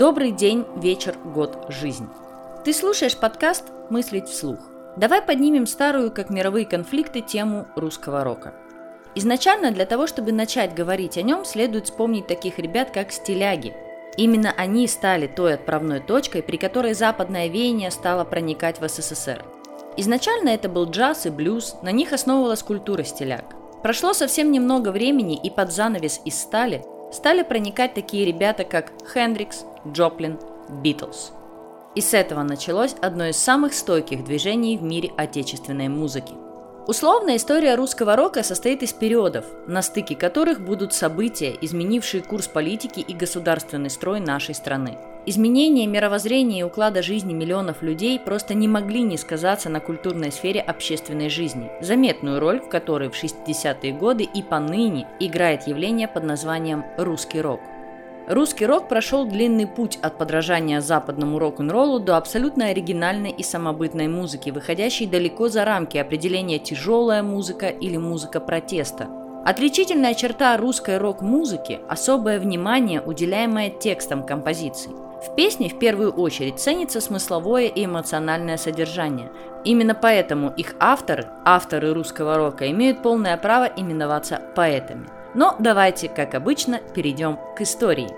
Добрый 0.00 0.30
день, 0.32 0.64
вечер, 0.76 1.14
год, 1.26 1.66
жизнь. 1.68 2.08
Ты 2.64 2.72
слушаешь 2.72 3.18
подкаст 3.18 3.64
«Мыслить 3.90 4.28
вслух». 4.28 4.58
Давай 4.96 5.20
поднимем 5.20 5.66
старую, 5.66 6.10
как 6.10 6.30
мировые 6.30 6.64
конфликты, 6.64 7.20
тему 7.20 7.66
русского 7.76 8.24
рока. 8.24 8.54
Изначально 9.14 9.72
для 9.72 9.84
того, 9.84 10.06
чтобы 10.06 10.32
начать 10.32 10.74
говорить 10.74 11.18
о 11.18 11.22
нем, 11.22 11.44
следует 11.44 11.84
вспомнить 11.84 12.26
таких 12.26 12.58
ребят, 12.58 12.92
как 12.92 13.12
стиляги. 13.12 13.74
Именно 14.16 14.54
они 14.56 14.86
стали 14.86 15.26
той 15.26 15.52
отправной 15.52 16.00
точкой, 16.00 16.42
при 16.42 16.56
которой 16.56 16.94
западное 16.94 17.48
веяние 17.48 17.90
стало 17.90 18.24
проникать 18.24 18.80
в 18.80 18.88
СССР. 18.88 19.44
Изначально 19.98 20.48
это 20.48 20.70
был 20.70 20.86
джаз 20.86 21.26
и 21.26 21.28
блюз, 21.28 21.76
на 21.82 21.92
них 21.92 22.14
основывалась 22.14 22.62
культура 22.62 23.02
стиляг. 23.02 23.44
Прошло 23.82 24.14
совсем 24.14 24.50
немного 24.50 24.92
времени, 24.92 25.36
и 25.36 25.50
под 25.50 25.70
занавес 25.70 26.22
из 26.24 26.40
стали 26.40 26.86
стали 27.12 27.42
проникать 27.42 27.94
такие 27.94 28.24
ребята, 28.24 28.64
как 28.64 28.92
Хендрикс, 29.12 29.64
Джоплин, 29.86 30.38
Битлз. 30.82 31.32
И 31.94 32.00
с 32.00 32.14
этого 32.14 32.42
началось 32.42 32.94
одно 33.02 33.26
из 33.26 33.36
самых 33.36 33.74
стойких 33.74 34.24
движений 34.24 34.78
в 34.78 34.82
мире 34.82 35.10
отечественной 35.16 35.88
музыки. 35.88 36.34
Условная 36.86 37.36
история 37.36 37.74
русского 37.74 38.16
рока 38.16 38.42
состоит 38.42 38.82
из 38.82 38.92
периодов, 38.92 39.44
на 39.66 39.82
стыке 39.82 40.14
которых 40.14 40.60
будут 40.60 40.94
события, 40.94 41.56
изменившие 41.60 42.22
курс 42.22 42.48
политики 42.48 43.00
и 43.00 43.12
государственный 43.12 43.90
строй 43.90 44.20
нашей 44.20 44.54
страны. 44.54 44.98
Изменения 45.26 45.86
мировоззрения 45.86 46.60
и 46.60 46.62
уклада 46.62 47.02
жизни 47.02 47.34
миллионов 47.34 47.82
людей 47.82 48.18
просто 48.18 48.54
не 48.54 48.68
могли 48.68 49.02
не 49.02 49.18
сказаться 49.18 49.68
на 49.68 49.78
культурной 49.78 50.32
сфере 50.32 50.60
общественной 50.60 51.28
жизни, 51.28 51.70
заметную 51.82 52.40
роль 52.40 52.60
в 52.60 52.70
которой 52.70 53.10
в 53.10 53.22
60-е 53.22 53.92
годы 53.92 54.24
и 54.24 54.42
поныне 54.42 55.06
играет 55.20 55.66
явление 55.66 56.08
под 56.08 56.24
названием 56.24 56.84
«русский 56.96 57.42
рок». 57.42 57.60
Русский 58.28 58.64
рок 58.64 58.88
прошел 58.88 59.26
длинный 59.26 59.66
путь 59.66 59.98
от 60.00 60.16
подражания 60.16 60.80
западному 60.80 61.38
рок-н-роллу 61.38 61.98
до 61.98 62.16
абсолютно 62.16 62.68
оригинальной 62.68 63.30
и 63.30 63.42
самобытной 63.42 64.08
музыки, 64.08 64.50
выходящей 64.50 65.06
далеко 65.06 65.48
за 65.48 65.64
рамки 65.64 65.98
определения 65.98 66.58
тяжелая 66.58 67.22
музыка 67.22 67.66
или 67.66 67.96
музыка 67.96 68.40
протеста. 68.40 69.08
Отличительная 69.44 70.14
черта 70.14 70.56
русской 70.56 70.98
рок-музыки– 70.98 71.80
особое 71.88 72.38
внимание, 72.38 73.00
уделяемое 73.00 73.70
текстам 73.70 74.24
композиций. 74.24 74.92
В 75.22 75.34
песне 75.34 75.68
в 75.68 75.78
первую 75.78 76.12
очередь 76.12 76.58
ценится 76.58 77.00
смысловое 77.00 77.66
и 77.66 77.84
эмоциональное 77.84 78.56
содержание. 78.56 79.30
Именно 79.64 79.94
поэтому 79.94 80.52
их 80.56 80.74
авторы, 80.80 81.26
авторы 81.44 81.92
русского 81.92 82.38
рока, 82.38 82.70
имеют 82.70 83.02
полное 83.02 83.36
право 83.36 83.64
именоваться 83.64 84.40
поэтами. 84.56 85.08
Но 85.34 85.56
давайте, 85.58 86.08
как 86.08 86.34
обычно, 86.34 86.78
перейдем 86.94 87.38
к 87.56 87.60
истории. 87.60 88.08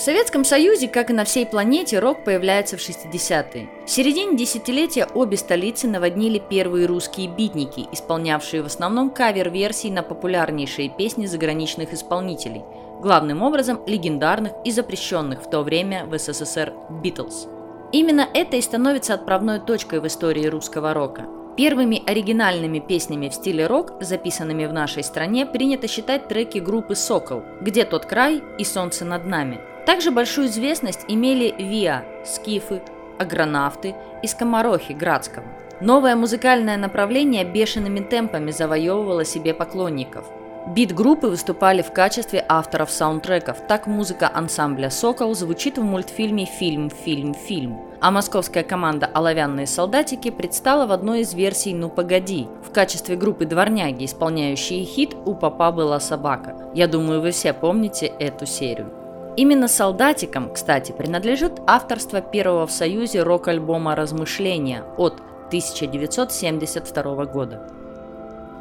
В 0.00 0.02
Советском 0.02 0.44
Союзе, 0.44 0.88
как 0.88 1.10
и 1.10 1.12
на 1.12 1.24
всей 1.24 1.44
планете, 1.44 1.98
рок 1.98 2.24
появляется 2.24 2.78
в 2.78 2.80
60-е. 2.80 3.68
В 3.84 3.90
середине 3.90 4.34
десятилетия 4.34 5.06
обе 5.12 5.36
столицы 5.36 5.88
наводнили 5.88 6.38
первые 6.38 6.86
русские 6.86 7.28
битники, 7.28 7.86
исполнявшие 7.92 8.62
в 8.62 8.66
основном 8.66 9.10
кавер-версии 9.10 9.88
на 9.88 10.02
популярнейшие 10.02 10.88
песни 10.88 11.26
заграничных 11.26 11.92
исполнителей, 11.92 12.62
главным 13.00 13.42
образом 13.42 13.80
легендарных 13.86 14.52
и 14.64 14.70
запрещенных 14.70 15.42
в 15.42 15.50
то 15.50 15.62
время 15.62 16.06
в 16.06 16.16
СССР 16.18 16.72
Битлз. 17.02 17.48
Именно 17.92 18.28
это 18.32 18.56
и 18.56 18.60
становится 18.60 19.14
отправной 19.14 19.58
точкой 19.58 20.00
в 20.00 20.06
истории 20.06 20.46
русского 20.46 20.94
рока– 20.94 21.26
Первыми 21.60 22.02
оригинальными 22.06 22.78
песнями 22.78 23.28
в 23.28 23.34
стиле 23.34 23.66
рок, 23.66 23.92
записанными 24.00 24.66
в 24.66 24.72
нашей 24.72 25.02
стране, 25.02 25.44
принято 25.44 25.88
считать 25.88 26.28
треки 26.28 26.58
группы 26.58 26.94
«Сокол», 26.94 27.42
«Где 27.60 27.84
тот 27.84 28.06
край» 28.06 28.42
и 28.58 28.64
«Солнце 28.64 29.04
над 29.04 29.26
нами». 29.26 29.60
Также 29.84 30.10
большую 30.10 30.46
известность 30.46 31.04
имели 31.08 31.54
«Виа», 31.58 32.04
«Скифы», 32.24 32.80
«Агронавты» 33.18 33.94
и 34.22 34.26
«Скоморохи» 34.26 34.92
Градского. 34.92 35.44
Новое 35.80 36.14
музыкальное 36.14 36.76
направление 36.76 37.44
бешеными 37.44 38.00
темпами 38.00 38.52
завоевывало 38.52 39.24
себе 39.24 39.52
поклонников– 39.52 40.24
Бит-группы 40.66 41.26
выступали 41.26 41.80
в 41.80 41.90
качестве 41.90 42.44
авторов 42.46 42.90
саундтреков. 42.90 43.66
Так 43.66 43.86
музыка 43.86 44.30
ансамбля 44.32 44.90
«Сокол» 44.90 45.34
звучит 45.34 45.78
в 45.78 45.82
мультфильме 45.82 46.44
«Фильм, 46.44 46.90
фильм, 46.90 47.34
фильм». 47.34 47.80
А 48.00 48.10
московская 48.10 48.62
команда 48.62 49.06
«Оловянные 49.12 49.66
солдатики» 49.66 50.30
предстала 50.30 50.86
в 50.86 50.92
одной 50.92 51.20
из 51.20 51.32
версий 51.32 51.72
«Ну 51.72 51.88
погоди» 51.88 52.46
в 52.62 52.72
качестве 52.72 53.16
группы 53.16 53.46
дворняги, 53.46 54.04
исполняющие 54.04 54.84
хит 54.84 55.16
«У 55.24 55.34
папа 55.34 55.72
была 55.72 55.98
собака». 55.98 56.70
Я 56.74 56.88
думаю, 56.88 57.22
вы 57.22 57.30
все 57.30 57.54
помните 57.54 58.06
эту 58.06 58.44
серию. 58.44 58.92
Именно 59.36 59.66
солдатикам, 59.66 60.52
кстати, 60.52 60.92
принадлежит 60.92 61.60
авторство 61.66 62.20
первого 62.20 62.66
в 62.66 62.72
Союзе 62.72 63.22
рок-альбома 63.22 63.96
«Размышления» 63.96 64.84
от 64.98 65.14
1972 65.48 67.24
года. 67.24 67.79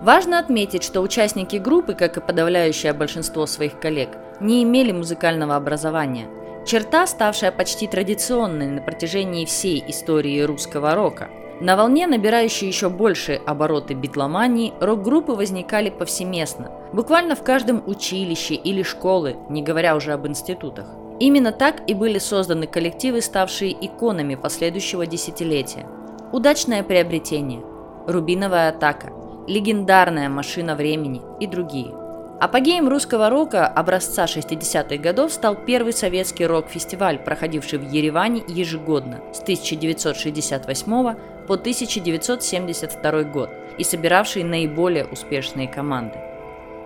Важно 0.01 0.39
отметить, 0.39 0.83
что 0.83 1.01
участники 1.01 1.57
группы, 1.57 1.93
как 1.93 2.15
и 2.15 2.21
подавляющее 2.21 2.93
большинство 2.93 3.45
своих 3.45 3.79
коллег, 3.79 4.09
не 4.39 4.63
имели 4.63 4.93
музыкального 4.93 5.57
образования. 5.57 6.27
Черта, 6.65 7.05
ставшая 7.05 7.51
почти 7.51 7.87
традиционной 7.87 8.67
на 8.67 8.81
протяжении 8.81 9.43
всей 9.45 9.83
истории 9.87 10.41
русского 10.41 10.95
рока. 10.95 11.29
На 11.59 11.75
волне, 11.75 12.07
набирающей 12.07 12.67
еще 12.67 12.87
большие 12.87 13.41
обороты 13.45 13.93
битломании, 13.93 14.73
рок-группы 14.79 15.33
возникали 15.33 15.89
повсеместно, 15.89 16.71
буквально 16.93 17.35
в 17.35 17.43
каждом 17.43 17.83
училище 17.85 18.53
или 18.53 18.83
школы, 18.83 19.35
не 19.49 19.61
говоря 19.61 19.97
уже 19.97 20.13
об 20.13 20.25
институтах. 20.25 20.87
Именно 21.19 21.51
так 21.51 21.81
и 21.87 21.93
были 21.93 22.19
созданы 22.19 22.66
коллективы, 22.66 23.19
ставшие 23.19 23.73
иконами 23.85 24.35
последующего 24.35 25.05
десятилетия. 25.05 25.85
Удачное 26.31 26.83
приобретение, 26.83 27.61
рубиновая 28.07 28.69
атака, 28.69 29.11
легендарная 29.49 30.29
машина 30.29 30.75
времени 30.75 31.21
и 31.39 31.47
другие. 31.47 31.91
Апогеем 32.39 32.87
русского 32.87 33.29
рока 33.29 33.67
образца 33.67 34.25
60-х 34.25 34.95
годов 34.97 35.33
стал 35.33 35.55
первый 35.55 35.91
советский 35.91 36.45
рок-фестиваль, 36.45 37.17
проходивший 37.17 37.79
в 37.79 37.91
Ереване 37.91 38.43
ежегодно 38.47 39.21
с 39.33 39.41
1968 39.41 41.15
по 41.47 41.53
1972 41.55 43.23
год 43.23 43.49
и 43.77 43.83
собиравший 43.83 44.43
наиболее 44.43 45.05
успешные 45.05 45.67
команды. 45.67 46.19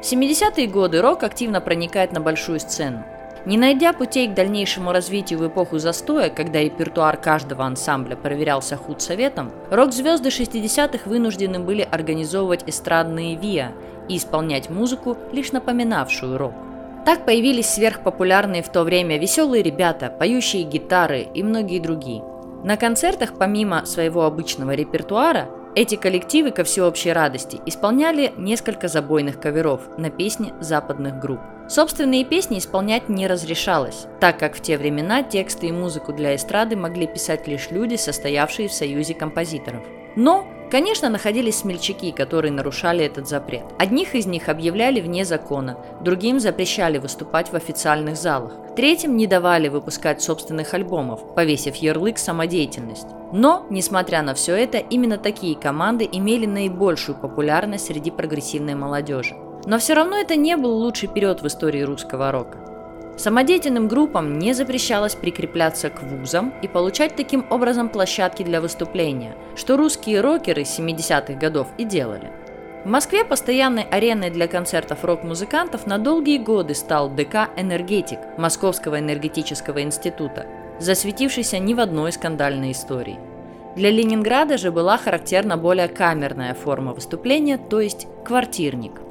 В 0.01 0.06
70-е 0.06 0.68
годы 0.68 1.01
рок 1.01 1.24
активно 1.24 1.62
проникает 1.62 2.13
на 2.13 2.22
большую 2.22 2.59
сцену. 2.59 3.03
Не 3.46 3.58
найдя 3.58 3.92
путей 3.92 4.30
к 4.30 4.34
дальнейшему 4.34 4.94
развитию 4.94 5.40
в 5.40 5.48
эпоху 5.48 5.78
застоя, 5.78 6.30
когда 6.30 6.62
репертуар 6.62 7.18
каждого 7.18 7.66
ансамбля 7.66 8.16
проверялся 8.16 8.78
худсоветом, 8.78 9.52
рок-звезды 9.70 10.30
60-х 10.30 11.09
вынуждены 11.09 11.59
были 11.59 11.81
организовывать 11.81 12.64
эстрадные 12.68 13.36
ВИА 13.36 13.74
и 14.08 14.16
исполнять 14.16 14.70
музыку, 14.70 15.18
лишь 15.34 15.52
напоминавшую 15.52 16.38
рок. 16.38 16.54
Так 17.06 17.26
появились 17.26 17.68
сверхпопулярные 17.68 18.64
в 18.64 18.70
то 18.70 18.84
время 18.84 19.20
веселые 19.20 19.62
ребята, 19.62 20.10
поющие 20.10 20.64
гитары 20.64 21.28
и 21.34 21.44
многие 21.44 21.80
другие. 21.80 22.24
На 22.64 22.78
концертах, 22.78 23.34
помимо 23.38 23.86
своего 23.86 24.24
обычного 24.24 24.72
репертуара, 24.72 25.50
эти 25.76 25.96
коллективы, 25.96 26.52
ко 26.52 26.64
всеобщей 26.64 27.12
радости, 27.12 27.60
исполняли 27.66 28.34
несколько 28.38 28.88
забойных 28.88 29.40
каверов 29.40 29.82
на 29.98 30.10
песни 30.10 30.54
западных 30.60 31.20
групп. 31.20 31.40
Собственные 31.68 32.26
песни 32.26 32.60
исполнять 32.60 33.10
не 33.10 33.26
разрешалось, 33.26 34.06
так 34.20 34.38
как 34.38 34.56
в 34.56 34.62
те 34.62 34.78
времена 34.78 35.24
тексты 35.24 35.68
и 35.68 35.72
музыку 35.72 36.14
для 36.14 36.36
эстрады 36.36 36.75
могли 36.75 37.08
писать 37.08 37.48
лишь 37.48 37.72
люди, 37.72 37.96
состоявшие 37.96 38.68
в 38.68 38.74
союзе 38.74 39.14
композиторов. 39.14 39.84
Но, 40.16 40.46
конечно, 40.69 41.10
находились 41.10 41.57
смельчаки, 41.57 42.12
которые 42.12 42.51
нарушали 42.51 43.06
этот 43.06 43.27
запрет. 43.27 43.63
Одних 43.77 44.15
из 44.15 44.25
них 44.25 44.50
объявляли 44.50 45.01
вне 45.01 45.25
закона, 45.25 45.77
другим 46.01 46.39
запрещали 46.39 46.98
выступать 46.98 47.51
в 47.51 47.56
официальных 47.56 48.18
залах, 48.18 48.54
третьим 48.75 49.15
не 49.18 49.27
давали 49.27 49.68
выпускать 49.68 50.21
собственных 50.21 50.74
альбомов, 50.74 51.36
повесив 51.36 51.75
ярлык 51.75 52.18
«самодеятельность». 52.18 53.07
Но, 53.31 53.65
несмотря 53.69 54.21
на 54.21 54.33
все 54.36 54.56
это, 54.56 54.77
именно 54.77 55.18
такие 55.18 55.56
команды 55.56 56.07
имели 56.12 56.45
наибольшую 56.45 57.18
популярность 57.18 57.88
среди 57.88 58.12
прогрессивной 58.12 58.75
молодежи. 58.75 59.36
Но 59.66 59.80
все 59.80 59.94
равно 59.94 60.18
это 60.18 60.36
не 60.36 60.57
был 60.57 60.75
лучший 60.77 61.09
период 61.09 61.42
в 61.42 61.48
истории 61.48 61.81
русского 61.81 62.31
рока. 62.31 62.62
Самодеятельным 63.15 63.88
группам 63.88 64.39
не 64.39 64.54
запрещалось 64.54 65.15
прикрепляться 65.15 65.89
к 65.89 66.01
вузам 66.01 66.54
и 66.63 66.68
получать 66.68 67.15
таким 67.15 67.45
образом 67.50 67.89
площадки 67.89 68.42
для 68.44 68.60
выступления, 68.60 69.36
что 69.56 69.77
русские 69.77 70.21
рокеры 70.21 70.63
70-х 70.63 71.33
годов 71.33 71.68
и 71.77 71.83
делали. 71.83 72.31
В 72.83 72.89
Москве 72.89 73.24
постоянной 73.24 73.83
ареной 73.83 74.30
для 74.30 74.48
концертов 74.48 75.06
рок-музыкантов 75.06 75.86
на 75.86 76.00
долгие 76.00 76.38
годы 76.38 76.74
стал 76.74 77.10
ДК 77.10 77.50
«Энергетик» 77.56 78.19
Московского 78.38 79.00
энергетического 79.00 79.83
института, 79.83 80.48
засветившийся 80.80 81.59
ни 81.59 81.74
в 81.75 81.80
одной 81.80 82.12
скандальной 82.12 82.71
истории. 82.71 83.19
Для 83.75 83.89
Ленинграда 83.89 84.57
же 84.57 84.71
была 84.71 84.98
характерна 84.98 85.56
более 85.56 85.88
камерная 85.88 86.56
форма 86.56 86.94
выступления, 86.94 87.57
то 87.57 87.80
есть 87.80 88.07
квартирник– 88.25 88.94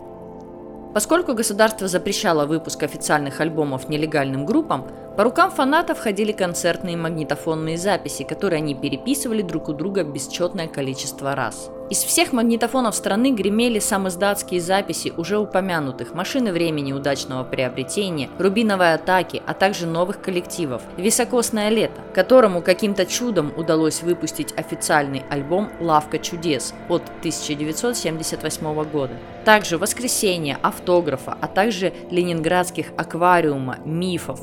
Поскольку 0.95 1.35
государство 1.35 1.89
запрещало 1.89 2.45
выпуск 2.45 2.83
официальных 2.83 3.41
альбомов 3.41 3.89
нелегальным 3.89 4.45
группам, 4.45 4.87
по 5.17 5.25
рукам 5.25 5.51
фанатов 5.51 5.99
ходили 5.99 6.33
концертные 6.33 6.97
магнитофонные 6.97 7.77
записи, 7.77 8.23
которые 8.23 8.59
они 8.59 8.75
переписывали 8.75 9.43
друг 9.43 9.69
у 9.69 9.75
друга 9.75 10.05
бесчетное 10.05 10.69
количество 10.69 11.35
раз. 11.35 11.71
Из 11.91 11.99
всех 11.99 12.33
магнитофонов 12.33 12.95
страны 12.95 13.33
гремели 13.33 13.79
самоздатские 13.79 14.63
записи 14.63 15.13
уже 15.15 15.37
упомянутых 15.37 16.15
«Машины 16.15 16.51
времени 16.51 16.95
удачного 16.95 17.45
приобретения», 17.45 18.31
«Рубиновой 18.39 18.95
атаки», 18.95 19.43
а 19.47 19.53
также 19.53 19.87
новых 19.87 20.23
коллективов 20.23 20.81
«Високосное 20.97 21.69
лето», 21.69 22.01
которому 22.15 22.63
каким-то 22.63 23.05
чудом 23.05 23.53
удалось 23.59 24.01
выпустить 24.01 24.55
официальный 24.57 25.23
альбом 25.29 25.69
«Лавка 25.81 26.19
чудес» 26.19 26.73
от 26.89 27.03
1978 27.19 28.85
года. 28.85 29.13
Также 29.45 29.77
«Воскресенье», 29.77 30.57
«Автографа», 30.63 31.37
а 31.39 31.47
также 31.47 31.93
ленинградских 32.11 32.87
«Аквариума», 32.97 33.77
«Мифов», 33.85 34.41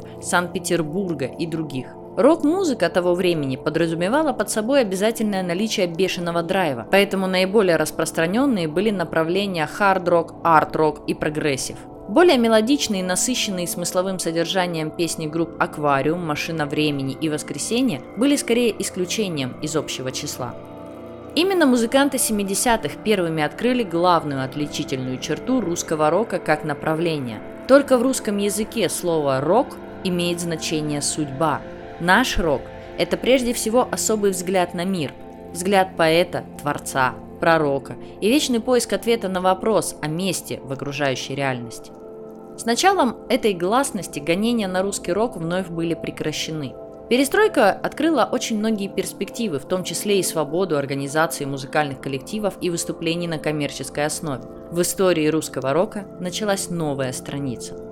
Санкт-Петербурга 0.59 1.25
и 1.25 1.45
других. 1.45 1.88
Рок-музыка 2.17 2.89
того 2.89 3.13
времени 3.13 3.56
подразумевала 3.56 4.33
под 4.33 4.50
собой 4.50 4.81
обязательное 4.81 5.41
наличие 5.41 5.88
бешеного 5.88 6.44
драйва, 6.44 6.85
поэтому 6.91 7.27
наиболее 7.27 7.77
распространенные 7.77 8.67
были 8.67 8.91
направления 8.91 9.65
хард-рок, 9.65 10.35
арт-рок 10.44 11.03
и 11.07 11.13
прогрессив. 11.13 11.77
Более 12.09 12.38
мелодичные 12.38 13.01
и 13.01 13.06
насыщенные 13.06 13.67
смысловым 13.67 14.19
содержанием 14.19 14.89
песни 14.89 15.27
групп 15.27 15.51
«Аквариум», 15.59 16.25
«Машина 16.25 16.65
времени» 16.65 17.15
и 17.21 17.29
«Воскресенье» 17.29 18.01
были 18.17 18.35
скорее 18.35 18.75
исключением 18.81 19.55
из 19.62 19.75
общего 19.75 20.12
числа. 20.12 20.55
Именно 21.35 21.67
музыканты 21.67 22.17
70-х 22.17 22.97
первыми 23.03 23.44
открыли 23.44 23.83
главную 23.83 24.44
отличительную 24.44 25.19
черту 25.19 25.62
русского 25.62 26.09
рока 26.09 26.39
как 26.39 26.65
направления. 26.65 27.39
Только 27.67 28.00
в 28.00 28.01
русском 28.01 28.38
языке 28.38 28.89
слово 28.89 29.39
«рок» 29.39 29.77
имеет 30.04 30.40
значение 30.40 31.01
«судьба», 31.01 31.62
Наш 32.00 32.40
рок– 32.40 32.62
это 32.98 33.18
прежде 33.18 33.54
всего 33.54 33.88
особый 33.92 34.31
взгляд 34.31 34.74
на 34.74 34.86
мир, 34.86 35.13
взгляд 35.51 35.98
поэта, 35.98 36.46
творца, 36.62 37.13
пророка 37.42 37.96
и 38.22 38.30
вечный 38.30 38.62
поиск 38.62 38.94
ответа 38.94 39.28
на 39.28 39.42
вопрос 39.42 39.98
о 40.01 40.07
месте 40.07 40.62
в 40.63 40.72
окружающей 40.72 41.36
реальности. 41.36 41.92
С 42.57 42.66
началом 42.66 43.18
этой 43.30 43.54
гласности 43.54 44.19
гонения 44.19 44.68
на 44.68 44.81
русский 44.81 45.12
рок 45.12 45.36
вновь 45.36 45.68
были 45.68 45.94
прекращены. 45.94 46.74
Перестройка 47.10 47.72
открыла 47.72 48.30
очень 48.31 48.60
многие 48.60 48.88
перспективы, 48.88 49.60
в 49.60 49.66
том 49.66 49.84
числе 49.84 50.19
и 50.19 50.24
свободу 50.24 50.78
организации 50.78 51.44
музыкальных 51.44 52.00
коллективов 52.00 52.56
и 52.62 52.69
выступлений 52.69 53.28
на 53.28 53.40
коммерческой 53.40 54.06
основе. 54.06 54.44
В 54.72 54.81
истории 54.81 55.28
русского 55.28 55.74
рока 55.74 56.06
началась 56.19 56.69
новая 56.69 57.12
страница– 57.12 57.75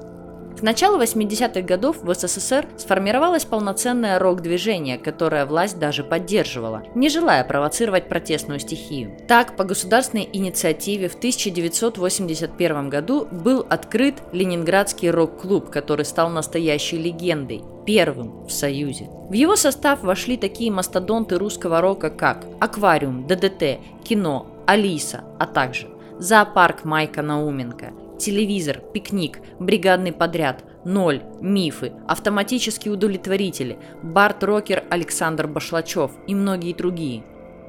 к 0.58 0.64
началу 0.64 1.00
80-х 1.00 1.62
годов 1.62 1.98
в 2.02 2.12
СССР 2.14 2.68
сформировалось 2.78 3.46
полноценное 3.46 4.18
рок-движение, 4.18 4.98
которое 4.98 5.46
власть 5.46 5.78
даже 5.78 6.04
поддерживала, 6.04 6.84
не 6.96 7.10
желая 7.10 7.44
провоцировать 7.44 8.10
протестную 8.10 8.60
стихию. 8.60 9.16
Так, 9.28 9.56
по 9.56 9.64
государственной 9.64 10.28
инициативе 10.34 11.10
в 11.10 11.16
1981 11.16 12.90
году 12.90 13.28
был 13.30 13.68
открыт 13.70 14.16
Ленинградский 14.32 15.12
рок-клуб, 15.12 15.70
который 15.70 16.06
стал 16.06 16.30
настоящей 16.30 16.98
легендой, 16.98 17.64
первым 17.86 18.48
в 18.48 18.52
Союзе. 18.52 19.08
В 19.30 19.34
его 19.34 19.56
состав 19.56 20.02
вошли 20.02 20.38
такие 20.38 20.72
мастодонты 20.72 21.38
русского 21.38 21.82
рока, 21.82 22.10
как 22.10 22.46
«Аквариум», 22.60 23.28
«ДДТ», 23.28 23.80
«Кино», 24.04 24.48
«Алиса», 24.66 25.24
а 25.40 25.46
также 25.46 25.88
«Зоопарк» 26.18 26.84
Майка 26.84 27.22
Науменко, 27.22 27.92
телевизор, 28.18 28.82
пикник, 28.94 29.40
бригадный 29.60 30.12
подряд, 30.12 30.64
ноль, 30.86 31.22
мифы, 31.42 31.94
автоматические 32.08 32.94
удовлетворители, 32.94 33.78
бард-рокер 34.04 34.84
Александр 34.90 35.48
Башлачев 35.48 36.12
и 36.28 36.36
многие 36.36 36.74
другие. 36.74 37.24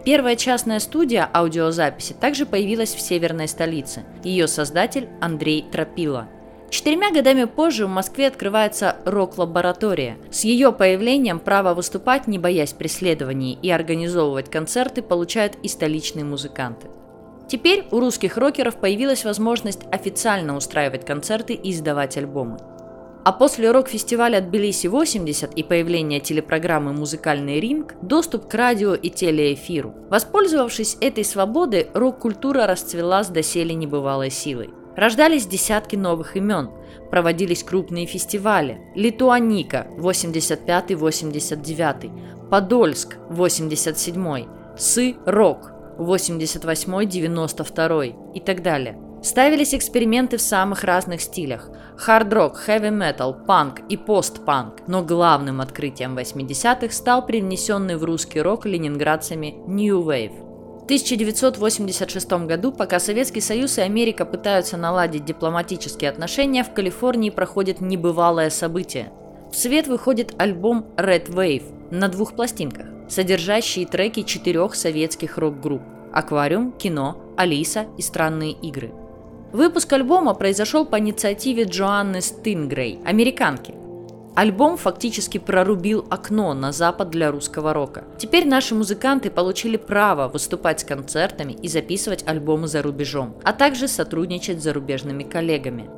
Первая 0.04 0.36
частная 0.36 0.78
студия 0.78 1.28
аудиозаписи 1.32 2.14
также 2.14 2.46
появилась 2.46 2.94
в 2.94 3.00
северной 3.00 3.48
столице. 3.48 4.04
Ее 4.24 4.48
создатель 4.48 5.08
Андрей 5.20 5.64
Тропила. 5.70 6.28
Четырьмя 6.70 7.10
годами 7.10 7.44
позже 7.44 7.86
в 7.86 7.90
Москве 7.90 8.26
открывается 8.26 8.96
рок-лаборатория. 9.06 10.18
С 10.30 10.44
ее 10.44 10.70
появлением 10.70 11.40
право 11.40 11.72
выступать, 11.72 12.26
не 12.26 12.38
боясь 12.38 12.74
преследований, 12.74 13.58
и 13.60 13.70
организовывать 13.70 14.50
концерты 14.50 15.00
получают 15.00 15.56
и 15.62 15.68
столичные 15.68 16.24
музыканты. 16.24 16.88
Теперь 17.48 17.84
у 17.90 18.00
русских 18.00 18.36
рокеров 18.36 18.76
появилась 18.76 19.24
возможность 19.24 19.80
официально 19.90 20.54
устраивать 20.54 21.06
концерты 21.06 21.54
и 21.54 21.72
издавать 21.72 22.18
альбомы. 22.18 22.58
А 23.24 23.32
после 23.32 23.70
рок-фестиваля 23.70 24.40
Тбилиси-80 24.40 25.54
и 25.54 25.62
появления 25.62 26.20
телепрограммы 26.20 26.92
«Музыкальный 26.92 27.58
ринг» 27.58 27.94
доступ 28.02 28.48
к 28.48 28.54
радио 28.54 28.92
и 28.94 29.08
телеэфиру. 29.10 29.94
Воспользовавшись 30.08 30.98
этой 31.00 31.24
свободой, 31.24 31.88
рок-культура 31.94 32.66
расцвела 32.66 33.24
с 33.24 33.28
доселе 33.28 33.74
небывалой 33.74 34.30
силой. 34.30 34.70
Рождались 34.96 35.46
десятки 35.46 35.96
новых 35.96 36.36
имен, 36.36 36.70
проводились 37.10 37.64
крупные 37.64 38.06
фестивали. 38.06 38.80
Литуаника 38.94 39.88
85-89, 39.98 42.48
Подольск 42.50 43.16
87, 43.28 44.46
Сы 44.76 45.16
Рок 45.24 45.77
88-92 45.98 48.34
и 48.34 48.40
так 48.40 48.62
далее. 48.62 48.98
Ставились 49.22 49.74
эксперименты 49.74 50.36
в 50.36 50.42
самых 50.42 50.84
разных 50.84 51.20
стилях– 51.20 51.70
хард-рок, 51.96 52.56
хэви-метал, 52.56 53.34
панк 53.34 53.80
и 53.88 53.96
пост-панк, 53.96 54.82
но 54.86 55.02
главным 55.02 55.60
открытием 55.60 56.16
80-х 56.16 56.94
стал 56.94 57.26
привнесенный 57.26 57.96
в 57.96 58.04
русский 58.04 58.40
рок 58.40 58.64
ленинградцами 58.64 59.56
New 59.66 60.02
Wave. 60.02 60.44
В 60.80 60.84
1986 60.84 62.30
году, 62.46 62.72
пока 62.72 63.00
Советский 63.00 63.40
Союз 63.40 63.78
и 63.78 63.82
Америка 63.82 64.24
пытаются 64.24 64.76
наладить 64.76 65.24
дипломатические 65.24 66.10
отношения, 66.10 66.62
в 66.62 66.72
Калифорнии 66.72 67.30
проходит 67.30 67.80
небывалое 67.80 68.50
событие. 68.50 69.10
В 69.50 69.56
свет 69.56 69.88
выходит 69.88 70.34
альбом 70.38 70.86
Red 70.96 71.28
Wave 71.28 71.64
на 71.90 72.08
двух 72.08 72.34
пластинках 72.34 72.97
содержащие 73.08 73.86
треки 73.86 74.22
четырех 74.22 74.74
советских 74.74 75.38
рок-групп 75.38 75.82
«Аквариум», 76.12 76.72
«Кино», 76.72 77.16
«Алиса» 77.36 77.86
и 77.96 78.02
«Странные 78.02 78.52
игры». 78.52 78.92
Выпуск 79.52 79.92
альбома 79.92 80.34
произошел 80.34 80.84
по 80.84 80.98
инициативе 80.98 81.64
Джоанны 81.64 82.20
Стингрей, 82.20 83.00
американки. 83.04 83.74
Альбом 84.34 84.76
фактически 84.76 85.38
прорубил 85.38 86.06
окно 86.10 86.54
на 86.54 86.70
запад 86.70 87.10
для 87.10 87.30
русского 87.30 87.72
рока. 87.72 88.04
Теперь 88.18 88.46
наши 88.46 88.74
музыканты 88.74 89.30
получили 89.30 89.76
право 89.76 90.28
выступать 90.28 90.80
с 90.80 90.84
концертами 90.84 91.54
и 91.54 91.66
записывать 91.66 92.24
альбомы 92.28 92.68
за 92.68 92.82
рубежом, 92.82 93.34
а 93.42 93.52
также 93.52 93.88
сотрудничать 93.88 94.60
с 94.60 94.62
зарубежными 94.62 95.24
коллегами. 95.24 95.90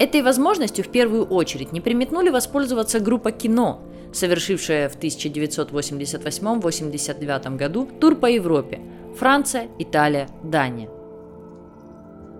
Этой 0.00 0.22
возможностью 0.22 0.84
в 0.84 0.88
первую 0.88 1.24
очередь 1.26 1.70
не 1.70 1.80
приметнули 1.80 2.30
воспользоваться 2.30 2.98
группа 2.98 3.30
«Кино», 3.30 3.80
совершившая 4.14 4.88
в 4.88 4.96
1988-89 4.96 7.56
году 7.56 7.88
тур 8.00 8.16
по 8.16 8.26
Европе– 8.26 8.80
Франция, 9.18 9.68
Италия, 9.78 10.28
Дания. 10.42 10.88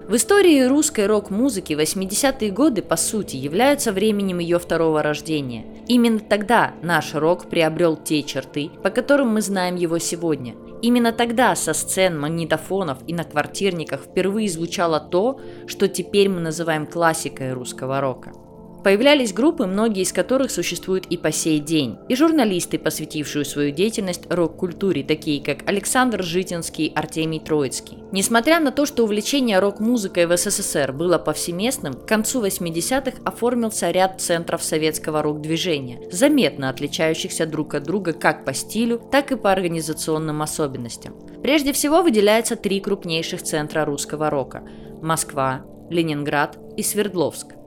В 0.09 0.17
истории 0.17 0.65
русской 0.65 1.07
рок-музыки 1.07 1.73
80-е 1.73 2.51
годы, 2.51 2.83
по 2.83 2.97
сути, 2.97 3.37
являются 3.37 3.91
временем 3.91 4.39
ее 4.39 4.59
второго 4.59 5.03
рождения. 5.03 5.65
Именно 5.89 6.21
тогда 6.21 6.75
наш 6.83 7.15
рок 7.15 7.49
приобрел 7.49 7.97
те 7.97 8.23
черты, 8.23 8.71
по 8.83 8.91
которым 8.91 9.29
мы 9.29 9.41
знаем 9.41 9.77
его 9.77 9.99
сегодня. 9.99 10.57
Именно 10.83 11.13
тогда 11.13 11.57
со 11.57 11.73
сцен, 11.73 12.21
магнитофонов 12.21 12.99
и 13.07 13.15
на 13.15 13.25
квартирниках 13.25 14.03
впервые 14.03 14.51
звучало 14.51 15.01
то, 15.01 15.41
что 15.67 15.89
теперь 15.89 16.29
мы 16.29 16.43
называем 16.43 16.87
классикой 16.87 17.55
русского 17.55 18.03
рока. 18.03 18.44
Появлялись 18.85 19.33
группы, 19.33 19.65
многие 19.65 20.03
из 20.03 20.13
которых 20.13 20.51
существуют 20.51 21.07
и 21.07 21.17
по 21.17 21.33
сей 21.33 21.59
день, 21.59 21.97
и 22.11 22.15
журналисты, 22.15 22.79
посвятившие 22.79 23.47
свою 23.47 23.71
деятельность 23.71 24.27
рок-культуре, 24.29 25.03
такие 25.03 25.43
как 25.43 25.67
Александр 25.67 26.23
Житинский, 26.23 26.93
Артемий 26.95 27.41
Троицкий. 27.41 28.05
Несмотря 28.13 28.61
на 28.61 28.73
то, 28.73 28.85
что 28.85 29.05
увлечение 29.05 29.59
рок-музыкой 29.59 30.27
в 30.27 30.37
СССР 30.37 30.93
было 30.93 31.17
повсеместным, 31.17 31.95
к 31.95 32.07
концу 32.07 32.45
80-х 32.45 33.23
оформился 33.25 33.91
ряд 33.91 34.21
центров 34.21 34.63
советского 34.63 35.23
рок-движения, 35.23 36.01
заметно 36.13 36.69
отличающихся 36.69 37.47
друг 37.47 37.73
от 37.75 37.85
друга 37.85 38.13
как 38.13 38.45
по 38.45 38.53
стилю, 38.53 39.01
так 39.11 39.33
и 39.33 39.37
по 39.37 39.51
организационным 39.51 40.43
особенностям. 40.43 41.15
Прежде 41.43 41.73
всего 41.73 42.03
выделяются 42.03 42.55
три 42.55 42.81
крупнейших 42.81 43.43
центра 43.43 43.87
русского 43.87 44.29
рока– 44.29 44.63
Москва, 45.01 45.65
Ленинград 45.89 46.59
и 46.77 46.83
Свердловск– 46.83 47.47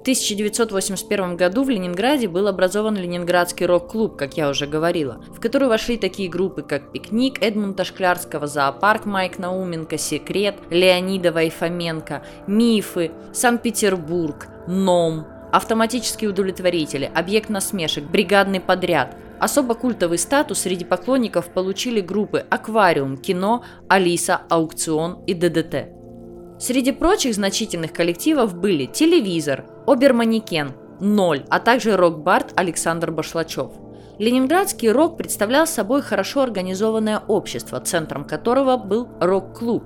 1981 0.00 1.36
году 1.36 1.64
в 1.64 1.70
Ленинграде 1.70 2.28
был 2.28 2.48
образован 2.48 2.96
Ленинградский 2.96 3.66
рок-клуб, 3.66 4.16
как 4.16 4.36
я 4.36 4.48
уже 4.48 4.66
говорила, 4.66 5.22
в 5.28 5.40
который 5.40 5.68
вошли 5.68 5.96
такие 5.96 6.28
группы, 6.28 6.62
как 6.62 6.92
«Пикник» 6.92 7.42
Эдмунда 7.42 7.84
Шклярского, 7.84 8.46
«Зоопарк» 8.46 9.04
Майк 9.04 9.38
Науменко, 9.38 9.98
«Секрет» 9.98 10.56
Леонидова 10.70 11.42
и 11.42 11.50
Фоменко, 11.50 12.22
«Мифы», 12.46 13.10
«Санкт-Петербург», 13.32 14.48
«Ном», 14.66 15.26
автоматические 15.52 16.30
удовлетворители, 16.30 17.10
объект 17.14 17.48
насмешек, 17.48 18.04
бригадный 18.04 18.60
подряд. 18.60 19.16
Особо 19.40 19.74
культовый 19.74 20.18
статус 20.18 20.60
среди 20.60 20.84
поклонников 20.84 21.52
получили 21.52 22.00
группы 22.00 22.44
«Аквариум», 22.50 23.16
«Кино», 23.16 23.64
«Алиса», 23.88 24.40
«Аукцион» 24.48 25.24
и 25.26 25.34
«ДДТ». 25.34 25.88
Среди 26.58 26.90
прочих 26.90 27.34
значительных 27.34 27.92
коллективов 27.92 28.54
были 28.54 28.86
«Телевизор», 28.86 29.64
«Оберманекен», 29.86 30.72
«Ноль», 31.00 31.44
а 31.48 31.60
также 31.60 31.96
рок-бард 31.96 32.52
Александр 32.56 33.12
Башлачев. 33.12 33.70
Ленинградский 34.18 34.90
рок 34.90 35.16
представлял 35.16 35.68
собой 35.68 36.02
хорошо 36.02 36.42
организованное 36.42 37.20
общество, 37.28 37.78
центром 37.78 38.24
которого 38.24 38.76
был 38.76 39.08
рок-клуб, 39.20 39.84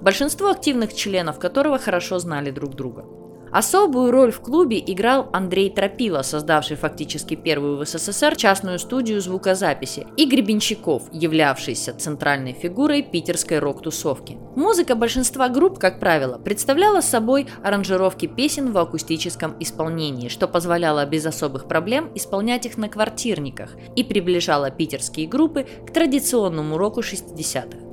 большинство 0.00 0.50
активных 0.50 0.92
членов 0.92 1.38
которого 1.38 1.78
хорошо 1.78 2.18
знали 2.18 2.50
друг 2.50 2.74
друга. 2.74 3.04
Особую 3.50 4.10
роль 4.10 4.30
в 4.30 4.40
клубе 4.40 4.78
играл 4.78 5.28
Андрей 5.32 5.70
Тропила, 5.70 6.22
создавший 6.22 6.76
фактически 6.76 7.34
первую 7.34 7.78
в 7.78 7.86
СССР 7.86 8.36
частную 8.36 8.78
студию 8.78 9.20
звукозаписи, 9.20 10.06
и 10.16 10.26
Гребенщиков, 10.26 11.04
являвшийся 11.12 11.94
центральной 11.94 12.52
фигурой 12.52 13.02
питерской 13.02 13.58
рок-тусовки. 13.58 14.36
Музыка 14.54 14.94
большинства 14.94 15.48
групп, 15.48 15.78
как 15.78 15.98
правило, 15.98 16.38
представляла 16.38 17.00
собой 17.00 17.46
аранжировки 17.62 18.26
песен 18.26 18.72
в 18.72 18.78
акустическом 18.78 19.56
исполнении, 19.60 20.28
что 20.28 20.46
позволяло 20.46 21.06
без 21.06 21.24
особых 21.24 21.66
проблем 21.68 22.10
исполнять 22.14 22.66
их 22.66 22.76
на 22.76 22.88
квартирниках 22.88 23.76
и 23.96 24.04
приближало 24.04 24.70
питерские 24.70 25.26
группы 25.26 25.66
к 25.86 25.92
традиционному 25.92 26.76
року 26.76 27.00
60-х. 27.00 27.87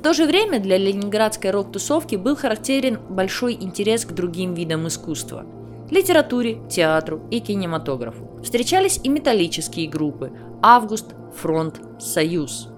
В 0.00 0.02
то 0.02 0.14
же 0.14 0.24
время 0.24 0.60
для 0.60 0.78
ленинградской 0.78 1.50
рок-тусовки 1.50 2.16
был 2.16 2.34
характерен 2.34 2.98
большой 3.10 3.52
интерес 3.52 4.06
к 4.06 4.12
другим 4.12 4.54
видам 4.54 4.88
искусства– 4.88 5.44
литературе, 5.90 6.62
театру 6.70 7.20
и 7.30 7.38
кинематографу. 7.38 8.40
Встречались 8.42 8.98
и 9.02 9.10
металлические 9.10 9.90
группы– 9.90 10.32
«Август», 10.62 11.14
«Фронт», 11.36 11.82
«Союз». 11.98 12.68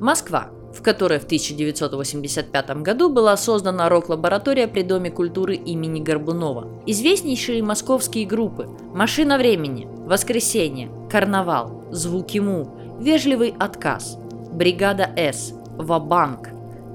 Москва, 0.00 0.48
в 0.72 0.80
которой 0.80 1.18
в 1.18 1.24
1985 1.24 2.70
году 2.80 3.10
была 3.10 3.36
создана 3.36 3.90
рок-лаборатория 3.90 4.66
при 4.66 4.84
Доме 4.84 5.10
культуры 5.10 5.56
имени 5.56 6.00
Горбунова. 6.00 6.84
Известнейшие 6.86 7.62
московские 7.62 8.24
группы 8.24 8.70
«Машина 8.94 9.36
времени», 9.36 9.86
«Воскресенье», 10.06 10.90
«Карнавал», 11.10 11.84
«Звуки 11.90 12.38
Му», 12.38 12.98
«Вежливый 12.98 13.54
отказ», 13.58 14.16
«Бригада 14.50 15.10
С», 15.14 15.57
Вабанк, 15.78 16.48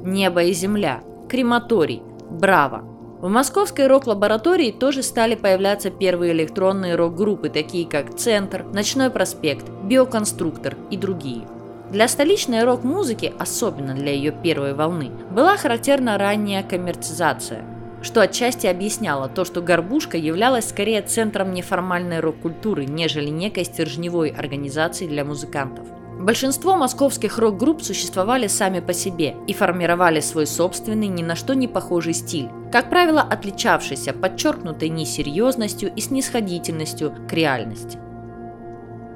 Небо 0.04 0.44
и 0.44 0.52
земля, 0.52 1.02
Крематорий, 1.30 2.04
Браво. 2.30 2.84
В 3.22 3.30
московской 3.30 3.88
рок-лаборатории 3.88 4.72
тоже 4.72 5.02
стали 5.02 5.36
появляться 5.36 5.90
первые 5.90 6.34
электронные 6.34 6.96
рок-группы, 6.96 7.48
такие 7.48 7.88
как 7.88 8.14
Центр, 8.16 8.66
Ночной 8.66 9.10
проспект, 9.10 9.70
Биоконструктор 9.84 10.76
и 10.92 10.98
другие. 10.98 11.48
Для 11.90 12.10
столичной 12.10 12.66
рок-музыки, 12.66 13.34
особенно 13.40 13.94
для 13.94 14.12
ее 14.12 14.32
первой 14.32 14.74
волны, 14.74 15.12
была 15.32 15.56
характерна 15.56 16.18
ранняя 16.18 16.64
коммерцизация, 16.64 17.64
что 18.02 18.20
отчасти 18.20 18.68
объясняло 18.68 19.30
то, 19.30 19.46
что 19.46 19.62
«Горбушка» 19.62 20.18
являлась 20.18 20.68
скорее 20.68 21.02
центром 21.02 21.54
неформальной 21.54 22.20
рок-культуры, 22.20 22.86
нежели 22.86 23.30
некой 23.30 23.64
стержневой 23.64 24.30
организацией 24.30 25.10
для 25.10 25.24
музыкантов. 25.24 25.88
Большинство 26.24 26.78
московских 26.78 27.38
рок-групп 27.38 27.84
существовали 27.84 28.48
сами 28.48 28.80
по 28.80 28.94
себе 28.94 29.36
и 29.46 29.52
формировали 29.52 30.22
свой 30.22 30.48
собственный, 30.48 31.08
ни 31.08 31.22
на 31.22 31.36
что 31.36 31.54
не 31.54 31.68
похожий 31.68 32.14
стиль, 32.14 32.50
как 32.72 32.90
правило, 32.90 33.20
отличавшийся 33.20 34.14
подчеркнутой 34.14 34.88
несерьезностью 34.88 35.92
и 35.94 36.00
снисходительностью 36.00 37.14
к 37.30 37.34
реальности. 37.34 38.00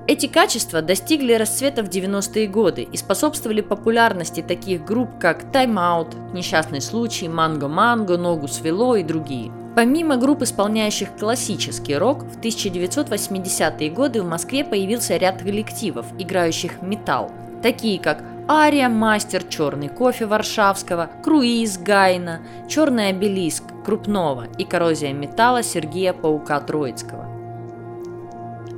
Эти 0.06 0.28
качества 0.28 0.82
достигли 0.82 1.32
расцвета 1.32 1.82
в 1.82 1.88
90-е 1.88 2.48
годы 2.48 2.82
и 2.82 2.98
способствовали 2.98 3.62
популярности 3.62 4.42
таких 4.42 4.84
групп, 4.84 5.18
как 5.18 5.46
Out, 5.56 6.34
Несчастный 6.34 6.82
случай, 6.82 7.30
Манго 7.30 7.70
Манго, 7.70 8.18
Ногу 8.18 8.50
свело 8.50 8.98
и 8.98 9.04
другие– 9.04 9.54
Помимо 9.78 10.18
групп, 10.18 10.42
исполняющих 10.42 11.16
классический 11.20 11.96
рок, 11.98 12.24
в 12.24 12.40
1980-е 12.40 13.92
годы 13.92 14.24
в 14.24 14.28
Москве 14.28 14.66
появился 14.66 15.18
ряд 15.18 15.44
коллективов, 15.44 16.08
играющих 16.18 16.82
металл, 16.82 17.32
такие 17.62 18.00
как 18.00 18.24
Ария, 18.50 18.90
Мастер, 18.90 19.44
Черный 19.44 19.90
кофе 19.90 20.26
Варшавского, 20.26 21.12
Круиз 21.24 21.78
Гайна, 21.78 22.40
Черный 22.68 23.10
обелиск 23.10 23.66
Крупного 23.86 24.48
и 24.58 24.64
Коррозия 24.64 25.14
металла 25.14 25.62
Сергея 25.62 26.14
Паука 26.14 26.60
Троицкого. 26.60 27.28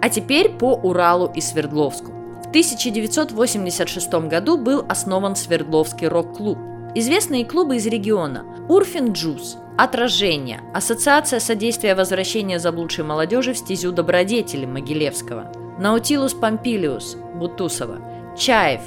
А 0.02 0.10
теперь 0.10 0.50
по 0.50 0.74
Уралу 0.74 1.32
и 1.34 1.40
Свердловску. 1.40 2.12
В 2.44 2.50
1986 2.50 4.14
году 4.28 4.58
был 4.58 4.84
основан 4.90 5.38
Свердловский 5.38 6.10
рок-клуб. 6.10 6.58
Известные 6.94 7.46
клубы 7.46 7.78
из 7.78 7.86
региона– 7.86 8.44
Урфин 8.68 9.14
Джуз, 9.14 9.60
Отражение. 9.82 10.60
Ассоциация 10.74 11.40
содействия 11.40 11.96
возвращения 11.96 12.60
заблудшей 12.60 13.06
молодежи 13.06 13.54
в 13.54 13.58
стезю 13.58 13.94
добродетели 13.94 14.66
Могилевского. 14.66 15.54
Наутилус 15.80 16.34
Помпилиус 16.34 17.16
Бутусова. 17.36 18.00
Чаев. 18.38 18.82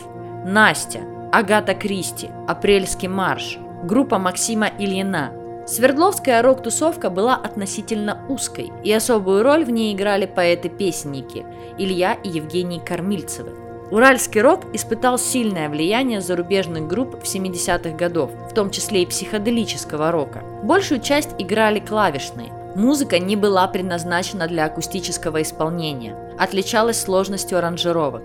Настя. 0.44 1.00
Агата 1.32 1.72
Кристи. 1.74 2.28
Апрельский 2.46 3.08
марш. 3.08 3.56
Группа 3.84 4.18
Максима 4.18 4.66
Ильина. 4.78 5.32
Свердловская 5.66 6.42
рок-тусовка 6.42 7.08
была 7.08 7.36
относительно 7.36 8.26
узкой, 8.28 8.70
и 8.84 8.92
особую 8.92 9.42
роль 9.42 9.64
в 9.64 9.70
ней 9.70 9.94
играли 9.94 10.26
поэты-песенники 10.26 11.46
Илья 11.78 12.18
и 12.22 12.28
Евгений 12.28 12.80
Кормильцевы. 12.80 13.52
Уральский 13.92 14.40
рок 14.40 14.64
испытал 14.72 15.18
сильное 15.18 15.68
влияние 15.68 16.22
зарубежных 16.22 16.88
групп 16.88 17.22
в 17.22 17.24
70-х 17.24 17.90
годов, 17.90 18.30
в 18.50 18.54
том 18.54 18.70
числе 18.70 19.02
и 19.02 19.06
психоделического 19.06 20.10
рока. 20.10 20.42
Большую 20.62 21.02
часть 21.02 21.34
играли 21.38 21.78
клавишные. 21.78 22.50
Музыка 22.74 23.18
не 23.18 23.36
была 23.36 23.68
предназначена 23.68 24.48
для 24.48 24.64
акустического 24.64 25.42
исполнения, 25.42 26.16
отличалась 26.38 27.02
сложностью 27.02 27.58
аранжировок. 27.58 28.22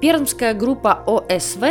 Пермская 0.00 0.54
группа 0.54 1.04
ОСВ, 1.06 1.62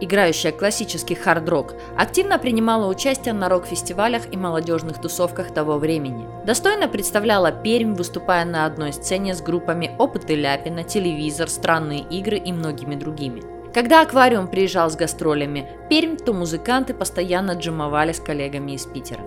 играющая 0.00 0.52
классический 0.52 1.14
хард-рок, 1.14 1.74
активно 1.96 2.38
принимала 2.38 2.86
участие 2.86 3.32
на 3.32 3.48
рок-фестивалях 3.48 4.30
и 4.30 4.36
молодежных 4.36 5.00
тусовках 5.00 5.54
того 5.54 5.78
времени. 5.78 6.28
Достойно 6.44 6.86
представляла 6.88 7.50
Пермь, 7.50 7.94
выступая 7.94 8.44
на 8.44 8.66
одной 8.66 8.92
сцене 8.92 9.34
с 9.34 9.40
группами 9.40 9.90
Опыты 9.98 10.34
Ляпина, 10.34 10.84
Телевизор, 10.84 11.48
Странные 11.48 12.00
игры 12.00 12.36
и 12.36 12.52
многими 12.52 12.94
другими. 12.94 13.42
Когда 13.72 14.02
«Аквариум» 14.02 14.48
приезжал 14.48 14.90
с 14.90 14.96
гастролями 14.96 15.66
Пермь, 15.88 16.16
то 16.16 16.34
музыканты 16.34 16.92
постоянно 16.92 17.52
джимовали 17.52 18.12
с 18.12 18.20
коллегами 18.20 18.72
из 18.72 18.84
Питера. 18.84 19.22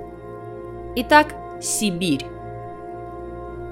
Итак, 0.98 1.34
Сибирь. 1.62 2.25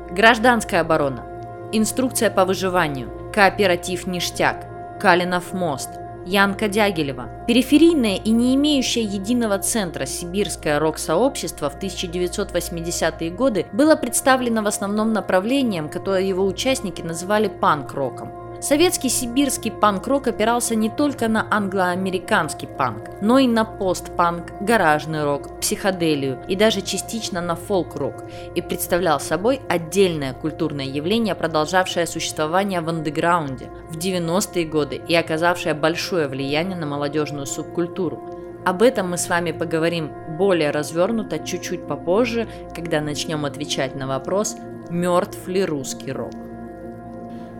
Гражданская 0.09 0.81
оборона. 0.81 1.25
Инструкция 1.71 2.31
по 2.31 2.45
выживанию. 2.45 3.11
Кооператив 3.31 4.07
«Ништяк». 4.07 4.68
Калинов 4.99 5.53
мост, 5.53 5.89
Янка 6.25 6.67
Дягилева. 6.67 7.45
Периферийное 7.47 8.17
и 8.17 8.31
не 8.31 8.53
имеющее 8.55 9.05
единого 9.05 9.57
центра 9.57 10.05
сибирское 10.05 10.77
рок-сообщество 10.77 11.69
в 11.69 11.81
1980-е 11.81 13.29
годы 13.31 13.65
было 13.71 13.95
представлено 13.95 14.61
в 14.61 14.67
основном 14.67 15.13
направлением, 15.13 15.87
которое 15.87 16.23
его 16.23 16.45
участники 16.45 17.01
называли 17.01 17.47
панк-роком. 17.47 18.38
Советский 18.61 19.07
сибирский 19.07 19.71
панк-рок 19.71 20.27
опирался 20.27 20.75
не 20.75 20.89
только 20.89 21.29
на 21.29 21.47
англо-американский 21.49 22.67
панк, 22.67 23.09
но 23.21 23.39
и 23.39 23.47
на 23.47 23.63
пост-панк, 23.63 24.51
гаражный 24.59 25.23
рок, 25.23 25.61
психоделию 25.61 26.43
и 26.49 26.57
даже 26.57 26.81
частично 26.81 27.39
на 27.39 27.55
фолк-рок 27.55 28.25
и 28.55 28.61
представлял 28.61 29.21
собой 29.21 29.61
отдельное 29.69 30.33
культурное 30.33 30.83
явление, 30.83 31.35
продолжавшее 31.35 32.05
существование 32.05 32.81
в 32.81 32.89
андеграунде 32.89 33.69
в 33.89 33.97
90-е 33.97 34.65
годы 34.65 35.01
и 35.07 35.15
оказавшее 35.15 35.73
большое 35.73 36.27
влияние 36.27 36.75
на 36.75 36.85
молодежную 36.85 37.45
субкультуру. 37.45 38.21
Об 38.65 38.81
этом 38.81 39.11
мы 39.11 39.17
с 39.17 39.29
вами 39.29 39.53
поговорим 39.53 40.11
более 40.37 40.71
развернуто 40.71 41.39
чуть-чуть 41.39 41.87
попозже, 41.87 42.45
когда 42.75 42.99
начнем 42.99 43.45
отвечать 43.45 43.95
на 43.95 44.05
вопрос, 44.05 44.57
мертв 44.89 45.47
ли 45.47 45.63
русский 45.63 46.11
рок. 46.11 46.48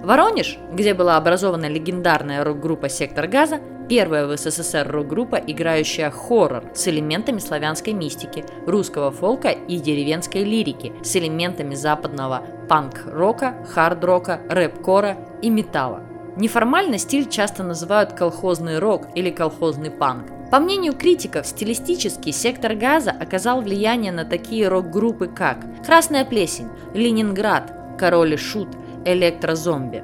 Воронеж, 0.04 0.58
где 0.72 0.94
была 0.94 1.18
образована 1.18 1.68
легендарная 1.68 2.44
рок-группа 2.44 2.90
«Сектор 2.90 3.28
газа», 3.28 3.60
Первая 3.90 4.28
в 4.28 4.38
СССР 4.38 4.88
рок-группа, 4.88 5.38
играющая 5.38 6.12
хоррор 6.12 6.64
с 6.76 6.88
элементами 6.88 7.40
славянской 7.40 7.94
мистики, 7.94 8.46
русского 8.68 9.10
фолка 9.10 9.50
и 9.50 9.80
деревенской 9.80 10.44
лирики, 10.44 10.94
с 11.02 11.16
элементами 11.16 11.74
западного 11.74 12.44
панк-рока, 12.70 13.56
хард-рока, 13.74 14.42
рэп-кора 14.48 15.18
и 15.42 15.50
металла. 15.50 16.04
Неформально 16.36 17.00
стиль 17.00 17.28
часто 17.28 17.64
называют 17.64 18.14
колхозный 18.14 18.78
рок 18.78 19.08
или 19.16 19.32
колхозный 19.32 19.90
панк. 19.90 20.28
По 20.52 20.60
мнению 20.60 20.94
критиков, 20.94 21.48
стилистически 21.48 22.30
сектор 22.30 22.76
газа 22.76 23.12
оказал 23.20 23.62
влияние 23.62 24.12
на 24.12 24.24
такие 24.24 24.68
рок-группы, 24.68 25.28
как 25.28 25.66
«Красная 25.84 26.26
плесень», 26.26 26.70
«Ленинград», 26.94 27.74
«Король 27.98 28.36
и 28.36 28.38
шут», 28.38 28.70
«Электрозомби». 29.06 30.04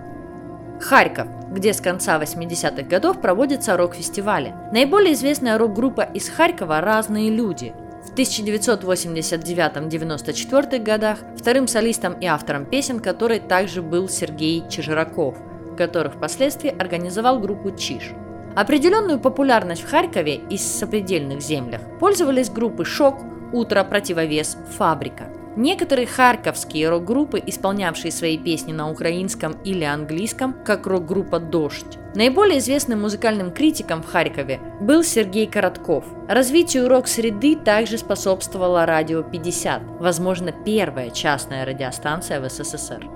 Харьков, 0.80 1.28
где 1.52 1.74
с 1.74 1.82
конца 1.82 2.18
80-х 2.20 2.84
годов 2.84 3.22
проводятся 3.22 3.76
рок-фестивали. 3.78 4.54
Наиболее 4.72 5.14
известная 5.14 5.58
рок-группа 5.58 6.02
из 6.02 6.30
Харькова 6.30 6.82
«Разные 6.82 7.30
люди», 7.30 7.74
в 8.06 8.14
1989-94 8.14 10.80
годах 10.80 11.20
вторым 11.38 11.68
солистом 11.68 12.14
и 12.14 12.28
автором 12.28 12.66
песен 12.66 13.00
которой 13.00 13.40
также 13.40 13.82
был 13.82 14.10
Сергей 14.10 14.64
Чижираков– 14.70 15.36
который 15.76 16.12
впоследствии 16.12 16.76
организовал 16.76 17.40
группу 17.40 17.72
«Чиж». 17.72 18.12
Определенную 18.56 19.20
популярность 19.20 19.82
в 19.82 19.90
Харькове 19.90 20.36
и 20.36 20.58
сопредельных 20.58 21.42
землях 21.42 21.82
пользовались 22.00 22.50
группы 22.50 22.86
«Шок», 22.86 23.18
«Утро», 23.52 23.84
«Противовес», 23.84 24.58
«Фабрика». 24.78 25.30
Некоторые 25.56 26.06
харьковские 26.06 26.90
рок-группы, 26.90 27.42
исполнявшие 27.46 28.12
свои 28.12 28.38
песни 28.38 28.74
на 28.74 28.92
украинском 28.92 29.54
или 29.64 29.86
английском, 29.86 30.54
как 30.66 30.86
рок-группа 30.86 31.40
«Дождь». 31.40 31.98
Наиболее 32.14 32.60
известным 32.60 33.02
музыкальным 33.02 33.52
критиком 33.52 34.02
в 34.02 34.08
Харькове 34.08 34.60
был 34.82 35.04
Сергей 35.04 35.48
Коротков. 35.48 36.06
Развитию 36.28 36.90
рок-среды 36.90 37.56
также 37.56 37.98
способствовало 37.98 38.86
«Радио 38.86 39.22
50», 39.22 39.98
возможно, 40.00 40.52
первая 40.52 41.10
частная 41.10 41.66
радиостанция 41.66 42.42
в 42.42 42.50
СССР. 42.50 43.08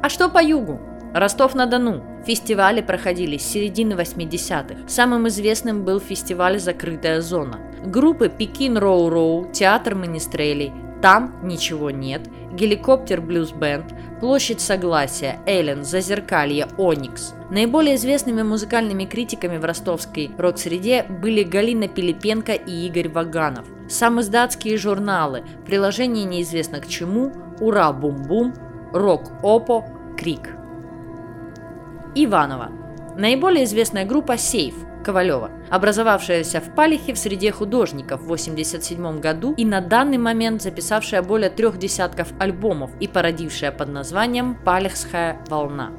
А 0.00 0.08
что 0.08 0.28
по 0.28 0.42
югу? 0.42 0.80
Ростов-на-Дону. 1.12 2.02
Фестивали 2.24 2.82
проходили 2.82 3.36
с 3.36 3.46
середины 3.46 3.94
80-х. 3.94 4.88
Самым 4.88 5.28
известным 5.28 5.84
был 5.84 6.00
фестиваль 6.00 6.58
«Закрытая 6.58 7.20
зона». 7.20 7.60
Группы 7.84 8.28
«Пекин 8.28 8.78
Роу-Роу», 8.78 9.52
«Театр 9.52 9.94
Министрелей», 9.94 10.72
«Там 11.02 11.34
ничего 11.42 11.90
нет», 11.90 12.22
«Геликоптер 12.52 13.20
Блюз 13.20 13.52
Бенд», 13.52 13.86
«Площадь 14.20 14.60
Согласия», 14.60 15.38
«Эллен», 15.44 15.84
«Зазеркалье», 15.84 16.68
«Оникс». 16.78 17.34
Наиболее 17.50 17.96
известными 17.96 18.42
музыкальными 18.42 19.04
критиками 19.04 19.58
в 19.58 19.64
ростовской 19.64 20.30
рок-среде 20.38 21.04
были 21.04 21.42
Галина 21.42 21.88
Пилипенко 21.88 22.52
и 22.52 22.86
Игорь 22.86 23.08
Ваганов. 23.08 23.66
Самоиздатские 23.88 24.78
журналы, 24.78 25.44
приложение 25.66 26.24
неизвестно 26.24 26.80
к 26.80 26.86
чему, 26.86 27.32
«Ура, 27.60 27.92
бум-бум», 27.92 28.54
«Рок-опо», 28.92 29.84
«Крик». 30.16 30.50
Иванова. 32.14 32.70
Наиболее 33.16 33.64
известная 33.64 34.04
группа 34.04 34.38
«Сейф» 34.38 34.74
Ковалева, 35.04 35.50
образовавшаяся 35.70 36.60
в 36.60 36.74
Палихе 36.74 37.12
в 37.14 37.18
среде 37.18 37.52
художников 37.52 38.22
в 38.22 38.24
1987 38.24 39.20
году 39.20 39.54
и 39.56 39.64
на 39.64 39.80
данный 39.80 40.18
момент 40.18 40.62
записавшая 40.62 41.22
более 41.22 41.50
трех 41.50 41.78
десятков 41.78 42.32
альбомов 42.40 42.90
и 42.98 43.06
породившая 43.06 43.70
под 43.70 43.90
названием 43.90 44.56
«Палехская 44.64 45.38
волна». 45.48 45.92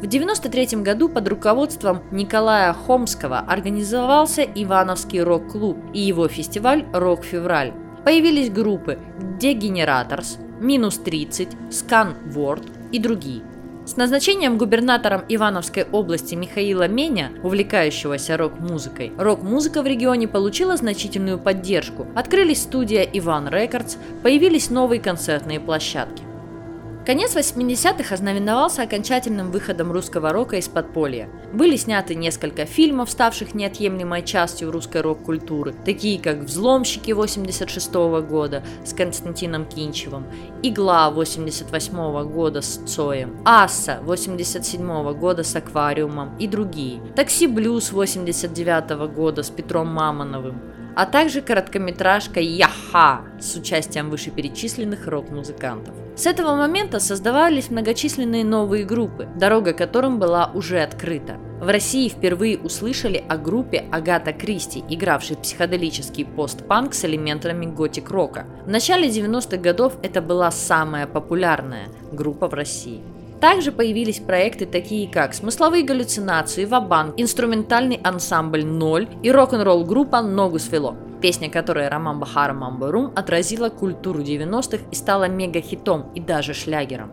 В 0.00 0.06
1993 0.06 0.82
году 0.82 1.08
под 1.08 1.28
руководством 1.28 2.02
Николая 2.10 2.72
Хомского 2.72 3.40
организовался 3.40 4.42
Ивановский 4.42 5.20
рок-клуб 5.20 5.76
и 5.92 6.00
его 6.00 6.28
фестиваль 6.28 6.86
«Рок-февраль». 6.92 7.72
Появились 8.04 8.50
группы 8.50 8.98
«Дегенераторс», 9.38 10.38
«Минус 10.60 11.00
30», 11.04 11.72
«Скан 11.72 12.14
Ворд» 12.26 12.62
и 12.92 12.98
другие– 12.98 13.42
с 13.88 13.96
назначением 13.96 14.58
губернатором 14.58 15.22
Ивановской 15.30 15.84
области 15.90 16.34
Михаила 16.34 16.86
Меня, 16.86 17.30
увлекающегося 17.42 18.36
рок-музыкой, 18.36 19.12
рок-музыка 19.16 19.82
в 19.82 19.86
регионе 19.86 20.28
получила 20.28 20.76
значительную 20.76 21.38
поддержку. 21.38 22.06
Открылись 22.14 22.62
студия 22.62 23.08
Иван 23.14 23.48
Рекордс, 23.48 23.96
появились 24.22 24.68
новые 24.68 25.00
концертные 25.00 25.58
площадки. 25.58 26.27
Конец 27.08 27.34
80-х 27.34 28.14
ознаменовался 28.14 28.82
окончательным 28.82 29.50
выходом 29.50 29.92
русского 29.92 30.30
рока 30.30 30.56
из 30.56 30.68
подполья. 30.68 31.30
Были 31.54 31.76
сняты 31.76 32.14
несколько 32.14 32.66
фильмов, 32.66 33.08
ставших 33.08 33.54
неотъемлемой 33.54 34.22
частью 34.22 34.70
русской 34.70 35.00
рок-культуры, 35.00 35.74
такие 35.86 36.20
как 36.20 36.40
«Взломщики» 36.40 37.12
86 37.12 37.94
-го 37.94 38.20
года 38.20 38.62
с 38.84 38.92
Константином 38.92 39.64
Кинчевым, 39.64 40.26
«Игла» 40.62 41.10
88 41.10 41.94
-го 41.94 42.24
года 42.30 42.60
с 42.60 42.76
Цоем, 42.86 43.40
«Асса» 43.42 44.00
87 44.02 44.82
-го 44.82 45.14
года 45.14 45.44
с 45.44 45.56
Аквариумом 45.56 46.36
и 46.38 46.46
другие, 46.46 47.00
«Такси 47.16 47.46
Блюз» 47.46 47.90
89 47.90 48.90
-го 48.90 49.08
года 49.08 49.42
с 49.42 49.48
Петром 49.48 49.88
Мамоновым, 49.88 50.60
а 50.98 51.06
также 51.06 51.42
короткометражка 51.42 52.40
«Яха» 52.40 53.20
с 53.38 53.54
участием 53.54 54.10
вышеперечисленных 54.10 55.06
рок-музыкантов. 55.06 55.94
С 56.16 56.26
этого 56.26 56.56
момента 56.56 56.98
создавались 56.98 57.70
многочисленные 57.70 58.44
новые 58.44 58.84
группы, 58.84 59.28
дорога 59.36 59.74
которым 59.74 60.18
была 60.18 60.50
уже 60.52 60.80
открыта. 60.80 61.36
В 61.60 61.68
России 61.68 62.08
впервые 62.08 62.58
услышали 62.58 63.24
о 63.28 63.36
группе 63.36 63.84
Агата 63.92 64.32
Кристи, 64.32 64.82
игравшей 64.88 65.36
психоделический 65.36 66.24
постпанк 66.24 66.94
с 66.94 67.04
элементами 67.04 67.66
готик-рока. 67.66 68.46
В 68.66 68.68
начале 68.68 69.08
90-х 69.08 69.56
годов 69.58 69.92
это 70.02 70.20
была 70.20 70.50
самая 70.50 71.06
популярная 71.06 71.86
группа 72.10 72.48
в 72.48 72.54
России. 72.54 73.04
Также 73.40 73.70
появились 73.70 74.18
проекты 74.18 74.66
такие 74.66 75.08
как 75.08 75.32
«Смысловые 75.32 75.84
галлюцинации», 75.84 76.64
«Вабанк», 76.64 77.14
инструментальный 77.18 78.00
ансамбль 78.02 78.64
«Ноль» 78.64 79.08
и 79.22 79.30
рок-н-ролл 79.30 79.84
группа 79.84 80.22
«Ногу 80.22 80.58
свело», 80.58 80.96
песня 81.22 81.48
которой 81.48 81.88
Роман 81.88 82.18
Бахара 82.18 82.52
«Мамбарум» 82.52 83.12
отразила 83.14 83.68
культуру 83.68 84.22
90-х 84.22 84.78
и 84.90 84.94
стала 84.96 85.28
мега-хитом 85.28 86.10
и 86.16 86.20
даже 86.20 86.52
шлягером. 86.52 87.12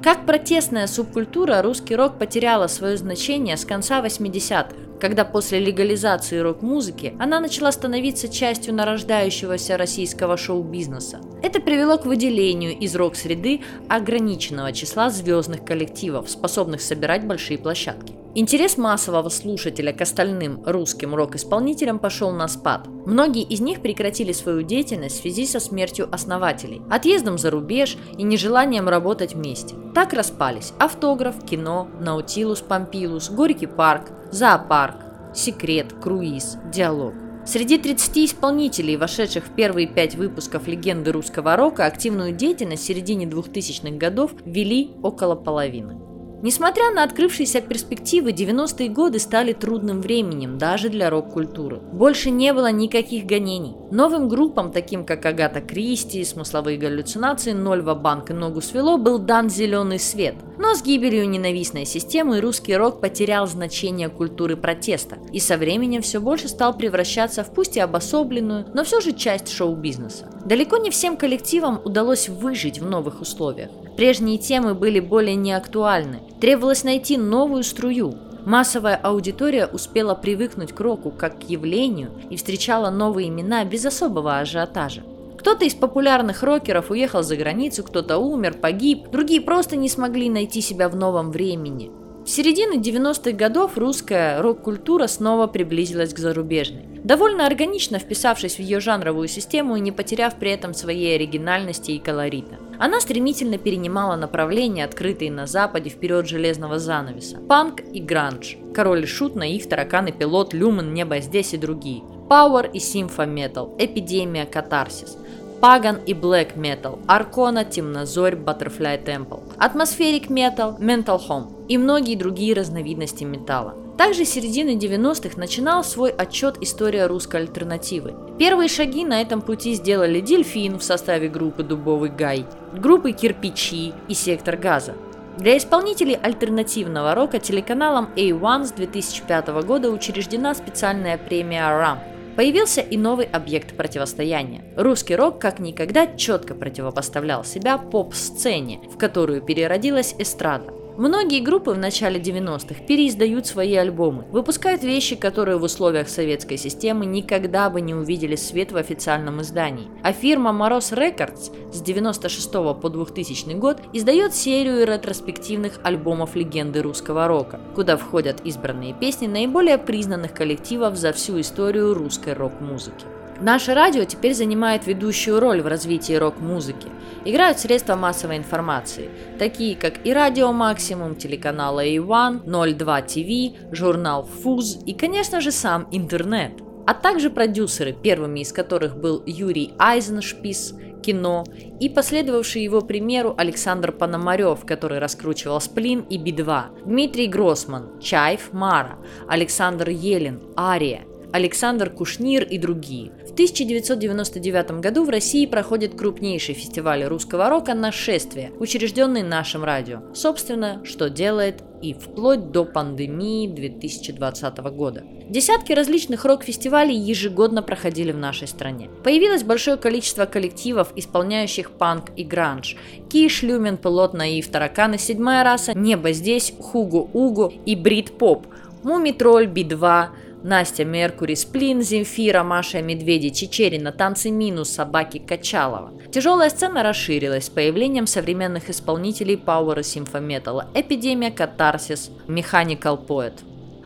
Как 0.00 0.26
протестная 0.26 0.86
субкультура, 0.86 1.60
русский 1.62 1.96
рок 1.96 2.18
потеряла 2.18 2.68
свое 2.68 2.96
значение 2.96 3.56
с 3.56 3.64
конца 3.64 4.00
80-х, 4.00 4.68
когда 5.00 5.24
после 5.24 5.58
легализации 5.58 6.38
рок-музыки 6.38 7.14
она 7.18 7.40
начала 7.40 7.72
становиться 7.72 8.28
частью 8.28 8.74
нарождающегося 8.74 9.76
российского 9.76 10.36
шоу-бизнеса. 10.36 11.20
Это 11.42 11.60
привело 11.60 11.98
к 11.98 12.06
выделению 12.06 12.78
из 12.78 12.94
рок-среды 12.96 13.60
ограниченного 13.88 14.72
числа 14.72 15.10
звездных 15.10 15.64
коллективов, 15.64 16.30
способных 16.30 16.80
собирать 16.80 17.26
большие 17.26 17.58
площадки. 17.58 18.14
Интерес 18.36 18.76
массового 18.76 19.28
слушателя 19.28 19.92
к 19.92 20.00
остальным 20.00 20.60
русским 20.66 21.14
рок-исполнителям 21.14 22.00
пошел 22.00 22.32
на 22.32 22.48
спад. 22.48 22.88
Многие 23.06 23.44
из 23.44 23.60
них 23.60 23.80
прекратили 23.80 24.32
свою 24.32 24.62
деятельность 24.62 25.18
в 25.18 25.22
связи 25.22 25.46
со 25.46 25.60
смертью 25.60 26.08
основателей, 26.10 26.82
отъездом 26.90 27.38
за 27.38 27.52
рубеж 27.52 27.96
и 28.18 28.24
нежеланием 28.24 28.88
работать 28.88 29.34
вместе. 29.34 29.76
Так 29.94 30.12
распались 30.12 30.72
Автограф, 30.80 31.44
Кино, 31.46 31.86
Наутилус, 32.00 32.60
Помпилус, 32.60 33.30
Горький 33.30 33.66
парк, 33.66 34.10
Зоопарк, 34.34 34.96
Секрет, 35.32 35.92
Круиз, 36.02 36.58
Диалог. 36.72 37.14
Среди 37.46 37.78
30 37.78 38.18
исполнителей, 38.18 38.96
вошедших 38.96 39.44
в 39.44 39.50
первые 39.50 39.86
пять 39.86 40.16
выпусков 40.16 40.66
«Легенды 40.66 41.12
русского 41.12 41.54
рока», 41.54 41.86
активную 41.86 42.32
деятельность 42.32 42.82
в 42.82 42.86
середине 42.86 43.26
2000-х 43.26 43.96
годов 43.96 44.32
вели 44.44 44.90
около 45.04 45.36
половины. 45.36 46.00
Несмотря 46.44 46.90
на 46.90 47.04
открывшиеся 47.04 47.62
перспективы, 47.62 48.32
90-е 48.32 48.90
годы 48.90 49.18
стали 49.18 49.54
трудным 49.54 50.02
временем 50.02 50.58
даже 50.58 50.90
для 50.90 51.08
рок-культуры. 51.08 51.80
Больше 51.90 52.28
не 52.28 52.52
было 52.52 52.70
никаких 52.70 53.24
гонений. 53.24 53.74
Новым 53.90 54.28
группам, 54.28 54.70
таким 54.70 55.06
как 55.06 55.24
Агата 55.24 55.62
Кристи, 55.62 56.22
смысловые 56.22 56.76
галлюцинации, 56.76 57.52
Нольва 57.52 57.94
Банк 57.94 58.28
и 58.28 58.34
Ногу 58.34 58.60
свело, 58.60 58.98
был 58.98 59.18
дан 59.18 59.48
зеленый 59.48 59.98
свет. 59.98 60.34
Но 60.58 60.74
с 60.74 60.82
гибелью 60.82 61.26
ненавистной 61.26 61.86
системы 61.86 62.42
русский 62.42 62.76
рок 62.76 63.00
потерял 63.00 63.46
значение 63.46 64.10
культуры 64.10 64.58
протеста 64.58 65.16
и 65.32 65.40
со 65.40 65.56
временем 65.56 66.02
все 66.02 66.20
больше 66.20 66.48
стал 66.48 66.76
превращаться 66.76 67.42
в 67.42 67.54
пусть 67.54 67.78
и 67.78 67.80
обособленную, 67.80 68.66
но 68.74 68.84
все 68.84 69.00
же 69.00 69.12
часть 69.12 69.48
шоу-бизнеса. 69.48 70.26
Далеко 70.44 70.76
не 70.76 70.90
всем 70.90 71.16
коллективам 71.16 71.80
удалось 71.82 72.28
выжить 72.28 72.80
в 72.80 72.84
новых 72.84 73.22
условиях. 73.22 73.70
Прежние 73.96 74.38
темы 74.38 74.74
были 74.74 74.98
более 74.98 75.36
неактуальны. 75.36 76.20
Требовалось 76.40 76.82
найти 76.82 77.16
новую 77.16 77.62
струю. 77.62 78.14
Массовая 78.44 78.96
аудитория 78.96 79.66
успела 79.66 80.14
привыкнуть 80.14 80.72
к 80.72 80.80
року 80.80 81.10
как 81.10 81.40
к 81.40 81.48
явлению 81.48 82.10
и 82.28 82.36
встречала 82.36 82.90
новые 82.90 83.28
имена 83.28 83.64
без 83.64 83.86
особого 83.86 84.38
ажиотажа. 84.38 85.02
Кто-то 85.38 85.64
из 85.64 85.74
популярных 85.74 86.42
рокеров 86.42 86.90
уехал 86.90 87.22
за 87.22 87.36
границу, 87.36 87.84
кто-то 87.84 88.18
умер, 88.18 88.54
погиб, 88.60 89.10
другие 89.10 89.40
просто 89.40 89.76
не 89.76 89.88
смогли 89.88 90.28
найти 90.28 90.60
себя 90.60 90.88
в 90.88 90.96
новом 90.96 91.30
времени. 91.30 91.90
В 92.24 92.30
середине 92.30 92.78
90-х 92.78 93.32
годов 93.32 93.76
русская 93.76 94.40
рок-культура 94.40 95.08
снова 95.08 95.46
приблизилась 95.46 96.14
к 96.14 96.18
зарубежной, 96.18 96.86
довольно 97.04 97.44
органично 97.44 97.98
вписавшись 97.98 98.56
в 98.56 98.60
ее 98.60 98.80
жанровую 98.80 99.28
систему 99.28 99.76
и 99.76 99.80
не 99.80 99.92
потеряв 99.92 100.36
при 100.36 100.50
этом 100.50 100.72
своей 100.72 101.16
оригинальности 101.16 101.90
и 101.90 101.98
колорита. 101.98 102.56
Она 102.78 103.00
стремительно 103.00 103.58
перенимала 103.58 104.16
направления, 104.16 104.86
открытые 104.86 105.30
на 105.30 105.46
Западе 105.46 105.90
в 105.90 105.96
период 105.96 106.26
железного 106.26 106.78
занавеса. 106.78 107.40
Панк 107.46 107.82
и 107.92 108.00
гранж, 108.00 108.56
Король 108.72 109.02
и 109.02 109.06
Шут, 109.06 109.36
Наив, 109.36 109.68
Таракан 109.68 110.06
и 110.06 110.12
Пилот, 110.12 110.54
Люмен, 110.54 110.94
Небо 110.94 111.20
здесь 111.20 111.52
и 111.52 111.58
другие. 111.58 112.02
Power 112.30 112.70
и 112.72 112.78
Симфа 112.78 113.26
Метал, 113.26 113.76
Эпидемия, 113.78 114.46
Катарсис. 114.46 115.18
Паган 115.64 116.00
и 116.04 116.12
Black 116.12 116.56
Metal, 116.56 116.98
Аркона, 117.06 117.64
Темнозорь, 117.64 118.34
Butterfly 118.34 119.02
Temple, 119.02 119.40
Атмосферик 119.56 120.26
Metal, 120.26 120.78
Mental 120.78 121.18
Home 121.26 121.64
и 121.68 121.78
многие 121.78 122.16
другие 122.16 122.52
разновидности 122.52 123.24
металла. 123.24 123.74
Также 123.96 124.26
с 124.26 124.32
середины 124.32 124.76
90-х 124.76 125.40
начинал 125.40 125.82
свой 125.82 126.10
отчет 126.10 126.58
история 126.60 127.06
русской 127.06 127.40
альтернативы. 127.40 128.14
Первые 128.38 128.68
шаги 128.68 129.06
на 129.06 129.22
этом 129.22 129.40
пути 129.40 129.72
сделали 129.72 130.20
Дельфин 130.20 130.78
в 130.78 130.84
составе 130.84 131.30
группы 131.30 131.62
Дубовый 131.62 132.10
Гай, 132.10 132.44
группы 132.74 133.12
Кирпичи 133.12 133.94
и 134.06 134.12
Сектор 134.12 134.58
Газа. 134.58 134.92
Для 135.38 135.56
исполнителей 135.56 136.16
альтернативного 136.16 137.14
рока 137.14 137.38
телеканалом 137.38 138.10
A1 138.16 138.66
с 138.66 138.72
2005 138.72 139.48
года 139.64 139.88
учреждена 139.88 140.54
специальная 140.54 141.16
премия 141.16 141.62
RAM– 141.62 142.00
Появился 142.36 142.80
и 142.80 142.96
новый 142.96 143.26
объект 143.26 143.76
противостояния. 143.76 144.64
Русский 144.76 145.14
рок 145.14 145.40
как 145.40 145.60
никогда 145.60 146.06
четко 146.06 146.54
противопоставлял 146.54 147.44
себя 147.44 147.78
поп-сцене, 147.78 148.80
в 148.92 148.98
которую 148.98 149.40
переродилась 149.40 150.14
эстрада. 150.18 150.72
Многие 150.96 151.40
группы 151.40 151.72
в 151.72 151.78
начале 151.78 152.20
90-х 152.20 152.84
переиздают 152.86 153.48
свои 153.48 153.74
альбомы, 153.74 154.26
выпускают 154.30 154.84
вещи, 154.84 155.16
которые 155.16 155.58
в 155.58 155.64
условиях 155.64 156.08
советской 156.08 156.56
системы 156.56 157.04
никогда 157.04 157.68
бы 157.68 157.80
не 157.80 157.94
увидели 157.94 158.36
свет 158.36 158.70
в 158.70 158.76
официальном 158.76 159.42
издании. 159.42 159.88
А 160.04 160.12
фирма 160.12 160.52
Мороз 160.52 160.92
Records 160.92 161.52
с 161.72 161.80
96 161.80 162.52
по 162.80 162.88
2000 162.88 163.54
год 163.54 163.78
издает 163.92 164.34
серию 164.34 164.86
ретроспективных 164.86 165.80
альбомов 165.82 166.36
легенды 166.36 166.80
русского 166.80 167.26
рока, 167.26 167.58
куда 167.74 167.96
входят 167.96 168.42
избранные 168.44 168.94
песни 168.94 169.26
наиболее 169.26 169.78
признанных 169.78 170.32
коллективов 170.32 170.96
за 170.96 171.12
всю 171.12 171.40
историю 171.40 171.94
русской 171.94 172.34
рок-музыки. 172.34 173.04
Наше 173.44 173.74
радио 173.74 174.04
теперь 174.04 174.32
занимает 174.32 174.86
ведущую 174.86 175.38
роль 175.38 175.60
в 175.60 175.66
развитии 175.66 176.14
рок-музыки. 176.14 176.88
Играют 177.26 177.58
средства 177.58 177.94
массовой 177.94 178.38
информации, 178.38 179.10
такие 179.38 179.76
как 179.76 180.06
и 180.06 180.14
Радио 180.14 180.50
Максимум, 180.50 181.14
телеканал 181.14 181.78
A1, 181.78 182.40
02 182.46 183.02
ТВ, 183.02 183.76
журнал 183.76 184.24
Фуз 184.24 184.78
и, 184.86 184.94
конечно 184.94 185.42
же, 185.42 185.52
сам 185.52 185.86
интернет. 185.90 186.52
А 186.86 186.94
также 186.94 187.28
продюсеры, 187.28 187.92
первыми 187.92 188.40
из 188.40 188.50
которых 188.50 188.96
был 188.96 189.22
Юрий 189.26 189.74
Айзеншпис, 189.78 190.76
кино, 191.02 191.44
и 191.80 191.90
последовавший 191.90 192.62
его 192.62 192.80
примеру 192.80 193.34
Александр 193.36 193.92
Пономарев, 193.92 194.64
который 194.64 195.00
раскручивал 195.00 195.60
«Сплин» 195.60 196.00
и 196.08 196.16
«Би-2», 196.16 196.86
Дмитрий 196.86 197.26
Гроссман, 197.26 198.00
Чайф, 198.00 198.54
Мара, 198.54 198.96
Александр 199.28 199.90
Елин, 199.90 200.40
Ария– 200.56 201.02
Александр 201.34 201.90
Кушнир 201.90 202.44
и 202.44 202.58
другие. 202.58 203.10
В 203.34 203.36
1999 203.36 204.78
году 204.78 205.02
в 205.04 205.08
России 205.08 205.44
проходит 205.46 205.96
крупнейший 205.96 206.54
фестиваль 206.54 207.02
русского 207.02 207.50
рока 207.50 207.74
«Нашествие», 207.74 208.52
учрежденный 208.60 209.24
нашим 209.24 209.64
радио. 209.64 210.02
Собственно, 210.14 210.84
что 210.84 211.10
делает 211.10 211.64
и 211.82 211.94
вплоть 211.94 212.52
до 212.52 212.64
пандемии 212.64 213.48
2020 213.48 214.58
года. 214.76 215.02
Десятки 215.28 215.72
различных 215.72 216.24
рок-фестивалей 216.24 216.96
ежегодно 216.96 217.64
проходили 217.64 218.12
в 218.12 218.18
нашей 218.18 218.46
стране. 218.46 218.88
Появилось 219.02 219.42
большое 219.42 219.78
количество 219.78 220.26
коллективов, 220.26 220.92
исполняющих 220.94 221.72
панк 221.72 222.10
и 222.14 222.22
гранж. 222.22 222.76
Киш, 223.10 223.42
Люмен, 223.42 223.78
Пилот, 223.78 224.14
Наив, 224.14 224.46
Тараканы, 224.46 224.96
Седьмая 224.96 225.42
раса, 225.42 225.76
Небо 225.76 226.12
здесь, 226.12 226.54
Хуго 226.60 227.08
Угу 227.12 227.52
и 227.66 227.74
Брит 227.74 228.16
Поп, 228.16 228.46
Мумитроль, 228.84 229.48
Би-2, 229.48 230.08
Настя 230.44 230.84
Меркури, 230.84 231.36
Сплин, 231.36 231.80
Земфира, 231.80 232.42
Маша 232.42 232.82
Медведи, 232.82 233.30
Чечерина, 233.30 233.92
Танцы 233.92 234.30
Минус, 234.30 234.68
Собаки 234.68 235.16
Качалова. 235.16 235.94
Тяжелая 236.12 236.50
сцена 236.50 236.82
расширилась 236.82 237.46
с 237.46 237.48
появлением 237.48 238.06
современных 238.06 238.68
исполнителей 238.68 239.36
Power 239.36 239.80
и 239.80 239.82
симфометалла, 239.82 240.68
Эпидемия, 240.74 241.30
Катарсис, 241.30 242.10
Mechanical 242.28 243.06
Poet. 243.06 243.32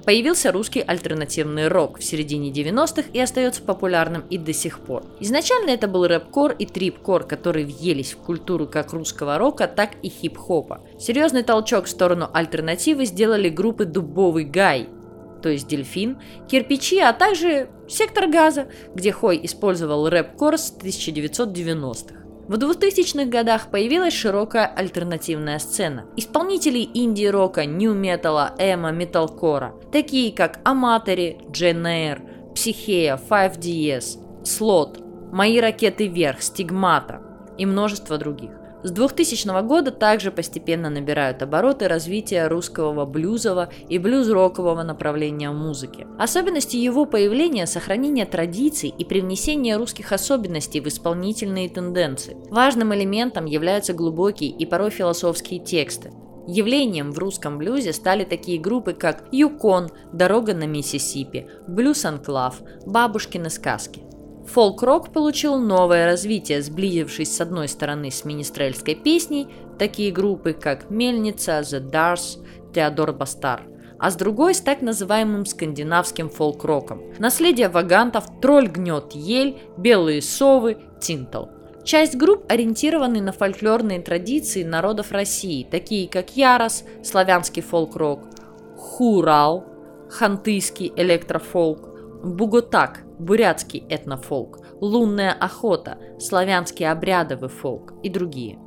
Появился 0.04 0.50
русский 0.50 0.80
альтернативный 0.80 1.68
рок 1.68 2.00
в 2.00 2.02
середине 2.02 2.50
90-х 2.50 3.04
и 3.12 3.20
остается 3.20 3.62
популярным 3.62 4.24
и 4.28 4.36
до 4.36 4.52
сих 4.52 4.80
пор. 4.80 5.04
Изначально 5.20 5.70
это 5.70 5.86
был 5.86 6.08
рэп-кор 6.08 6.56
и 6.58 6.66
трип-кор, 6.66 7.24
которые 7.24 7.66
въелись 7.66 8.14
в 8.14 8.18
культуру 8.18 8.66
как 8.66 8.92
русского 8.94 9.38
рока, 9.38 9.68
так 9.68 9.90
и 10.02 10.08
хип-хопа. 10.08 10.80
Серьезный 10.98 11.44
толчок 11.44 11.84
в 11.84 11.90
сторону 11.90 12.28
альтернативы 12.32 13.04
сделали 13.04 13.48
группы 13.48 13.84
«Дубовый 13.84 14.44
Гай», 14.44 14.88
то 15.42 15.48
есть 15.48 15.68
дельфин, 15.68 16.18
кирпичи, 16.48 16.98
а 17.00 17.12
также 17.12 17.68
сектор 17.88 18.28
газа, 18.28 18.68
где 18.94 19.12
Хой 19.12 19.40
использовал 19.42 20.08
рэп-кор 20.08 20.58
с 20.58 20.74
1990-х. 20.78 22.18
В 22.48 22.54
2000-х 22.54 23.26
годах 23.26 23.70
появилась 23.70 24.14
широкая 24.14 24.66
альтернативная 24.66 25.58
сцена. 25.58 26.06
Исполнители 26.16 26.88
инди-рока, 26.94 27.66
нью-металла, 27.66 28.54
эмо, 28.58 28.90
металкора, 28.90 29.74
такие 29.92 30.32
как 30.32 30.60
Аматори, 30.64 31.38
Джен 31.50 31.86
Эйр, 31.86 32.22
Психея, 32.54 33.20
5DS, 33.28 34.44
Слот, 34.44 34.98
Мои 35.30 35.60
ракеты 35.60 36.08
вверх, 36.08 36.40
Стигмата 36.40 37.20
и 37.58 37.66
множество 37.66 38.16
других. 38.16 38.57
С 38.84 38.92
2000 38.92 39.62
года 39.66 39.90
также 39.90 40.30
постепенно 40.30 40.88
набирают 40.88 41.42
обороты 41.42 41.88
развития 41.88 42.46
русского 42.46 43.04
блюзового 43.06 43.70
и 43.88 43.98
блюз-рокового 43.98 44.84
направления 44.84 45.50
музыки. 45.50 46.06
Особенностью 46.16 46.80
его 46.80 47.04
появления– 47.04 47.66
сохранение 47.66 48.24
традиций 48.24 48.94
и 48.96 49.04
привнесение 49.04 49.76
русских 49.76 50.12
особенностей 50.12 50.80
в 50.80 50.86
исполнительные 50.86 51.68
тенденции. 51.68 52.36
Важным 52.50 52.94
элементом 52.94 53.46
являются 53.46 53.94
глубокие 53.94 54.50
и 54.50 54.64
порой 54.64 54.90
философские 54.90 55.58
тексты. 55.58 56.12
Явлением 56.46 57.12
в 57.12 57.18
русском 57.18 57.58
блюзе 57.58 57.92
стали 57.92 58.24
такие 58.24 58.58
группы, 58.58 58.94
как 58.94 59.24
«Юкон», 59.32 59.90
«Дорога 60.12 60.54
на 60.54 60.64
Миссисипи», 60.64 61.46
«Блюз 61.66 62.06
Анклав», 62.06 62.62
«Бабушкины 62.86 63.50
сказки». 63.50 64.07
Фолк-рок 64.48 65.12
получил 65.12 65.58
новое 65.58 66.06
развитие, 66.06 66.62
сблизившись 66.62 67.36
с 67.36 67.40
одной 67.40 67.68
стороны 67.68 68.10
с 68.10 68.24
министрельской 68.24 68.94
песней, 68.94 69.46
такие 69.78 70.10
группы 70.10 70.54
как 70.54 70.90
Мельница, 70.90 71.60
The 71.60 71.80
Dars, 71.90 72.42
Теодор 72.72 73.12
Бастар, 73.12 73.64
а 73.98 74.10
с 74.10 74.16
другой 74.16 74.54
с 74.54 74.60
так 74.60 74.80
называемым 74.80 75.44
скандинавским 75.44 76.30
фолк-роком. 76.30 77.02
Наследие 77.18 77.68
вагантов 77.68 78.24
«Тролль 78.40 78.68
гнет 78.68 79.12
ель», 79.12 79.58
«Белые 79.76 80.22
совы», 80.22 80.78
«Тинтл». 81.00 81.46
Часть 81.84 82.16
групп 82.16 82.44
ориентированы 82.48 83.20
на 83.20 83.32
фольклорные 83.32 84.00
традиции 84.00 84.62
народов 84.62 85.12
России, 85.12 85.66
такие 85.70 86.08
как 86.08 86.36
Ярос, 86.36 86.84
славянский 87.02 87.62
фолк-рок, 87.62 88.20
Хурал, 88.76 89.64
хантыйский 90.10 90.92
электрофолк, 90.96 91.88
Буготак, 92.22 93.04
бурятский 93.18 93.84
этнофолк, 93.88 94.60
лунная 94.80 95.32
охота, 95.32 95.98
славянский 96.18 96.88
обрядовый 96.88 97.48
фолк 97.48 97.94
и 98.02 98.08
другие. 98.08 98.58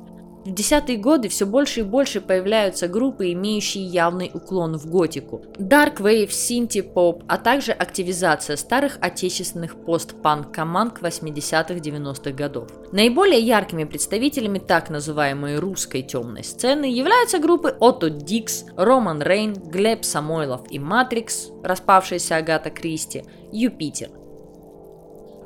В 0.44 0.52
десятые 0.52 0.98
годы 0.98 1.28
все 1.28 1.46
больше 1.46 1.80
и 1.80 1.84
больше 1.84 2.20
появляются 2.20 2.88
группы, 2.88 3.30
имеющие 3.32 3.84
явный 3.84 4.28
уклон 4.34 4.76
в 4.76 4.90
готику. 4.90 5.44
Dark 5.56 5.98
Wave, 5.98 6.30
Synthie-Pop, 6.30 7.24
а 7.28 7.38
также 7.38 7.70
активизация 7.70 8.56
старых 8.56 8.98
отечественных 9.00 9.76
пост-панк 9.76 10.52
команд 10.52 10.98
80-х-90-х 11.00 12.32
годов. 12.32 12.68
Наиболее 12.90 13.38
яркими 13.38 13.84
представителями 13.84 14.58
так 14.58 14.90
называемой 14.90 15.60
русской 15.60 16.02
темной 16.02 16.42
сцены 16.42 16.86
являются 16.86 17.38
группы 17.38 17.76
Otto 17.80 18.10
Dix, 18.10 18.64
Роман 18.76 19.22
Рейн, 19.22 19.54
Глеб 19.54 20.04
Самойлов 20.04 20.62
и 20.70 20.80
Матрикс, 20.80 21.50
распавшаяся 21.62 22.36
Агата 22.36 22.70
Кристи, 22.70 23.22
Юпитер. 23.52 24.10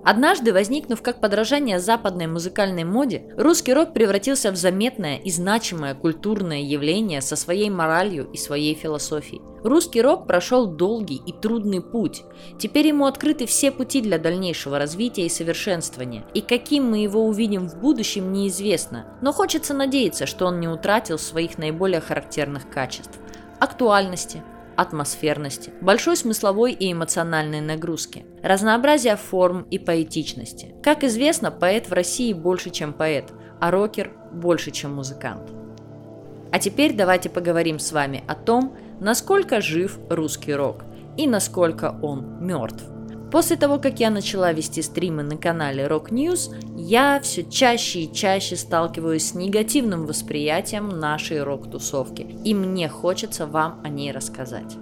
Однажды, 0.07 0.53
возникнув 0.53 1.03
как 1.03 1.21
подражание 1.21 1.81
западной 1.81 2.29
музыкальной 2.29 2.85
моде, 2.85 3.25
русский 3.37 3.75
рок 3.75 3.93
превратился 3.93 4.53
в 4.53 4.57
заметное 4.57 5.17
и 5.17 5.33
значимое 5.33 5.97
культурное 5.97 6.61
явление 6.61 7.21
со 7.21 7.35
своей 7.35 7.71
моралью 7.71 8.31
и 8.31 8.37
своей 8.37 8.77
философией. 8.77 9.43
Русский 9.65 10.01
рок 10.01 10.29
прошел 10.29 10.69
долгий 10.69 11.21
и 11.27 11.33
трудный 11.33 11.81
путь. 11.81 12.23
Теперь 12.57 12.87
ему 12.87 13.07
открыты 13.07 13.47
все 13.47 13.73
пути 13.73 14.01
для 14.01 14.21
дальнейшего 14.21 14.79
развития 14.79 15.27
и 15.27 15.29
совершенствования. 15.29 16.25
И 16.35 16.41
каким 16.41 16.89
мы 16.89 16.99
его 16.99 17.27
увидим 17.27 17.69
в 17.69 17.77
будущем, 17.77 18.33
неизвестно. 18.33 19.07
Но 19.23 19.33
хочется 19.33 19.75
надеяться, 19.75 20.27
что 20.27 20.47
он 20.47 20.61
не 20.61 20.69
утратил 20.69 21.19
своих 21.19 21.59
наиболее 21.59 22.01
характерных 22.01 22.71
качеств. 22.71 23.19
актуальности, 23.59 24.45
атмосферности, 24.77 25.73
большой 25.81 26.17
смысловой 26.17 26.73
и 26.73 26.93
эмоциональной 26.93 27.61
нагрузки, 27.61 28.27
разнообразия 28.43 29.17
форм 29.17 29.63
и 29.71 29.79
поэтичности. 29.79 30.75
Как 30.83 31.05
известно, 31.05 31.51
поэт 31.51 31.89
в 31.89 31.93
России 31.93 32.33
больше, 32.33 32.71
чем 32.71 32.93
поэт, 32.93 33.33
а 33.61 33.71
рокер 33.71 34.13
больше, 34.33 34.71
чем 34.71 34.95
музыкант. 34.95 35.51
А 36.53 36.59
теперь 36.59 36.95
давайте 36.95 37.29
поговорим 37.29 37.79
с 37.79 37.93
вами 37.93 38.25
о 38.29 38.35
том, 38.35 38.77
насколько 39.01 39.61
жив 39.61 39.99
русский 40.09 40.55
рок 40.55 40.85
и 41.17 41.27
насколько 41.27 41.99
он 42.03 42.45
мертв. 42.45 42.85
После 43.31 43.57
того, 43.57 43.79
как 43.79 43.99
я 43.99 44.11
начала 44.11 44.53
вести 44.53 44.83
стримы 44.83 45.23
на 45.23 45.37
канале 45.37 45.85
Rock 45.85 46.11
News, 46.11 46.55
я 46.77 47.21
все 47.21 47.43
чаще 47.43 48.01
и 48.01 48.13
чаще 48.13 48.57
сталкиваюсь 48.57 49.31
с 49.31 49.35
негативным 49.35 50.07
восприятием 50.07 50.89
нашей 50.89 51.43
рок-тусовки, 51.43 52.23
и 52.45 52.55
мне 52.55 52.89
хочется 52.89 53.47
вам 53.47 53.81
о 53.83 53.89
ней 53.89 54.13
рассказать. 54.13 54.77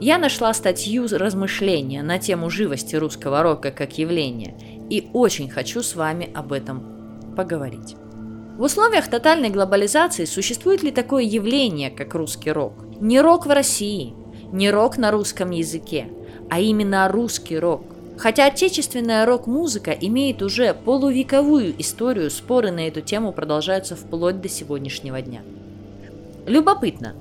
Я 0.00 0.18
нашла 0.18 0.52
статью 0.54 1.06
размышления 1.10 2.02
на 2.02 2.18
тему 2.18 2.50
живости 2.50 2.94
русского 2.94 3.42
рока 3.42 3.72
как 3.72 3.98
явления, 3.98 4.54
и 4.90 5.08
очень 5.12 5.48
хочу 5.48 5.82
с 5.82 5.96
вами 5.96 6.30
об 6.34 6.52
этом 6.52 7.34
поговорить. 7.36 7.96
В 8.58 8.62
условиях 8.62 9.08
тотальной 9.08 9.48
глобализации 9.48 10.24
существует 10.24 10.82
ли 10.82 10.90
такое 10.90 11.22
явление, 11.22 11.90
как 11.90 12.14
русский 12.14 12.52
рок? 12.52 12.74
Не 13.00 13.20
рок 13.20 13.46
в 13.46 13.50
России, 13.50 14.14
не 14.52 14.70
рок 14.70 14.98
на 14.98 15.10
русском 15.10 15.50
языке, 15.50 16.08
а 16.50 16.60
именно 16.60 17.08
русский 17.08 17.58
рок. 17.58 17.82
Хотя 18.16 18.46
отечественная 18.46 19.24
рок-музыка 19.26 19.92
имеет 19.92 20.42
уже 20.42 20.74
полувековую 20.74 21.80
историю, 21.80 22.30
споры 22.30 22.72
на 22.72 22.88
эту 22.88 23.00
тему 23.00 23.32
продолжаются 23.32 23.94
вплоть 23.94 24.40
до 24.40 24.48
сегодняшнего 24.48 25.22
дня. 25.22 25.42
Любопытно, 26.46 27.14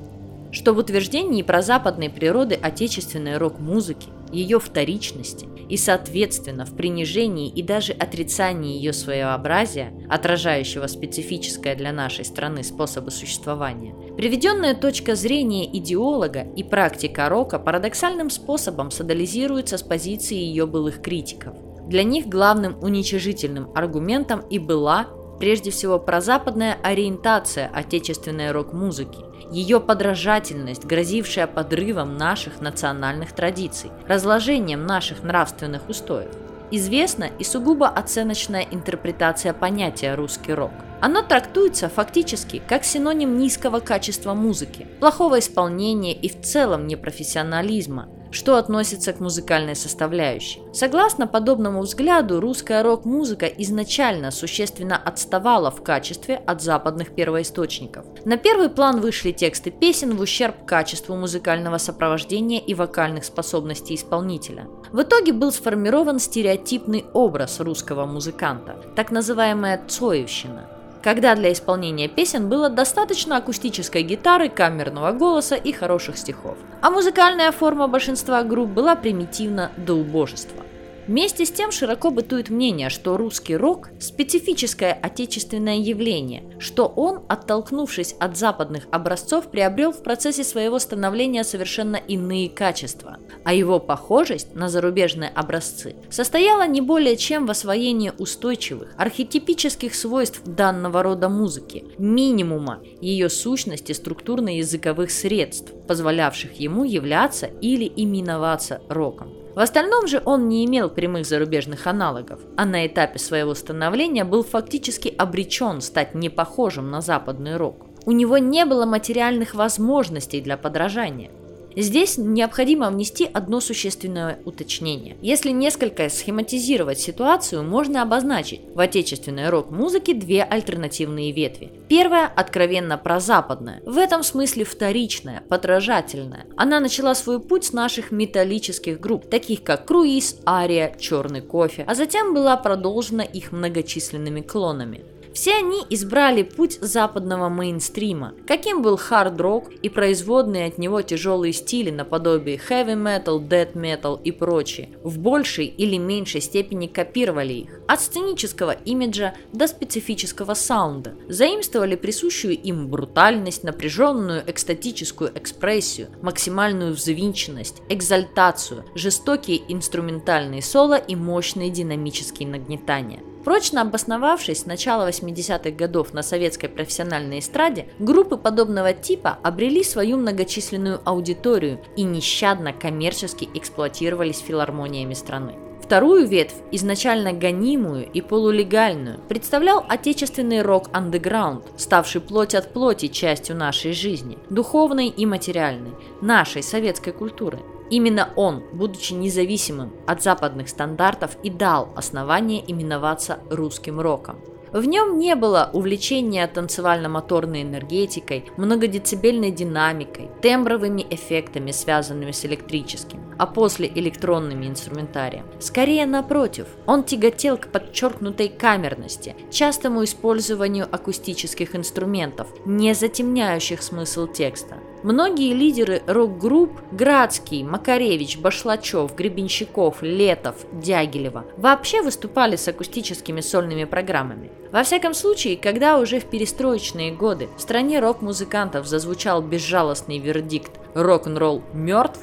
что 0.51 0.73
в 0.73 0.79
утверждении 0.79 1.43
про 1.43 1.61
западной 1.61 2.09
природы 2.09 2.55
отечественной 2.59 3.37
рок-музыки, 3.37 4.07
ее 4.31 4.59
вторичности 4.59 5.47
и, 5.69 5.77
соответственно, 5.77 6.65
в 6.65 6.75
принижении 6.75 7.49
и 7.49 7.61
даже 7.61 7.93
отрицании 7.93 8.77
ее 8.77 8.93
своеобразия, 8.93 9.93
отражающего 10.09 10.87
специфическое 10.87 11.75
для 11.75 11.91
нашей 11.91 12.25
страны 12.25 12.63
способы 12.63 13.11
существования, 13.11 13.93
приведенная 14.15 14.75
точка 14.75 15.15
зрения 15.15 15.65
идеолога 15.77 16.47
и 16.55 16.63
практика 16.63 17.27
рока 17.29 17.59
парадоксальным 17.59 18.29
способом 18.29 18.91
санализируется 18.91 19.77
с 19.77 19.83
позиции 19.83 20.35
ее 20.35 20.65
былых 20.65 21.01
критиков. 21.01 21.55
Для 21.87 22.03
них 22.03 22.27
главным 22.27 22.77
уничижительным 22.81 23.71
аргументом 23.73 24.41
и 24.49 24.59
была 24.59 25.07
прежде 25.39 25.71
всего 25.71 25.99
прозападная 25.99 26.77
ориентация 26.83 27.69
отечественной 27.73 28.51
рок-музыки, 28.51 29.19
ее 29.51 29.79
подражательность, 29.79 30.85
грозившая 30.85 31.47
подрывом 31.47 32.17
наших 32.17 32.59
национальных 32.59 33.31
традиций, 33.33 33.91
разложением 34.07 34.85
наших 34.85 35.23
нравственных 35.23 35.87
устоев. 35.89 36.31
Известна 36.69 37.29
и 37.39 37.45
сугубо 37.45 37.87
оценочная 37.87 38.67
интерпретация 38.69 39.53
понятия 39.53 40.15
«русский 40.15 40.53
рок». 40.53 40.71
Оно 40.99 41.21
трактуется 41.21 41.87
фактически 41.87 42.61
как 42.67 42.83
синоним 42.83 43.37
низкого 43.37 43.79
качества 43.79 44.33
музыки, 44.33 44.85
плохого 44.99 45.39
исполнения 45.39 46.13
и 46.13 46.27
в 46.27 46.41
целом 46.41 46.87
непрофессионализма, 46.87 48.09
что 48.31 48.57
относится 48.57 49.13
к 49.13 49.19
музыкальной 49.19 49.75
составляющей. 49.75 50.61
Согласно 50.73 51.27
подобному 51.27 51.81
взгляду, 51.81 52.39
русская 52.39 52.83
рок-музыка 52.83 53.45
изначально 53.45 54.31
существенно 54.31 54.97
отставала 54.97 55.71
в 55.71 55.81
качестве 55.83 56.35
от 56.35 56.61
западных 56.61 57.15
первоисточников. 57.15 58.05
На 58.25 58.37
первый 58.37 58.69
план 58.69 59.01
вышли 59.01 59.31
тексты 59.31 59.71
песен 59.71 60.15
в 60.15 60.21
ущерб 60.21 60.65
качеству 60.65 61.15
музыкального 61.15 61.77
сопровождения 61.77 62.59
и 62.59 62.73
вокальных 62.73 63.25
способностей 63.25 63.95
исполнителя. 63.95 64.67
В 64.91 65.01
итоге 65.01 65.33
был 65.33 65.51
сформирован 65.51 66.19
стереотипный 66.19 67.05
образ 67.13 67.59
русского 67.59 68.05
музыканта, 68.05 68.77
так 68.95 69.11
называемая 69.11 69.81
«цоевщина», 69.87 70.76
когда 71.03 71.35
для 71.35 71.51
исполнения 71.51 72.07
песен 72.07 72.49
было 72.49 72.69
достаточно 72.69 73.37
акустической 73.37 74.03
гитары, 74.03 74.49
камерного 74.49 75.11
голоса 75.11 75.55
и 75.55 75.71
хороших 75.71 76.17
стихов. 76.17 76.57
А 76.81 76.89
музыкальная 76.89 77.51
форма 77.51 77.87
большинства 77.87 78.43
групп 78.43 78.69
была 78.69 78.95
примитивна 78.95 79.71
до 79.77 79.93
убожества. 79.93 80.66
Вместе 81.07 81.45
с 81.45 81.51
тем 81.51 81.71
широко 81.71 82.11
бытует 82.11 82.49
мнение, 82.49 82.89
что 82.89 83.15
русский 83.15 83.55
рок– 83.55 83.89
специфическое 84.01 84.91
отечественное 84.91 85.77
явление, 85.77 86.43
что 86.59 86.85
он, 86.85 87.21
оттолкнувшись 87.29 88.13
от 88.19 88.35
западных 88.35 88.87
образцов, 88.91 89.49
приобрел 89.49 89.93
в 89.93 90.03
процессе 90.03 90.43
своего 90.43 90.79
становления 90.79 91.45
совершенно 91.45 91.95
иные 91.95 92.49
качества, 92.49 93.19
а 93.45 93.53
его 93.53 93.79
похожесть 93.79 94.53
на 94.53 94.67
зарубежные 94.67 95.29
образцы 95.29 95.95
состояла 96.09 96.67
не 96.67 96.81
более 96.81 97.15
чем 97.15 97.45
в 97.45 97.51
освоении 97.51 98.11
устойчивых, 98.17 98.93
архетипических 98.97 99.95
свойств 99.95 100.41
данного 100.43 101.03
рода 101.03 101.29
музыки, 101.29 101.85
минимума 101.97 102.81
ее 102.99 103.29
сущности 103.29 103.93
структурно-языковых 103.93 105.09
средств, 105.09 105.71
позволявших 105.87 106.59
ему 106.59 106.83
являться 106.83 107.45
или 107.61 107.89
именоваться 107.95 108.81
роком. 108.89 109.36
В 109.57 109.59
остальном 109.59 110.05
же 110.05 110.21
он 110.23 110.49
не 110.49 110.63
имел 110.65 110.87
прямых 110.87 111.25
зарубежных 111.25 111.87
аналогов, 111.87 112.39
а 112.57 112.63
на 112.63 112.85
этапе 112.85 113.17
своего 113.17 113.55
становления 113.55 114.23
был 114.23 114.43
фактически 114.43 115.11
обречен 115.17 115.81
стать 115.81 116.13
непохожим 116.13 116.91
на 116.91 117.01
западный 117.01 117.57
рок. 117.57 117.87
У 118.05 118.11
него 118.11 118.37
не 118.37 118.65
было 118.65 118.85
материальных 118.85 119.55
возможностей 119.55 120.41
для 120.41 120.57
подражания. 120.57 121.31
Здесь 121.79 122.17
необходимо 122.17 122.89
внести 122.89 123.29
одно 123.31 123.59
существенное 123.59 124.39
уточнение. 124.45 125.15
Если 125.21 125.51
несколько 125.51 126.09
схематизировать 126.09 126.99
ситуацию, 126.99 127.63
можно 127.63 128.01
обозначить 128.01 128.61
в 128.73 128.79
отечественной 128.79 129.49
рок-музыке 129.49 130.15
две 130.15 130.41
альтернативные 130.41 131.31
ветви. 131.31 131.71
Первая 131.87 132.25
откровенно 132.25 132.97
прозападная, 132.97 133.83
в 133.85 133.99
этом 133.99 134.23
смысле 134.23 134.65
вторичная, 134.65 135.43
подражательная. 135.49 136.47
Она 136.55 136.79
начала 136.79 137.13
свой 137.13 137.39
путь 137.39 137.65
с 137.65 137.73
наших 137.73 138.09
металлических 138.09 138.99
групп, 138.99 139.29
таких 139.29 139.61
как 139.61 139.85
Круиз, 139.85 140.37
Ария, 140.47 140.95
Черный 140.99 141.41
кофе, 141.41 141.83
а 141.87 141.93
затем 141.93 142.33
была 142.33 142.57
продолжена 142.57 143.21
их 143.21 143.51
многочисленными 143.51 144.41
клонами. 144.41 145.05
Все 145.37 145.53
они 145.53 145.83
избрали 145.91 146.41
путь 146.41 146.79
западного 146.81 147.47
мейнстрима, 147.47 148.33
каким 148.47 148.81
был 148.81 148.97
хард-рок 148.97 149.71
и 149.71 149.87
производные 149.87 150.65
от 150.65 150.79
него 150.79 151.03
тяжелые 151.03 151.53
стили 151.53 151.91
наподобие 151.91 152.57
heavy 152.57 152.95
metal, 152.95 153.47
death 153.47 153.73
metal 153.73 154.19
и 154.23 154.31
прочие, 154.31 154.97
в 155.03 155.19
большей 155.19 155.67
или 155.67 155.97
меньшей 155.97 156.41
степени 156.41 156.87
копировали 156.87 157.53
их, 157.53 157.79
от 157.87 158.01
сценического 158.01 158.71
имиджа 158.71 159.35
до 159.53 159.67
специфического 159.67 160.55
саунда, 160.55 161.13
заимствовали 161.29 161.95
присущую 161.95 162.59
им 162.59 162.87
брутальность, 162.87 163.63
напряженную 163.63 164.41
экстатическую 164.47 165.29
экспрессию, 165.37 166.07
максимальную 166.23 166.93
взвинченность, 166.93 167.83
экзальтацию, 167.89 168.85
жестокие 168.95 169.61
инструментальные 169.71 170.63
соло 170.63 170.95
и 170.95 171.15
мощные 171.15 171.69
динамические 171.69 172.49
нагнетания. 172.49 173.19
Прочно 173.43 173.81
обосновавшись 173.81 174.61
с 174.61 174.65
начала 174.65 175.09
80-х 175.09 175.71
годов 175.71 176.13
на 176.13 176.23
советской 176.23 176.67
профессиональной 176.67 177.39
эстраде, 177.39 177.87
группы 177.99 178.37
подобного 178.37 178.93
типа 178.93 179.37
обрели 179.43 179.83
свою 179.83 180.17
многочисленную 180.17 180.99
аудиторию 181.05 181.79
и 181.95 182.03
нещадно 182.03 182.73
коммерчески 182.73 183.49
эксплуатировались 183.53 184.39
филармониями 184.39 185.13
страны. 185.13 185.66
Вторую 185.87 186.27
ветвь, 186.27 186.55
изначально 186.73 187.31
гонимую 187.31 188.05
и 188.11 188.19
полулегальную, 188.19 189.21
представлял 189.29 189.85
отечественный 189.87 190.61
рок-андеграунд, 190.61 191.63
ставший 191.77 192.19
плоть 192.19 192.55
от 192.55 192.73
плоти 192.73 193.07
частью 193.07 193.55
нашей 193.55 193.93
жизни, 193.93 194.37
духовной 194.49 195.07
и 195.07 195.25
материальной, 195.25 195.93
нашей 196.21 196.61
советской 196.61 197.13
культуры– 197.13 197.59
Именно 197.89 198.33
он, 198.35 198.63
будучи 198.73 199.13
независимым 199.13 199.93
от 200.05 200.21
западных 200.21 200.67
стандартов, 200.67 201.37
и 201.41 201.49
дал 201.49 201.93
основание 201.95 202.61
именоваться 202.69 203.39
русским 203.49 204.01
роком. 204.01 204.41
В 204.71 204.85
нем 204.85 205.17
не 205.17 205.35
было 205.35 205.69
увлечения 205.73 206.45
танцевально-моторной 206.47 207.63
энергетикой, 207.63 208.45
многодецибельной 208.57 209.51
динамикой, 209.51 210.29
тембровыми 210.41 211.05
эффектами, 211.09 211.71
связанными 211.71 212.31
с 212.31 212.45
электрическим, 212.45 213.33
а 213.37 213.47
после 213.47 213.87
электронными 213.87 214.65
инструментарием. 214.65 215.45
Скорее 215.59 216.05
напротив, 216.05 216.67
он 216.85 217.03
тяготел 217.03 217.57
к 217.57 217.67
подчеркнутой 217.67 218.49
камерности, 218.49 219.35
частому 219.51 220.03
использованию 220.03 220.87
акустических 220.91 221.75
инструментов, 221.75 222.47
не 222.65 222.93
затемняющих 222.93 223.81
смысл 223.81 224.27
текста. 224.27 224.77
Многие 225.03 225.53
лидеры 225.53 226.01
рок-групп– 226.07 226.71
Градский, 226.91 227.63
Макаревич, 227.63 228.39
Башлачев, 228.39 229.15
Гребенщиков, 229.15 230.01
Летов, 230.01 230.55
Дягилева– 230.73 231.45
вообще 231.57 232.01
выступали 232.01 232.55
с 232.55 232.67
акустическими 232.67 233.41
сольными 233.41 233.83
программами. 233.83 234.49
Во 234.71 234.81
всяком 234.81 235.13
случае, 235.13 235.55
когда 235.55 235.99
уже 235.99 236.19
в 236.19 236.25
перестроечные 236.25 237.11
годы 237.11 237.47
в 237.57 237.61
стране 237.61 237.99
рок-музыкантов 237.99 238.87
зазвучал 238.87 239.43
безжалостный 239.43 240.17
вердикт 240.17 240.71
«рок-н-ролл 240.95 241.61
мертв», 241.73 242.19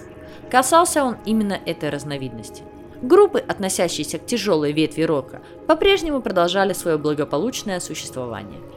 касался 0.51 1.05
он 1.05 1.17
именно 1.25 1.59
этой 1.65 1.91
разновидности. 1.91 2.65
Группы, 3.03 3.39
относящиеся 3.39 4.19
к 4.19 4.27
тяжелой 4.27 4.73
ветви 4.73 5.03
рока, 5.03 5.43
по-прежнему 5.69 6.21
продолжали 6.21 6.73
свое 6.73 6.99
благополучное 6.99 7.79
существование– 7.79 8.59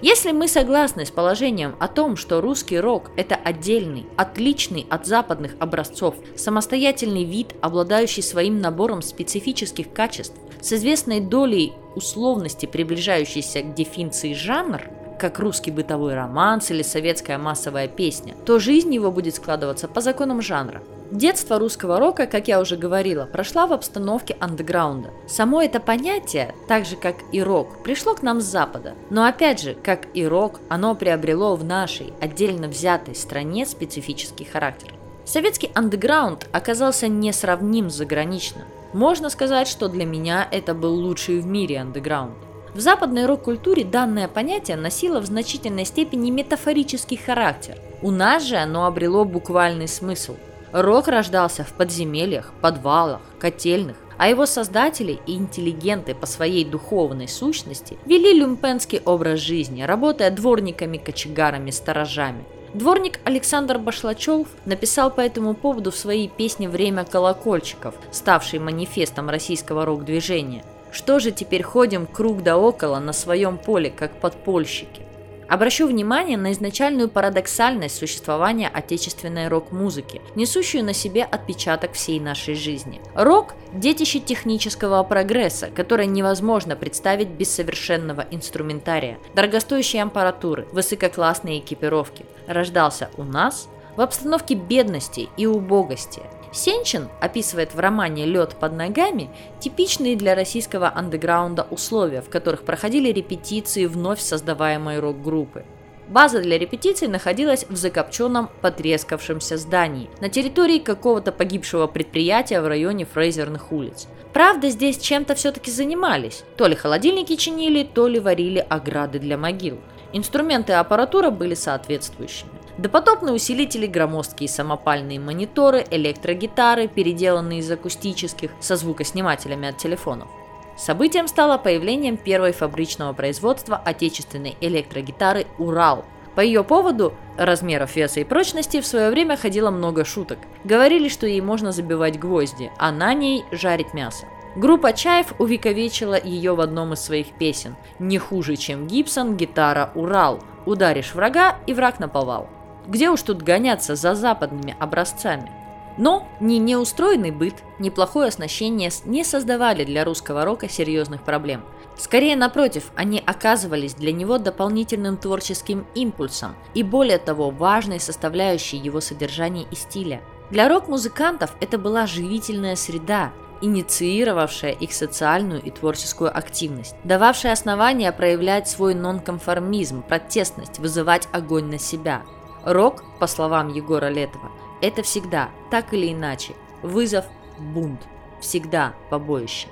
если 0.00 0.32
мы 0.32 0.48
согласны 0.48 1.04
с 1.04 1.10
положением 1.10 1.74
о 1.80 1.88
том, 1.88 2.16
что 2.16 2.40
русский 2.40 2.78
рок– 2.78 3.10
это 3.16 3.34
отдельный, 3.34 4.06
отличный 4.16 4.86
от 4.90 5.06
западных 5.06 5.56
образцов, 5.58 6.14
самостоятельный 6.36 7.24
вид, 7.24 7.54
обладающий 7.60 8.22
своим 8.22 8.60
набором 8.60 9.02
специфических 9.02 9.92
качеств, 9.92 10.36
с 10.60 10.72
известной 10.72 11.20
долей 11.20 11.72
условности, 11.94 12.66
приближающейся 12.66 13.62
к 13.62 13.74
дефиниции 13.74 14.34
жанр, 14.34 14.82
как 15.18 15.40
русский 15.40 15.72
бытовой 15.72 16.14
романс 16.14 16.70
или 16.70 16.82
советская 16.82 17.38
массовая 17.38 17.88
песня, 17.88 18.34
то 18.46 18.58
жизнь 18.58 18.94
его 18.94 19.10
будет 19.10 19.34
складываться 19.34 19.88
по 19.88 20.00
законам 20.00 20.40
жанра– 20.42 20.82
Детство 21.10 21.58
русского 21.58 21.98
рока, 21.98 22.26
как 22.26 22.48
я 22.48 22.60
уже 22.60 22.76
говорила, 22.76 23.24
прошла 23.24 23.66
в 23.66 23.72
обстановке 23.72 24.36
андеграунда. 24.40 25.10
Само 25.26 25.62
это 25.62 25.80
понятие, 25.80 26.54
так 26.68 26.84
же 26.84 26.96
как 26.96 27.16
и 27.32 27.42
рок, 27.42 27.82
пришло 27.82 28.14
к 28.14 28.22
нам 28.22 28.42
с 28.42 28.44
Запада. 28.44 28.94
Но 29.08 29.24
опять 29.24 29.62
же, 29.62 29.74
как 29.74 30.08
и 30.12 30.26
рок, 30.26 30.60
оно 30.68 30.94
приобрело 30.94 31.56
в 31.56 31.64
нашей, 31.64 32.12
отдельно 32.20 32.68
взятой 32.68 33.14
стране 33.14 33.64
специфический 33.64 34.44
характер. 34.44 34.92
Советский 35.24 35.70
андеграунд 35.74 36.46
оказался 36.52 37.08
несравним 37.08 37.88
с 37.88 37.94
заграничным. 37.94 38.64
Можно 38.92 39.30
сказать, 39.30 39.68
что 39.68 39.88
для 39.88 40.04
меня 40.04 40.46
это 40.50 40.74
был 40.74 40.94
лучший 40.94 41.40
в 41.40 41.46
мире 41.46 41.78
андеграунд. 41.78 42.36
В 42.74 42.80
западной 42.80 43.24
рок-культуре 43.24 43.82
данное 43.82 44.28
понятие 44.28 44.76
носило 44.76 45.20
в 45.20 45.26
значительной 45.26 45.86
степени 45.86 46.30
метафорический 46.30 47.16
характер. 47.16 47.78
У 48.02 48.10
нас 48.10 48.42
же 48.42 48.56
оно 48.56 48.84
обрело 48.84 49.24
буквальный 49.24 49.88
смысл– 49.88 50.36
Рок 50.72 51.08
рождался 51.08 51.64
в 51.64 51.72
подземельях, 51.72 52.52
подвалах, 52.60 53.20
котельных, 53.38 53.96
а 54.18 54.28
его 54.28 54.46
создатели 54.46 55.18
и 55.26 55.34
интеллигенты 55.34 56.14
по 56.14 56.26
своей 56.26 56.64
духовной 56.64 57.28
сущности 57.28 57.96
вели 58.04 58.34
люмпенский 58.34 59.00
образ 59.04 59.40
жизни, 59.40 59.82
работая 59.82 60.30
дворниками, 60.30 60.98
кочегарами, 60.98 61.70
сторожами. 61.70 62.44
Дворник 62.74 63.20
Александр 63.24 63.78
Башлачев 63.78 64.48
написал 64.66 65.10
по 65.10 65.22
этому 65.22 65.54
поводу 65.54 65.90
в 65.90 65.96
своей 65.96 66.28
песне 66.28 66.68
«Время 66.68 67.04
колокольчиков», 67.04 67.94
ставшей 68.10 68.58
манифестом 68.58 69.30
российского 69.30 69.86
рок-движения. 69.86 70.64
«Что 70.90 71.18
же 71.18 71.30
теперь 71.30 71.62
ходим 71.62 72.06
круг 72.06 72.42
да 72.42 72.58
около 72.58 72.98
на 72.98 73.14
своем 73.14 73.56
поле, 73.56 73.90
как 73.90 74.20
подпольщики?» 74.20 75.07
Обращу 75.48 75.86
внимание 75.86 76.36
на 76.36 76.52
изначальную 76.52 77.08
парадоксальность 77.08 77.96
существования 77.96 78.68
отечественной 78.68 79.48
рок-музыки, 79.48 80.20
несущую 80.34 80.84
на 80.84 80.92
себе 80.92 81.24
отпечаток 81.24 81.94
всей 81.94 82.20
нашей 82.20 82.54
жизни. 82.54 83.00
Рок– 83.14 83.54
детище 83.72 84.20
технического 84.20 85.02
прогресса, 85.04 85.70
которое 85.74 86.06
невозможно 86.06 86.76
представить 86.76 87.28
без 87.28 87.50
совершенного 87.50 88.26
инструментария, 88.30 89.18
дорогостоящей 89.34 90.02
аппаратуры, 90.02 90.68
высококлассной 90.72 91.60
экипировки. 91.60 92.26
Рождался 92.46 93.08
у 93.16 93.24
нас 93.24 93.68
в 93.96 94.02
обстановке 94.02 94.54
бедности 94.54 95.28
и 95.38 95.46
убогости– 95.46 96.22
Сенчин 96.52 97.08
описывает 97.20 97.74
в 97.74 97.78
романе 97.78 98.24
«Лед 98.24 98.56
под 98.58 98.72
ногами» 98.72 99.30
типичные 99.60 100.16
для 100.16 100.34
российского 100.34 100.92
андеграунда 100.94 101.66
условия, 101.70 102.22
в 102.22 102.30
которых 102.30 102.62
проходили 102.62 103.12
репетиции 103.12 103.86
вновь 103.86 104.20
создаваемой 104.20 104.98
рок-группы. 104.98 105.64
База 106.08 106.40
для 106.40 106.58
репетиций 106.58 107.06
находилась 107.06 107.66
в 107.68 107.76
закопченном, 107.76 108.48
потрескавшемся 108.62 109.58
здании 109.58 110.08
на 110.20 110.30
территории 110.30 110.78
какого-то 110.78 111.32
погибшего 111.32 111.86
предприятия 111.86 112.62
в 112.62 112.66
районе 112.66 113.04
Фрейзерных 113.04 113.72
улиц. 113.72 114.08
Правда, 114.32 114.70
здесь 114.70 114.96
чем-то 114.98 115.34
все-таки 115.34 115.70
занимались. 115.70 116.44
То 116.56 116.66
ли 116.66 116.74
холодильники 116.74 117.36
чинили, 117.36 117.82
то 117.82 118.08
ли 118.08 118.20
варили 118.20 118.64
ограды 118.66 119.18
для 119.18 119.36
могил. 119.36 119.78
Инструменты 120.14 120.72
и 120.72 120.76
аппаратура 120.76 121.28
были 121.28 121.54
соответствующими. 121.54 122.57
Допотопные 122.78 123.34
усилители, 123.34 123.88
громоздкие 123.88 124.48
самопальные 124.48 125.18
мониторы, 125.18 125.84
электрогитары, 125.90 126.86
переделанные 126.86 127.58
из 127.58 127.68
акустических 127.68 128.52
со 128.60 128.76
звукоснимателями 128.76 129.68
от 129.68 129.78
телефонов. 129.78 130.28
Событием 130.76 131.26
стало 131.26 131.58
появлением 131.58 132.16
первой 132.16 132.52
фабричного 132.52 133.12
производства 133.14 133.76
отечественной 133.84 134.56
электрогитары 134.60 135.48
«Урал». 135.58 136.04
По 136.36 136.40
ее 136.40 136.62
поводу, 136.62 137.14
размеров 137.36 137.96
веса 137.96 138.20
и 138.20 138.24
прочности, 138.24 138.80
в 138.80 138.86
свое 138.86 139.10
время 139.10 139.36
ходило 139.36 139.72
много 139.72 140.04
шуток. 140.04 140.38
Говорили, 140.62 141.08
что 141.08 141.26
ей 141.26 141.40
можно 141.40 141.72
забивать 141.72 142.20
гвозди, 142.20 142.70
а 142.78 142.92
на 142.92 143.12
ней 143.12 143.44
жарить 143.50 143.92
мясо. 143.92 144.26
Группа 144.54 144.92
Чаев 144.92 145.34
увековечила 145.40 146.20
ее 146.20 146.54
в 146.54 146.60
одном 146.60 146.92
из 146.92 147.00
своих 147.00 147.32
песен. 147.32 147.74
Не 147.98 148.18
хуже, 148.18 148.54
чем 148.54 148.86
Гибсон, 148.86 149.36
гитара 149.36 149.90
«Урал». 149.96 150.38
Ударишь 150.64 151.14
врага, 151.14 151.56
и 151.66 151.74
враг 151.74 151.98
наповал. 151.98 152.48
Где 152.88 153.10
уж 153.10 153.20
тут 153.20 153.42
гоняться 153.42 153.96
за 153.96 154.14
западными 154.14 154.74
образцами? 154.80 155.52
Но 155.98 156.26
ни 156.40 156.54
неустроенный 156.54 157.32
быт, 157.32 157.56
ни 157.78 157.90
плохое 157.90 158.28
оснащение 158.28 158.90
не 159.04 159.24
создавали 159.24 159.84
для 159.84 160.04
русского 160.04 160.44
рока 160.46 160.70
серьезных 160.70 161.22
проблем. 161.22 161.64
Скорее 161.98 162.34
напротив, 162.34 162.90
они 162.96 163.22
оказывались 163.26 163.94
для 163.94 164.12
него 164.12 164.38
дополнительным 164.38 165.18
творческим 165.18 165.86
импульсом 165.94 166.54
и 166.72 166.82
более 166.82 167.18
того, 167.18 167.50
важной 167.50 168.00
составляющей 168.00 168.78
его 168.78 169.00
содержания 169.00 169.66
и 169.70 169.74
стиля. 169.74 170.22
Для 170.50 170.68
рок-музыкантов 170.68 171.54
это 171.60 171.76
была 171.76 172.06
живительная 172.06 172.76
среда, 172.76 173.32
инициировавшая 173.60 174.72
их 174.72 174.94
социальную 174.94 175.60
и 175.60 175.70
творческую 175.70 176.34
активность, 176.34 176.94
дававшая 177.04 177.52
основания 177.52 178.12
проявлять 178.12 178.66
свой 178.66 178.94
нонконформизм, 178.94 180.02
протестность, 180.02 180.78
вызывать 180.78 181.28
огонь 181.32 181.66
на 181.66 181.78
себя– 181.78 182.22
Рок, 182.68 183.02
по 183.18 183.26
словам 183.26 183.68
Егора 183.68 184.10
Летова, 184.10 184.52
это 184.82 185.02
всегда, 185.02 185.48
так 185.70 185.94
или 185.94 186.12
иначе, 186.12 186.52
вызов, 186.82 187.24
бунт, 187.58 188.02
всегда 188.42 188.92
побоище. 189.08 189.68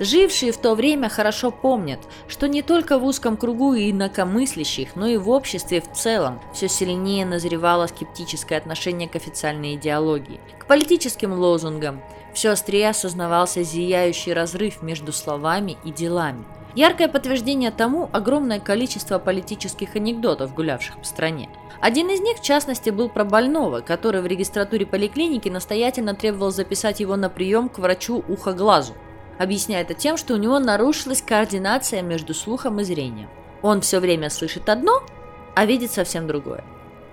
Жившие 0.00 0.50
в 0.50 0.56
то 0.56 0.74
время 0.74 1.08
хорошо 1.08 1.52
помнят, 1.52 2.00
что 2.26 2.48
не 2.48 2.62
только 2.62 2.98
в 2.98 3.04
узком 3.04 3.36
кругу 3.36 3.76
инакомыслящих, 3.76 4.96
но 4.96 5.06
и 5.06 5.16
в 5.16 5.30
обществе 5.30 5.80
в 5.80 5.92
целом 5.92 6.40
все 6.52 6.68
сильнее 6.68 7.24
назревало 7.24 7.86
скептическое 7.86 8.58
отношение 8.58 9.08
к 9.08 9.14
официальной 9.14 9.76
идеологии, 9.76 10.40
к 10.58 10.66
политическим 10.66 11.32
лозунгам, 11.32 12.02
все 12.34 12.50
острее 12.50 12.90
осознавался 12.90 13.62
зияющий 13.62 14.32
разрыв 14.32 14.82
между 14.82 15.12
словами 15.12 15.76
и 15.84 15.92
делами. 15.92 16.44
Яркое 16.76 17.08
подтверждение 17.08 17.72
тому 17.72 18.08
огромное 18.12 18.60
количество 18.60 19.18
политических 19.18 19.96
анекдотов, 19.96 20.54
гулявших 20.54 20.98
по 20.98 21.04
стране– 21.04 21.48
один 21.80 22.08
из 22.08 22.20
них, 22.20 22.38
в 22.38 22.42
частности, 22.42 22.90
был 22.90 23.08
про 23.08 23.24
больного, 23.24 23.80
который 23.80 24.22
в 24.22 24.26
регистратуре 24.26 24.86
поликлиники 24.86 25.48
настоятельно 25.48 26.14
требовал 26.14 26.50
записать 26.50 27.00
его 27.00 27.16
на 27.16 27.28
прием 27.28 27.68
к 27.68 27.78
врачу 27.78 28.24
ухо-глазу, 28.28 28.94
объясняя 29.38 29.82
это 29.82 29.94
тем, 29.94 30.16
что 30.16 30.34
у 30.34 30.38
него 30.38 30.58
нарушилась 30.58 31.22
координация 31.22 32.02
между 32.02 32.32
слухом 32.34 32.80
и 32.80 32.84
зрением. 32.84 33.28
Он 33.62 33.80
все 33.82 34.00
время 34.00 34.30
слышит 34.30 34.68
одно, 34.68 35.02
а 35.54 35.66
видит 35.66 35.90
совсем 35.90 36.26
другое. 36.26 36.64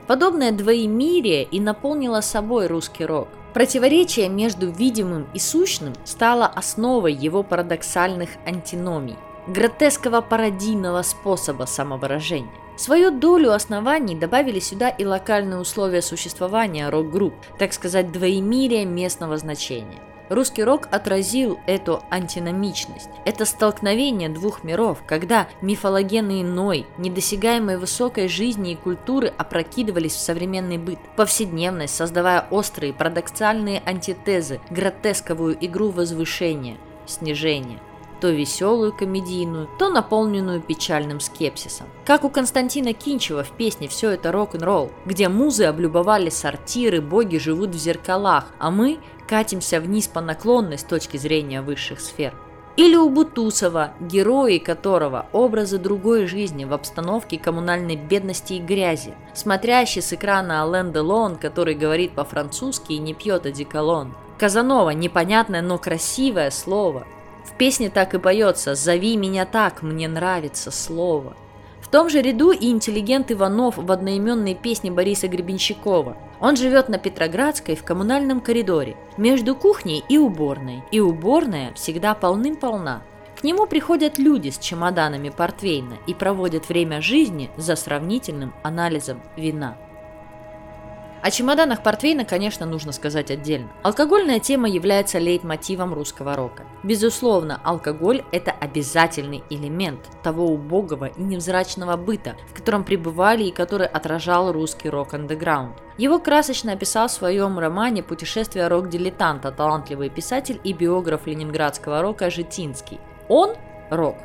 Подобное 0.08 0.52
двоемирие 0.52 1.44
и 1.44 1.60
наполнило 1.60 2.22
собой 2.22 2.68
русский 2.68 3.06
рок. 3.06 3.30
Противоречие 3.54 4.30
между 4.30 4.70
видимым 4.72 5.28
и 5.34 5.40
сущным 5.40 5.94
стало 6.04 6.46
основой 6.48 7.14
его 7.14 7.44
парадоксальных 7.44 8.32
антиномий, 8.46 9.16
гротеского 9.48 10.22
пародийного 10.22 11.02
способа 11.02 11.66
самовыражения. 11.66 12.52
Свою 12.76 13.12
долю 13.12 13.52
оснований 13.52 14.16
добавили 14.16 14.60
сюда 14.60 14.90
и 14.90 15.06
локальные 15.06 15.60
условия 15.60 16.02
существования 16.02 16.90
рок-групп, 16.90 17.36
так 17.60 17.72
сказать, 17.72 18.12
двоемирие 18.12 18.86
местного 18.86 19.38
значения. 19.38 20.00
Русский 20.30 20.64
рок 20.64 20.88
отразил 20.90 21.60
эту 21.68 22.02
антиномичность, 22.10 23.10
это 23.26 23.46
столкновение 23.46 24.30
двух 24.30 24.64
миров, 24.64 25.04
когда 25.06 25.48
мифологенный 25.62 26.42
иной, 26.42 26.88
недосягаемой 26.98 27.78
высокой 27.78 28.28
жизни 28.30 28.72
и 28.72 28.76
культуры 28.76 29.32
опрокидывались 29.38 30.14
в 30.14 30.20
современный 30.20 30.80
быт, 30.80 30.98
повседневность, 31.16 31.96
создавая 31.96 32.48
острые 32.50 32.94
парадоксальные 32.94 33.84
антитезы, 33.86 34.60
гротесковую 34.72 35.58
игру 35.64 35.90
возвышения, 35.90 36.78
снижения– 37.06 37.80
то 38.24 38.30
веселую 38.30 38.94
комедийную, 38.94 39.68
то 39.78 39.90
наполненную 39.90 40.62
печальным 40.62 41.20
скепсисом. 41.20 41.88
Как 42.06 42.24
у 42.24 42.30
Константина 42.30 42.94
Кинчева 42.94 43.44
в 43.44 43.52
песне 43.52 43.90
«Все 43.90 44.12
это 44.12 44.32
рок-н-ролл», 44.32 44.94
где 45.06 45.28
музы 45.28 45.66
облюбовали 45.66 46.30
сортиры, 46.30 47.02
боги 47.02 47.36
живут 47.36 47.72
в 47.72 47.78
зеркалах, 47.78 48.46
а 48.60 48.72
мы 48.72 49.00
катимся 49.28 49.82
вниз 49.82 50.08
по 50.08 50.22
наклонной 50.22 50.78
с 50.78 50.84
точки 50.84 51.18
зрения 51.18 51.62
высших 51.62 52.00
сфер. 52.00 52.34
Или 52.78 52.96
у 52.96 53.10
Бутусова, 53.10 53.92
герои 54.00 54.58
которого– 54.58 55.26
образы 55.34 55.78
другой 55.78 56.26
жизни 56.26 56.64
в 56.64 56.72
обстановке 56.72 57.38
коммунальной 57.38 57.98
бедности 57.98 58.54
и 58.54 58.60
грязи, 58.60 59.16
смотрящий 59.34 60.02
с 60.02 60.14
экрана 60.14 60.64
Ален 60.64 60.94
Делон, 60.94 61.36
который 61.36 61.76
говорит 61.76 62.14
по-французски 62.14 62.94
и 62.94 63.00
не 63.00 63.14
пьет 63.14 63.46
одеколон. 63.46 64.16
Казанова– 64.40 64.90
непонятное, 64.92 65.62
но 65.62 65.78
красивое 65.78 66.52
слово. 66.52 67.06
В 67.44 67.54
песне 67.58 67.90
так 67.90 68.14
и 68.14 68.20
поется 68.20 68.76
«Зови 68.76 69.18
меня 69.18 69.46
так, 69.46 69.82
мне 69.82 70.08
нравится 70.08 70.72
слово» 70.72 71.36
том 71.94 72.10
же 72.10 72.24
ряду 72.24 72.50
и 72.50 72.72
интеллигент 72.72 73.32
Иванов 73.32 73.78
в 73.78 73.92
одноименной 73.92 74.56
песне 74.56 74.90
Бориса 74.90 75.28
Гребенщикова. 75.28 76.18
Он 76.40 76.56
живет 76.56 76.90
на 76.90 76.98
Петроградской 76.98 77.76
в 77.76 77.84
коммунальном 77.84 78.42
коридоре, 78.42 78.98
между 79.16 79.56
кухней 79.56 80.04
и 80.10 80.18
уборной, 80.18 80.82
и 80.90 81.00
уборная 81.00 81.72
всегда 81.76 82.16
полным-полна. 82.16 83.04
К 83.40 83.44
нему 83.44 83.68
приходят 83.68 84.18
люди 84.18 84.50
с 84.50 84.58
чемоданами 84.58 85.30
портвейна 85.30 85.98
и 86.08 86.16
проводят 86.16 86.68
время 86.68 87.00
жизни 87.00 87.52
за 87.58 87.76
сравнительным 87.76 88.56
анализом 88.64 89.22
вина. 89.38 89.78
О 91.24 91.32
чемоданах 91.32 91.84
портвейна, 91.84 92.26
конечно, 92.26 92.66
нужно 92.66 92.92
сказать 92.92 93.32
отдельно. 93.32 93.70
Алкогольная 93.82 94.42
тема 94.42 94.68
является 94.68 95.20
лейтмотивом 95.20 95.94
русского 95.94 96.36
рока. 96.36 96.64
Безусловно, 96.84 97.62
алкоголь– 97.64 98.26
это 98.34 98.52
обязательный 98.52 99.42
элемент 99.50 100.02
того 100.22 100.48
убогого 100.48 101.06
и 101.06 101.22
невзрачного 101.22 101.96
быта, 101.96 102.36
в 102.50 102.54
котором 102.54 102.84
пребывали 102.84 103.46
и 103.46 103.54
который 103.54 103.88
отражал 103.88 104.52
русский 104.52 104.90
рок-андеграунд. 104.90 105.82
Его 105.98 106.20
красочно 106.20 106.74
описал 106.74 107.08
в 107.08 107.12
своем 107.12 107.58
романе 107.58 108.04
«Путешествие 108.04 108.68
рок-дилетанта» 108.68 109.54
талантливый 109.54 110.10
писатель 110.10 110.60
и 110.66 110.74
биограф 110.74 111.26
ленинградского 111.26 112.02
рока 112.02 112.30
Житинский. 112.30 113.00
Он– 113.30 113.56
рок, 113.90 114.18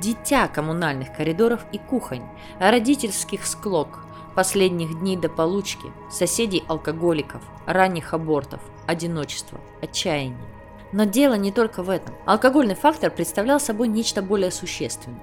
дитя 0.00 0.48
коммунальных 0.48 1.14
коридоров 1.16 1.64
и 1.70 1.78
кухонь, 1.78 2.24
родительских 2.58 3.46
склок, 3.46 4.03
последних 4.34 4.98
дней 4.98 5.16
до 5.16 5.28
получки, 5.28 5.92
соседей-алкоголиков, 6.10 7.42
ранних 7.66 8.14
абортов, 8.14 8.60
одиночества, 8.86 9.60
отчаяния. 9.80 10.36
Но 10.92 11.04
дело 11.04 11.34
не 11.34 11.50
только 11.50 11.82
в 11.82 11.90
этом. 11.90 12.14
Алкогольный 12.24 12.74
фактор 12.74 13.10
представлял 13.10 13.58
собой 13.58 13.88
нечто 13.88 14.22
более 14.22 14.50
существенное. 14.50 15.20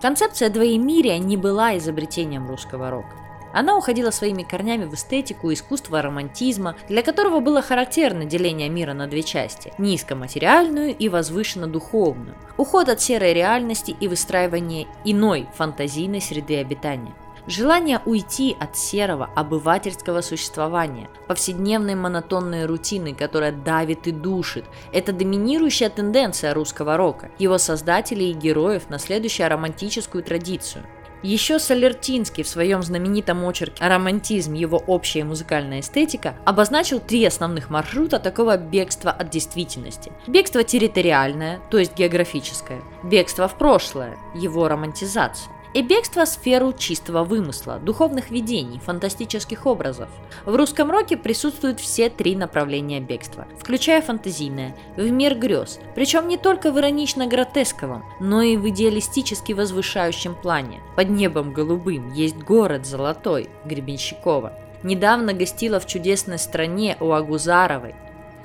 Концепция 0.00 0.50
двоемирия 0.50 1.18
не 1.18 1.36
была 1.36 1.78
изобретением 1.78 2.48
русского 2.48 2.90
рока. 2.90 3.22
Она 3.52 3.76
уходила 3.76 4.10
своими 4.10 4.42
корнями 4.42 4.84
в 4.84 4.94
эстетику, 4.94 5.52
искусство 5.52 6.00
романтизма, 6.02 6.74
для 6.88 7.02
которого 7.02 7.40
было 7.40 7.62
характерно 7.62 8.24
деление 8.24 8.68
мира 8.68 8.94
на 8.94 9.06
две 9.06 9.22
части– 9.22 9.72
низкоматериальную 9.78 10.96
и 10.96 11.08
возвышенно-духовную, 11.08 12.34
уход 12.56 12.88
от 12.88 13.00
серой 13.00 13.34
реальности 13.34 13.94
и 13.98 14.08
выстраивание 14.08 14.86
иной 15.04 15.48
фантазийной 15.54 16.20
среды 16.20 16.56
обитания. 16.56 17.14
Желание 17.48 18.00
уйти 18.04 18.56
от 18.60 18.76
серого 18.76 19.28
обывательского 19.34 20.20
существования, 20.20 21.10
повседневной 21.26 21.96
монотонной 21.96 22.66
рутины, 22.66 23.14
которая 23.14 23.50
давит 23.50 24.06
и 24.06 24.12
душит, 24.12 24.64
это 24.92 25.12
доминирующая 25.12 25.90
тенденция 25.90 26.54
русского 26.54 26.96
рока, 26.96 27.30
его 27.38 27.58
создателей 27.58 28.30
и 28.30 28.34
героев, 28.34 28.84
наследующая 28.88 29.48
романтическую 29.48 30.22
традицию. 30.22 30.84
Еще 31.24 31.60
Солертинский 31.60 32.42
в 32.42 32.48
своем 32.48 32.82
знаменитом 32.82 33.44
очерке 33.44 33.84
«Романтизм. 33.84 34.54
Его 34.54 34.78
общая 34.78 35.22
музыкальная 35.22 35.78
эстетика» 35.78 36.34
обозначил 36.44 36.98
три 36.98 37.24
основных 37.24 37.70
маршрута 37.70 38.18
такого 38.18 38.56
бегства 38.56 39.12
от 39.12 39.30
действительности. 39.30 40.10
Бегство 40.26 40.64
территориальное, 40.64 41.60
то 41.70 41.78
есть 41.78 41.96
географическое, 41.96 42.82
бегство 43.04 43.46
в 43.46 43.56
прошлое, 43.56 44.16
его 44.34 44.66
романтизация, 44.66 45.52
и 45.74 45.82
бегство 45.82 46.24
в 46.24 46.28
сферу 46.28 46.72
чистого 46.72 47.24
вымысла, 47.24 47.78
духовных 47.78 48.30
видений, 48.30 48.78
фантастических 48.78 49.66
образов. 49.66 50.08
В 50.44 50.54
русском 50.54 50.90
роке 50.90 51.16
присутствуют 51.16 51.80
все 51.80 52.10
три 52.10 52.36
направления 52.36 53.00
бегства, 53.00 53.46
включая 53.58 54.02
фантазийное, 54.02 54.76
в 54.96 55.10
мир 55.10 55.34
грез, 55.34 55.78
причем 55.94 56.28
не 56.28 56.36
только 56.36 56.70
в 56.70 56.78
иронично-гротесковом, 56.78 58.02
но 58.20 58.42
и 58.42 58.56
в 58.56 58.68
идеалистически 58.68 59.52
возвышающем 59.52 60.34
плане. 60.34 60.80
Под 60.96 61.10
небом 61.10 61.52
голубым 61.52 62.12
есть 62.12 62.36
город 62.36 62.86
золотой, 62.86 63.48
Гребенщикова. 63.64 64.52
Недавно 64.82 65.32
гостила 65.32 65.78
в 65.78 65.86
чудесной 65.86 66.38
стране 66.38 66.96
у 67.00 67.12
Агузаровой, 67.12 67.94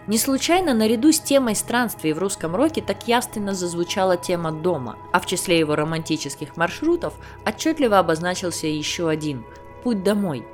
не 0.08 0.18
случайно 0.18 0.74
наряду 0.74 1.12
с 1.12 1.20
темой 1.20 1.54
странствий 1.54 2.14
в 2.14 2.20
русском 2.20 2.56
роке 2.56 2.82
так 2.82 3.08
явственно 3.08 3.54
зазвучала 3.54 4.16
тема 4.16 4.52
дома, 4.52 4.98
а 5.12 5.20
в 5.20 5.26
числе 5.26 5.60
его 5.60 5.76
романтических 5.76 6.56
маршрутов 6.56 7.14
отчетливо 7.46 8.00
обозначился 8.00 8.68
еще 8.68 9.10
один– 9.10 9.44
путь 9.84 10.04
домой. 10.04 10.46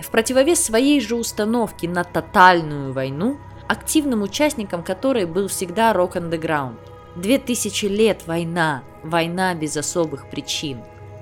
В 0.00 0.10
противовес 0.10 0.62
своей 0.62 1.00
же 1.00 1.14
установке 1.14 1.88
на 1.88 2.02
тотальную 2.02 2.92
войну, 2.92 3.38
активным 3.68 4.22
участником 4.22 4.82
которой 4.82 5.24
был 5.24 5.48
всегда 5.48 5.92
рок-андеграунд. 5.92 6.78
Две 7.14 7.38
тысячи 7.38 7.86
лет 7.86 8.26
война, 8.26 8.82
война 9.02 9.54
без 9.54 9.76
особых 9.76 10.28
причин. 10.28 10.80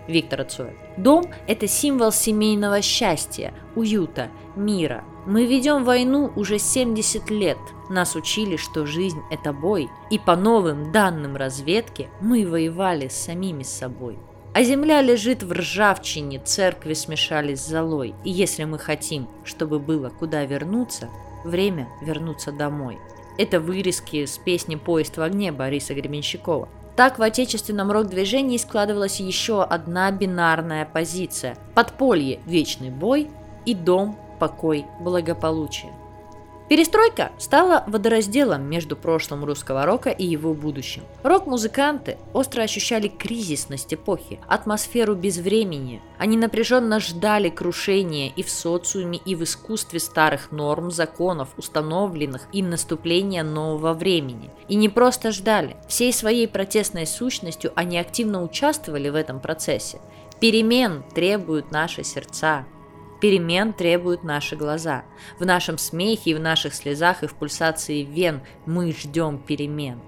Виктор 0.09 0.45
Цой. 0.45 0.77
Дом– 0.97 1.27
это 1.47 1.69
символ 1.69 2.13
семейного 2.13 2.83
счастья, 2.83 3.55
уюта, 3.77 4.31
мира– 4.57 5.05
мы 5.27 5.47
ведем 5.47 5.85
войну 5.85 6.33
уже 6.37 6.59
70 6.59 7.31
лет. 7.31 7.59
Нас 7.89 8.15
учили, 8.15 8.57
что 8.57 8.87
жизнь– 8.87 9.21
это 9.31 9.53
бой. 9.53 9.89
И 10.11 10.19
по 10.19 10.37
новым 10.37 10.93
данным 10.93 11.37
разведки 11.37 12.09
мы 12.21 12.47
воевали 12.47 13.09
с 13.09 13.15
самими 13.15 13.63
собой. 13.63 14.19
А 14.55 14.63
земля 14.63 15.03
лежит 15.03 15.43
в 15.43 15.53
ржавчине, 15.53 16.39
церкви 16.39 16.95
смешались 16.95 17.61
с 17.61 17.69
золой. 17.69 18.15
И 18.23 18.31
если 18.31 18.65
мы 18.65 18.79
хотим, 18.79 19.29
чтобы 19.45 19.79
было 19.79 20.11
куда 20.11 20.45
вернуться, 20.45 21.09
время 21.45 21.89
вернуться 22.03 22.53
домой. 22.53 22.99
Это 23.37 23.59
вырезки 23.59 24.25
с 24.27 24.39
песни 24.39 24.77
«Поезд 24.77 25.17
в 25.17 25.23
огне» 25.23 25.51
Бориса 25.51 25.95
Гребенщикова. 25.95 26.69
Так 26.95 27.19
в 27.19 27.23
отечественном 27.23 27.91
рок-движении 27.91 28.57
складывалась 28.57 29.19
еще 29.19 29.65
одна 29.65 30.13
бинарная 30.13 30.85
позиция– 30.85 31.59
подполье– 31.75 32.39
вечный 32.47 32.91
бой 32.91 33.29
и 33.67 33.75
дом 33.75 34.17
покой, 34.39 34.87
благополучие. 35.01 35.93
Перестройка 36.67 37.31
стала 37.37 37.85
водоразделом 37.87 38.63
между 38.63 38.97
прошлым 38.97 39.45
русского 39.45 39.85
рока 39.85 40.09
и 40.09 40.25
его 40.25 40.55
будущим. 40.55 41.03
Рок-музыканты 41.23 42.17
остро 42.33 42.63
ощущали 42.63 43.09
кризисность 43.09 43.93
эпохи, 43.93 44.41
атмосферу 44.49 45.15
безвремени. 45.15 46.01
Они 46.17 46.39
напряженно 46.39 47.01
ждали 47.01 47.51
крушения 47.51 48.33
и 48.35 48.43
в 48.43 48.49
социуме, 48.49 49.19
и 49.19 49.35
в 49.35 49.45
искусстве 49.45 50.01
старых 50.01 50.53
норм, 50.53 50.91
законов, 50.91 51.51
установленных 51.59 52.49
и 52.53 52.63
наступления 52.63 53.45
нового 53.45 53.93
времени. 53.93 54.51
И 54.67 54.75
не 54.75 54.89
просто 54.89 55.33
ждали. 55.33 55.77
Всей 55.87 56.15
своей 56.15 56.49
протестной 56.49 57.07
сущностью 57.07 57.73
они 57.75 57.99
активно 57.99 58.43
участвовали 58.43 59.11
в 59.11 59.17
этом 59.17 59.39
процессе. 59.39 60.01
Перемен 60.41 61.05
требуют 61.15 61.71
наши 61.71 62.05
сердца, 62.05 62.65
Перемен 63.25 63.73
требуют 63.73 64.23
наши 64.23 64.55
глаза. 64.55 65.05
В 65.39 65.47
нашем 65.47 65.79
смехе 65.79 66.33
и 66.33 66.35
в 66.35 66.41
наших 66.41 66.75
слезах 66.75 67.23
и 67.23 67.27
в 67.27 67.33
пульсации 67.33 68.03
вен 68.03 68.43
мы 68.67 68.93
ждем 68.93 69.39
перемен. 69.39 69.99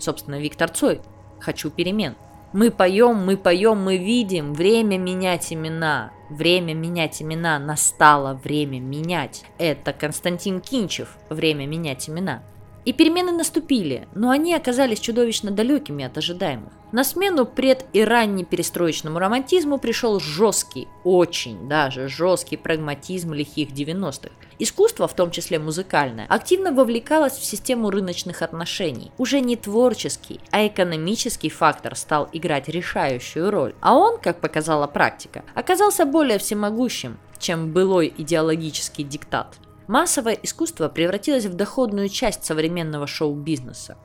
Собственно, 0.00 0.40
Виктор 0.40 0.68
Цой 0.68 1.00
«Хочу 1.38 1.70
перемен». 1.70 2.16
Мы 2.52 2.72
поем, 2.72 3.24
мы 3.24 3.36
поем, 3.36 3.80
мы 3.80 3.98
видим. 3.98 4.52
Время 4.52 4.98
менять 4.98 5.52
имена. 5.52 6.10
Время 6.28 6.74
менять 6.74 7.22
имена. 7.22 7.56
Настало 7.60 8.34
время 8.34 8.80
менять. 8.80 9.44
Это 9.56 9.92
Константин 9.92 10.60
Кинчев. 10.60 11.16
Время 11.30 11.68
менять 11.68 12.08
имена. 12.08 12.42
И 12.84 12.92
перемены 12.92 13.30
наступили, 13.30 14.08
но 14.16 14.30
они 14.30 14.54
оказались 14.54 14.98
чудовищно 14.98 15.52
далекими 15.52 16.04
от 16.04 16.18
ожидаемых. 16.18 16.72
На 16.90 17.04
смену 17.04 17.44
пред- 17.44 17.84
и 17.92 18.02
раннеперестроечному 18.02 19.18
романтизму 19.18 19.78
пришел 19.78 20.20
жесткий, 20.20 20.88
очень 21.04 21.68
даже 21.68 22.08
жесткий 22.08 22.56
прагматизм 22.56 23.34
лихих 23.34 23.70
90-х. 23.70 24.34
Искусство, 24.58 25.06
в 25.06 25.14
том 25.14 25.30
числе 25.30 25.58
музыкальное, 25.58 26.26
активно 26.28 26.72
вовлекалось 26.72 27.34
в 27.34 27.44
систему 27.44 27.90
рыночных 27.90 28.40
отношений. 28.42 29.12
Уже 29.18 29.40
не 29.40 29.56
творческий, 29.56 30.40
а 30.50 30.66
экономический 30.66 31.50
фактор 31.50 31.94
стал 31.94 32.28
играть 32.32 32.68
решающую 32.68 33.50
роль. 33.50 33.74
А 33.80 33.94
он, 33.94 34.18
как 34.18 34.40
показала 34.40 34.86
практика, 34.86 35.44
оказался 35.54 36.06
более 36.06 36.38
всемогущим, 36.38 37.18
чем 37.38 37.72
былой 37.72 38.12
идеологический 38.16 39.04
диктат 39.04 39.58
массовое 39.88 40.34
искусство 40.34 40.88
превратилось 40.88 41.46
в 41.46 41.54
доходную 41.54 42.08
часть 42.08 42.44
современного 42.44 43.06
шоу-бизнеса. 43.06 43.96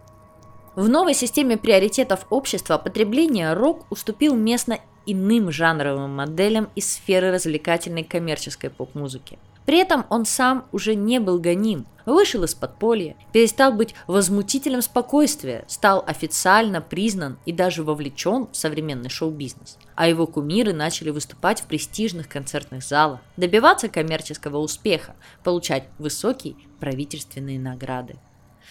В 0.75 0.89
новой 0.89 1.13
системе 1.13 1.55
приоритетов 1.55 2.25
общества 2.31 2.79
потребления 2.79 3.53
рок 3.53 3.85
уступил 3.91 4.35
место 4.35 4.79
иным 5.05 5.51
жанровым 5.51 6.15
моделям 6.15 6.67
из 6.73 6.93
сферы 6.93 7.31
развлекательной 7.31 8.03
коммерческой 8.03 8.71
поп-музыки. 8.71 9.37
При 9.67 9.77
этом 9.77 10.03
он 10.09 10.25
сам 10.25 10.65
уже 10.71 10.95
не 10.95 11.19
был 11.19 11.39
гоним, 11.39 11.85
вышел 12.07 12.43
из 12.43 12.55
подполья, 12.55 13.15
перестал 13.31 13.71
быть 13.71 13.93
возмутителем 14.07 14.81
спокойствия, 14.81 15.63
стал 15.67 16.03
официально 16.07 16.81
признан 16.81 17.37
и 17.45 17.51
даже 17.51 17.83
вовлечен 17.83 18.47
в 18.51 18.57
современный 18.57 19.11
шоу-бизнес. 19.11 19.77
А 19.93 20.07
его 20.07 20.25
кумиры 20.25 20.73
начали 20.73 21.11
выступать 21.11 21.61
в 21.61 21.65
престижных 21.65 22.27
концертных 22.27 22.83
залах, 22.83 23.19
добиваться 23.37 23.89
коммерческого 23.89 24.57
успеха, 24.57 25.15
получать 25.43 25.87
высокие 25.99 26.55
правительственные 26.79 27.59
награды. 27.59 28.15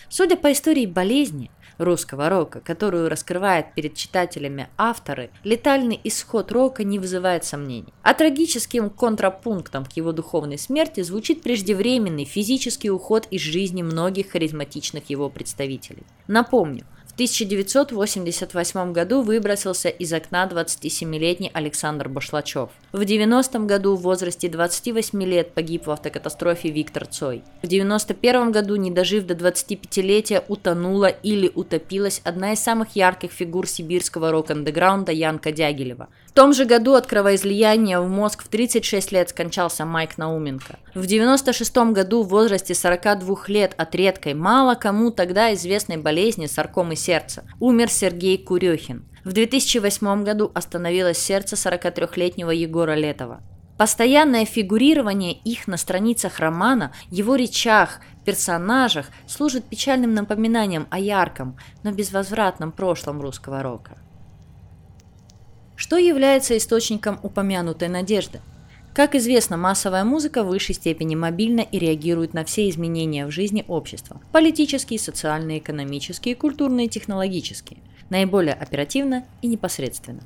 Судя 0.09 0.37
по 0.37 0.53
истории 0.53 0.87
болезни, 0.87 1.51
русского 1.85 2.29
рока, 2.29 2.61
которую 2.61 3.09
раскрывает 3.09 3.75
перед 3.75 3.95
читателями 3.95 4.69
авторы, 4.77 5.31
летальный 5.45 6.01
исход 6.05 6.53
рока 6.53 6.85
не 6.85 6.99
вызывает 6.99 7.45
сомнений. 7.45 7.93
А 8.03 8.15
трагическим 8.15 8.91
контрапунктом 8.91 9.85
к 9.85 9.93
его 9.93 10.13
духовной 10.13 10.59
смерти 10.59 11.03
звучит 11.03 11.43
преждевременный 11.43 12.25
физический 12.25 12.91
уход 12.91 13.27
из 13.31 13.41
жизни 13.41 13.83
многих 13.83 14.31
харизматичных 14.31 15.11
его 15.11 15.29
представителей. 15.29 16.05
Напомню, 16.27 16.85
1988 17.23 18.93
году 18.93 19.23
выбросился 19.23 19.89
из 19.89 20.13
окна 20.13 20.45
27-летний 20.51 21.53
Александр 21.55 22.09
Башлачев. 22.09 22.71
В 22.91 23.05
90 23.05 23.61
году 23.61 23.95
в 23.95 24.03
возрасте 24.03 24.49
28 24.49 25.23
лет 25.23 25.53
погиб 25.55 25.87
в 25.87 25.93
автокатастрофе 25.93 26.71
Виктор 26.71 27.07
Цой. 27.07 27.45
В 27.63 27.69
91 27.69 28.51
году, 28.51 28.75
не 28.75 28.91
дожив 28.91 29.25
до 29.25 29.35
25-летия, 29.35 30.43
утонула 30.49 31.07
или 31.07 31.49
утопилась 31.55 32.21
одна 32.25 32.55
из 32.55 32.59
самых 32.59 32.97
ярких 32.97 33.31
фигур 33.31 33.69
сибирского 33.69 34.33
рок-андеграунда 34.33 35.13
Янка 35.13 35.53
Дягилева. 35.53 36.09
В 36.33 36.35
том 36.35 36.55
же 36.55 36.65
году 36.65 36.95
от 36.95 37.07
кровоизлияния 37.07 38.01
в 38.01 38.09
мозг 38.09 38.43
в 38.43 38.49
36 38.49 39.13
лет 39.13 39.29
скончался 39.29 39.85
Майк 39.85 40.17
Науменко. 40.17 40.79
В 40.95 41.05
96 41.05 41.77
году 41.93 42.23
в 42.23 42.29
возрасте 42.29 42.75
42 42.75 43.37
лет 43.49 43.75
от 43.77 43.95
редкой, 43.95 44.33
мало 44.33 44.75
кому 44.75 45.11
тогда 45.11 45.53
известной 45.53 45.99
болезни 45.99 46.47
саркомы 46.47 46.97
сердца 46.97 47.45
умер 47.61 47.91
Сергей 47.91 48.39
Курехин. 48.39 49.05
В 49.27 49.35
2008 49.35 50.25
году 50.25 50.51
остановилось 50.55 51.19
сердце 51.19 51.55
43-летнего 51.55 52.51
Егора 52.51 52.95
Летова. 52.95 53.43
Постоянное 53.77 54.47
фигурирование 54.47 55.35
их 55.35 55.67
на 55.67 55.77
страницах 55.77 56.39
романа, 56.39 56.95
его 57.11 57.37
речах, 57.37 58.01
персонажах 58.25 59.09
служит 59.27 59.67
печальным 59.67 60.15
напоминанием 60.15 60.87
о 60.89 60.99
ярком, 60.99 61.59
но 61.83 61.93
безвозвратном 61.93 62.73
прошлом 62.73 63.21
русского 63.21 63.63
рока. 63.63 63.99
Что 65.93 65.99
является 65.99 66.57
источником 66.57 67.21
упомянутой 67.23 67.89
надежды? 67.89 68.41
Как 68.95 69.15
известно, 69.15 69.59
массовая 69.59 70.05
музыка 70.05 70.43
в 70.43 70.47
высшей 70.47 70.75
степени 70.75 71.15
мобильна 71.15 71.61
и 71.61 71.79
реагирует 71.79 72.33
на 72.33 72.47
все 72.47 72.71
изменения 72.71 73.27
в 73.27 73.31
жизни 73.31 73.63
общества– 73.69 74.19
политические, 74.33 74.99
социальные, 74.99 75.59
экономические, 75.59 76.35
культурные, 76.35 76.89
технологические– 76.89 77.79
наиболее 78.09 78.55
оперативно 78.55 79.27
и 79.43 79.49
непосредственно. 79.49 80.23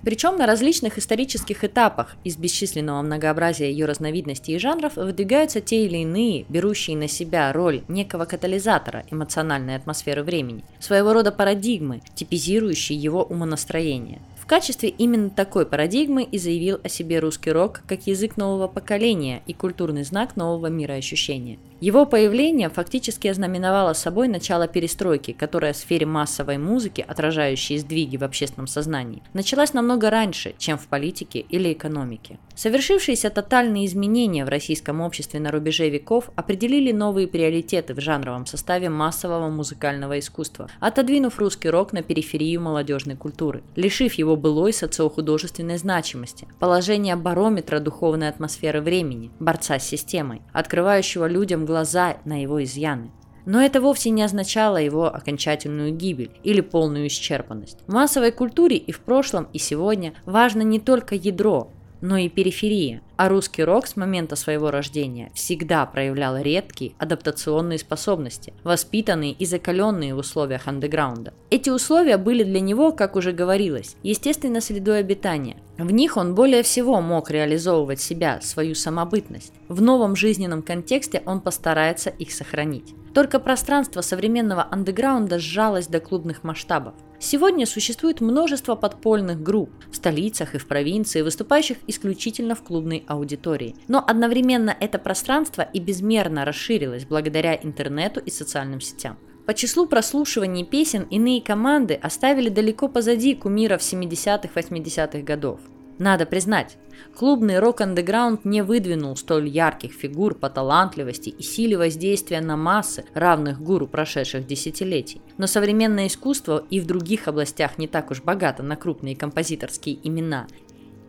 Причем 0.00 0.38
на 0.38 0.46
различных 0.46 0.96
исторических 0.96 1.64
этапах 1.64 2.16
из 2.24 2.38
бесчисленного 2.38 3.02
многообразия 3.02 3.70
ее 3.70 3.84
разновидностей 3.84 4.54
и 4.54 4.58
жанров 4.58 4.96
выдвигаются 4.96 5.60
те 5.60 5.84
или 5.84 5.98
иные, 5.98 6.46
берущие 6.48 6.96
на 6.96 7.08
себя 7.08 7.52
роль 7.52 7.82
некого 7.88 8.24
катализатора 8.24 9.04
эмоциональной 9.10 9.76
атмосферы 9.76 10.22
времени, 10.22 10.64
своего 10.80 11.12
рода 11.12 11.30
парадигмы, 11.30 12.00
типизирующие 12.14 12.98
его 12.98 13.22
умонастроение 13.22 14.20
качестве 14.48 14.88
именно 14.88 15.30
такой 15.30 15.66
парадигмы 15.66 16.24
и 16.24 16.38
заявил 16.38 16.80
о 16.82 16.88
себе 16.88 17.20
русский 17.20 17.52
рок 17.52 17.82
как 17.86 18.06
язык 18.06 18.36
нового 18.36 18.66
поколения 18.66 19.42
и 19.46 19.52
культурный 19.52 20.02
знак 20.02 20.36
нового 20.36 20.66
мира 20.68 20.94
ощущения. 20.94 21.58
Его 21.80 22.06
появление 22.06 22.70
фактически 22.70 23.28
ознаменовало 23.28 23.92
собой 23.92 24.26
начало 24.26 24.66
перестройки, 24.66 25.32
которая 25.32 25.72
в 25.72 25.76
сфере 25.76 26.06
массовой 26.06 26.58
музыки, 26.58 27.04
отражающей 27.06 27.78
сдвиги 27.78 28.16
в 28.16 28.24
общественном 28.24 28.66
сознании, 28.66 29.22
началась 29.32 29.74
намного 29.74 30.10
раньше, 30.10 30.56
чем 30.58 30.76
в 30.76 30.88
политике 30.88 31.38
или 31.38 31.72
экономике. 31.72 32.40
Совершившиеся 32.56 33.30
тотальные 33.30 33.86
изменения 33.86 34.44
в 34.44 34.48
российском 34.48 35.00
обществе 35.00 35.38
на 35.38 35.52
рубеже 35.52 35.88
веков 35.88 36.30
определили 36.34 36.90
новые 36.90 37.28
приоритеты 37.28 37.94
в 37.94 38.00
жанровом 38.00 38.46
составе 38.46 38.88
массового 38.88 39.48
музыкального 39.48 40.18
искусства, 40.18 40.68
отодвинув 40.80 41.38
русский 41.38 41.70
рок 41.70 41.92
на 41.92 42.02
периферию 42.02 42.60
молодежной 42.60 43.14
культуры, 43.14 43.62
лишив 43.76 44.14
его 44.14 44.34
былой 44.34 44.72
социохудожественной 44.72 45.78
значимости, 45.78 46.48
положения 46.58 47.14
барометра 47.14 47.78
духовной 47.78 48.28
атмосферы 48.28 48.80
времени, 48.80 49.30
борца 49.38 49.78
с 49.78 49.86
системой, 49.86 50.42
открывающего 50.52 51.28
людям 51.28 51.67
глаза 51.68 52.16
на 52.24 52.42
его 52.42 52.64
изъяны. 52.64 53.12
Но 53.46 53.62
это 53.62 53.80
вовсе 53.80 54.10
не 54.10 54.22
означало 54.22 54.78
его 54.78 55.06
окончательную 55.06 55.92
гибель 55.92 56.32
или 56.42 56.60
полную 56.60 57.06
исчерпанность. 57.06 57.78
В 57.86 57.92
массовой 57.92 58.32
культуре 58.32 58.76
и 58.76 58.92
в 58.92 59.00
прошлом, 59.00 59.48
и 59.52 59.58
сегодня 59.58 60.14
важно 60.26 60.62
не 60.62 60.80
только 60.80 61.14
ядро, 61.14 61.70
но 62.00 62.16
и 62.16 62.28
периферия. 62.28 63.02
А 63.16 63.28
русский 63.28 63.64
рок 63.64 63.86
с 63.86 63.96
момента 63.96 64.36
своего 64.36 64.70
рождения 64.70 65.30
всегда 65.34 65.84
проявлял 65.86 66.36
редкие 66.36 66.92
адаптационные 66.98 67.78
способности, 67.78 68.54
воспитанные 68.62 69.32
и 69.32 69.44
закаленные 69.44 70.14
в 70.14 70.18
условиях 70.18 70.68
андеграунда. 70.68 71.32
Эти 71.50 71.70
условия 71.70 72.16
были 72.16 72.44
для 72.44 72.60
него, 72.60 72.92
как 72.92 73.16
уже 73.16 73.32
говорилось, 73.32 73.96
естественно 74.02 74.60
средой 74.60 75.00
обитания. 75.00 75.56
В 75.78 75.90
них 75.90 76.16
он 76.16 76.34
более 76.34 76.62
всего 76.62 77.00
мог 77.00 77.30
реализовывать 77.30 78.00
себя, 78.00 78.40
свою 78.40 78.74
самобытность. 78.74 79.52
В 79.68 79.80
новом 79.80 80.16
жизненном 80.16 80.62
контексте 80.62 81.22
он 81.26 81.40
постарается 81.40 82.10
их 82.10 82.32
сохранить. 82.32 82.94
Только 83.14 83.40
пространство 83.40 84.00
современного 84.00 84.66
андеграунда 84.70 85.38
сжалось 85.38 85.86
до 85.86 85.98
клубных 85.98 86.44
масштабов. 86.44 86.94
Сегодня 87.20 87.66
существует 87.66 88.20
множество 88.20 88.76
подпольных 88.76 89.42
групп 89.42 89.70
в 89.90 89.96
столицах 89.96 90.54
и 90.54 90.58
в 90.58 90.68
провинции, 90.68 91.22
выступающих 91.22 91.78
исключительно 91.88 92.54
в 92.54 92.62
клубной 92.62 93.04
аудитории. 93.08 93.74
Но 93.88 94.04
одновременно 94.06 94.76
это 94.78 94.98
пространство 94.98 95.62
и 95.62 95.80
безмерно 95.80 96.44
расширилось 96.44 97.06
благодаря 97.06 97.56
интернету 97.56 98.20
и 98.20 98.30
социальным 98.30 98.80
сетям. 98.80 99.18
По 99.46 99.54
числу 99.54 99.86
прослушиваний 99.86 100.64
песен 100.64 101.08
иные 101.10 101.42
команды 101.42 101.94
оставили 101.94 102.50
далеко 102.50 102.86
позади 102.86 103.34
кумиров 103.34 103.80
70-80-х 103.80 105.20
годов. 105.22 105.58
Надо 105.98 106.26
признать, 106.26 106.76
клубный 107.16 107.58
рок-андеграунд 107.58 108.44
не 108.44 108.62
выдвинул 108.62 109.16
столь 109.16 109.48
ярких 109.48 109.92
фигур 109.92 110.34
по 110.34 110.48
талантливости 110.48 111.28
и 111.28 111.42
силе 111.42 111.76
воздействия 111.76 112.40
на 112.40 112.56
массы, 112.56 113.04
равных 113.14 113.60
гуру 113.60 113.88
прошедших 113.88 114.46
десятилетий. 114.46 115.20
Но 115.38 115.48
современное 115.48 116.06
искусство 116.06 116.64
и 116.70 116.80
в 116.80 116.86
других 116.86 117.26
областях 117.26 117.78
не 117.78 117.88
так 117.88 118.12
уж 118.12 118.22
богато 118.22 118.62
на 118.62 118.76
крупные 118.76 119.16
композиторские 119.16 119.98
имена, 120.06 120.46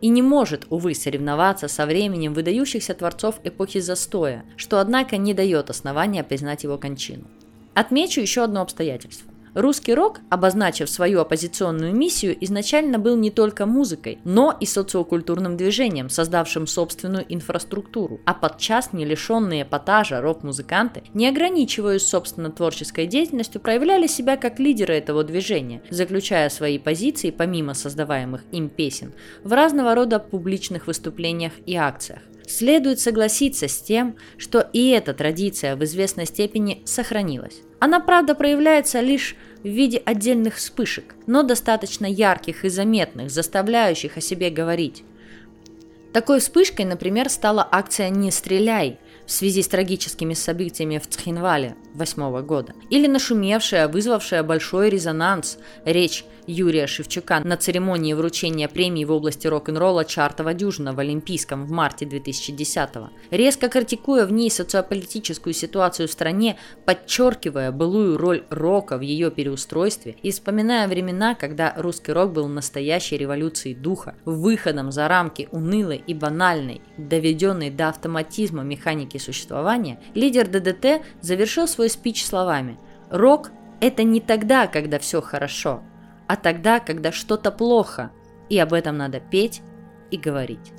и 0.00 0.08
не 0.08 0.22
может, 0.22 0.66
увы, 0.70 0.94
соревноваться 0.94 1.68
со 1.68 1.86
временем 1.86 2.34
выдающихся 2.34 2.94
творцов 2.94 3.38
эпохи 3.44 3.80
застоя, 3.80 4.44
что, 4.56 4.80
однако, 4.80 5.18
не 5.18 5.34
дает 5.34 5.70
основания 5.70 6.24
признать 6.24 6.64
его 6.64 6.78
кончину. 6.78 7.24
Отмечу 7.74 8.20
еще 8.20 8.42
одно 8.42 8.62
обстоятельство. 8.62 9.29
Русский 9.54 9.94
рок, 9.94 10.20
обозначив 10.30 10.88
свою 10.88 11.20
оппозиционную 11.20 11.94
миссию, 11.94 12.36
изначально 12.40 12.98
был 12.98 13.16
не 13.16 13.30
только 13.30 13.66
музыкой, 13.66 14.18
но 14.24 14.56
и 14.58 14.66
социокультурным 14.66 15.56
движением, 15.56 16.08
создавшим 16.08 16.66
собственную 16.66 17.24
инфраструктуру. 17.28 18.20
А 18.26 18.34
подчас 18.34 18.92
не 18.92 19.04
лишенные 19.04 19.62
эпатажа 19.62 20.20
рок-музыканты, 20.20 21.02
не 21.14 21.28
ограничиваясь 21.28 22.06
собственно 22.06 22.50
творческой 22.50 23.06
деятельностью, 23.06 23.60
проявляли 23.60 24.06
себя 24.06 24.36
как 24.36 24.60
лидеры 24.60 24.94
этого 24.94 25.24
движения, 25.24 25.82
заключая 25.90 26.48
свои 26.48 26.78
позиции, 26.78 27.30
помимо 27.30 27.74
создаваемых 27.74 28.42
им 28.52 28.68
песен, 28.68 29.12
в 29.42 29.52
разного 29.52 29.94
рода 29.94 30.20
публичных 30.20 30.86
выступлениях 30.86 31.52
и 31.66 31.74
акциях. 31.74 32.20
Следует 32.50 32.98
согласиться 32.98 33.68
с 33.68 33.80
тем, 33.80 34.16
что 34.36 34.68
и 34.72 34.88
эта 34.88 35.14
традиция 35.14 35.76
в 35.76 35.84
известной 35.84 36.26
степени 36.26 36.82
сохранилась. 36.84 37.60
Она, 37.78 38.00
правда, 38.00 38.34
проявляется 38.34 38.98
лишь 38.98 39.36
в 39.62 39.68
виде 39.68 40.02
отдельных 40.04 40.56
вспышек, 40.56 41.14
но 41.28 41.44
достаточно 41.44 42.06
ярких 42.06 42.64
и 42.64 42.68
заметных, 42.68 43.30
заставляющих 43.30 44.16
о 44.16 44.20
себе 44.20 44.50
говорить. 44.50 45.04
Такой 46.12 46.40
вспышкой, 46.40 46.86
например, 46.86 47.28
стала 47.28 47.66
акция 47.70 48.08
«Не 48.08 48.32
стреляй», 48.32 48.98
в 49.26 49.32
связи 49.32 49.62
с 49.62 49.68
трагическими 49.68 50.34
событиями 50.34 50.98
в 50.98 51.06
Цхинвале 51.06 51.76
2008 51.94 52.44
года, 52.44 52.74
или 52.90 53.06
нашумевшая, 53.06 53.86
вызвавшая 53.86 54.42
большой 54.42 54.90
резонанс 54.90 55.56
речь 55.84 56.24
Юрия 56.50 56.88
Шевчука 56.88 57.40
на 57.44 57.56
церемонии 57.56 58.12
вручения 58.12 58.66
премии 58.66 59.04
в 59.04 59.12
области 59.12 59.46
рок-н-ролла 59.46 60.04
«Чартова 60.04 60.52
дюжина» 60.52 60.92
в 60.92 60.98
Олимпийском 60.98 61.64
в 61.64 61.70
марте 61.70 62.06
2010-го, 62.06 63.10
резко 63.30 63.68
критикуя 63.68 64.26
в 64.26 64.32
ней 64.32 64.50
социополитическую 64.50 65.54
ситуацию 65.54 66.08
в 66.08 66.10
стране, 66.10 66.56
подчеркивая 66.84 67.70
былую 67.70 68.18
роль 68.18 68.44
рока 68.50 68.98
в 68.98 69.02
ее 69.02 69.30
переустройстве 69.30 70.16
и 70.22 70.32
вспоминая 70.32 70.88
времена, 70.88 71.36
когда 71.36 71.72
русский 71.76 72.12
рок 72.12 72.32
был 72.32 72.48
настоящей 72.48 73.16
революцией 73.16 73.76
духа, 73.76 74.16
выходом 74.24 74.90
за 74.90 75.06
рамки 75.06 75.48
унылой 75.52 76.02
и 76.04 76.14
банальной, 76.14 76.82
доведенной 76.96 77.70
до 77.70 77.90
автоматизма 77.90 78.64
механики 78.64 79.18
существования, 79.18 80.00
лидер 80.14 80.48
ДДТ 80.48 81.02
завершил 81.20 81.68
свой 81.68 81.88
спич 81.88 82.24
словами 82.24 82.76
«Рок– 83.08 83.50
это 83.80 84.02
не 84.02 84.20
тогда, 84.20 84.66
когда 84.66 84.98
все 84.98 85.20
хорошо, 85.20 85.82
а 86.30 86.36
тогда, 86.36 86.78
когда 86.78 87.10
что-то 87.10 87.50
плохо, 87.50 88.12
и 88.48 88.56
об 88.56 88.72
этом 88.72 88.96
надо 88.96 89.18
петь 89.18 89.62
и 90.12 90.16
говорить. 90.16 90.72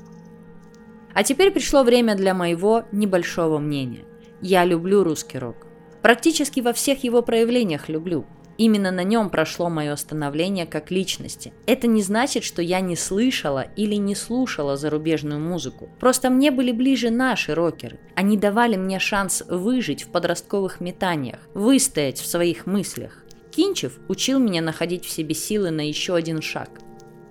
А 1.14 1.24
теперь 1.24 1.52
пришло 1.52 1.84
время 1.84 2.16
для 2.16 2.34
моего 2.34 2.86
небольшого 2.94 3.60
мнения. 3.60 4.06
Я 4.40 4.64
люблю 4.64 5.04
русский 5.04 5.38
рок. 5.38 5.68
Практически 6.02 6.62
во 6.62 6.72
всех 6.72 7.04
его 7.04 7.22
проявлениях 7.22 7.90
люблю. 7.90 8.26
Именно 8.58 8.92
на 8.92 9.04
нем 9.04 9.30
прошло 9.30 9.70
мое 9.70 9.94
становление 9.98 10.66
как 10.66 10.90
личности. 10.90 11.52
Это 11.66 11.86
не 11.86 12.02
значит, 12.02 12.46
что 12.46 12.62
я 12.62 12.80
не 12.80 12.96
слышала 12.96 13.66
или 13.76 13.96
не 13.96 14.16
слушала 14.16 14.78
зарубежную 14.78 15.42
музыку. 15.42 15.90
Просто 16.00 16.30
мне 16.30 16.52
были 16.52 16.72
ближе 16.72 17.10
наши 17.10 17.54
рокеры. 17.54 18.00
Они 18.16 18.38
давали 18.38 18.78
мне 18.78 19.00
шанс 19.00 19.44
выжить 19.50 20.04
в 20.04 20.12
подростковых 20.12 20.80
метаниях, 20.80 21.40
выстоять 21.54 22.22
в 22.22 22.26
своих 22.26 22.66
мыслях. 22.66 23.26
Кинчев 23.52 24.00
учил 24.08 24.40
меня 24.40 24.62
находить 24.62 25.06
в 25.06 25.10
себе 25.10 25.36
силы 25.36 25.72
на 25.72 25.88
еще 25.88 26.16
один 26.16 26.42
шаг. 26.42 26.70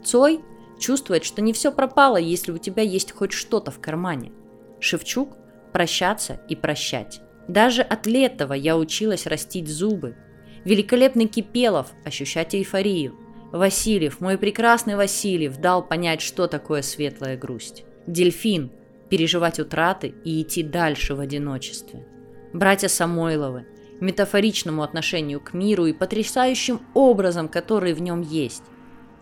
Цой 0.05 0.41
чувствует, 0.79 1.25
что 1.25 1.43
не 1.43 1.53
все 1.53 1.73
пропало, 1.73 2.17
если 2.17 2.53
у 2.53 2.59
тебя 2.59 2.83
есть 2.83 3.13
хоть 3.13 3.33
что-то 3.33 3.71
в 3.71 3.81
кармане. 3.81 4.33
Шевчук– 4.81 5.37
прощаться 5.73 6.41
и 6.49 6.57
прощать. 6.57 7.21
Даже 7.49 7.83
от 7.83 8.07
Летова 8.07 8.55
я 8.55 8.77
училась 8.77 9.27
растить 9.27 9.69
зубы. 9.69 10.17
Великолепный 10.65 11.27
Кипелов– 11.27 11.93
ощущать 12.05 12.55
эйфорию. 12.55 13.15
Васильев, 13.53 14.21
мой 14.21 14.39
прекрасный 14.39 14.97
Васильев, 14.97 15.57
дал 15.57 15.83
понять, 15.87 16.21
что 16.21 16.47
такое 16.47 16.83
светлая 16.83 17.37
грусть. 17.37 17.85
Дельфин– 18.07 18.71
переживать 19.09 19.59
утраты 19.59 20.15
и 20.25 20.41
идти 20.41 20.63
дальше 20.63 21.15
в 21.15 21.21
одиночестве. 21.21 22.07
Братья 22.53 22.89
Самойловы– 22.89 23.67
метафоричному 24.01 24.83
отношению 24.83 25.41
к 25.41 25.53
миру 25.53 25.87
и 25.87 25.93
потрясающим 25.93 26.81
образом, 26.95 27.49
который 27.49 27.93
в 27.93 28.01
нем 28.01 28.23
есть. 28.23 28.63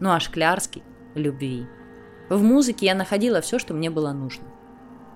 Ну 0.00 0.10
а 0.10 0.20
Шклярский– 0.20 0.82
любви. 1.14 1.66
В 2.28 2.42
музыке 2.42 2.86
я 2.86 2.94
находила 2.94 3.40
все, 3.40 3.58
что 3.58 3.74
мне 3.74 3.90
было 3.90 4.12
нужно. 4.12 4.44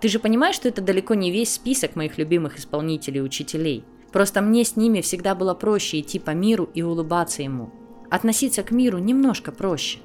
Ты 0.00 0.08
же 0.08 0.18
понимаешь, 0.18 0.56
что 0.56 0.68
это 0.68 0.82
далеко 0.82 1.14
не 1.14 1.30
весь 1.30 1.54
список 1.54 1.94
моих 1.94 2.18
любимых 2.18 2.58
исполнителей 2.58 3.18
и 3.18 3.22
учителей. 3.22 3.84
Просто 4.10 4.40
мне 4.40 4.64
с 4.64 4.76
ними 4.76 5.00
всегда 5.00 5.34
было 5.34 5.54
проще 5.54 6.00
идти 6.00 6.18
по 6.18 6.30
миру 6.30 6.68
и 6.74 6.82
улыбаться 6.82 7.42
ему. 7.42 7.72
Относиться 8.10 8.62
к 8.62 8.72
миру 8.72 8.98
немножко 8.98 9.52
проще. 9.52 10.00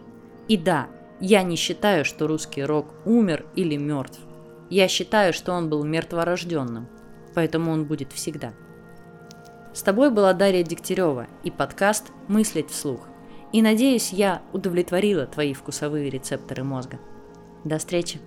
И 0.48 0.56
да, 0.56 0.88
я 1.20 1.44
не 1.44 1.56
считаю, 1.56 2.06
что 2.06 2.28
русский 2.28 2.64
рок 2.64 2.94
умер 3.06 3.46
или 3.56 3.76
мертв. 3.76 4.20
Я 4.70 4.88
считаю, 4.88 5.34
что 5.34 5.52
он 5.54 5.70
был 5.70 5.84
мертворожденным, 5.84 6.88
поэтому 7.34 7.72
он 7.72 7.86
будет 7.86 8.14
всегда. 8.14 8.54
С 9.78 9.84
тобой 9.84 10.10
была 10.10 10.34
Дарья 10.34 10.64
Дегтярева 10.64 11.28
и 11.44 11.52
подкаст 11.52 12.12
«Мыслить 12.28 12.72
вслух». 12.72 13.02
И 13.54 13.62
надеюсь, 13.62 14.10
я 14.12 14.42
удовлетворила 14.52 15.28
твои 15.28 15.54
вкусовые 15.54 16.10
рецепторы 16.10 16.64
мозга. 16.64 16.98
До 17.64 17.78
встречи! 17.78 18.20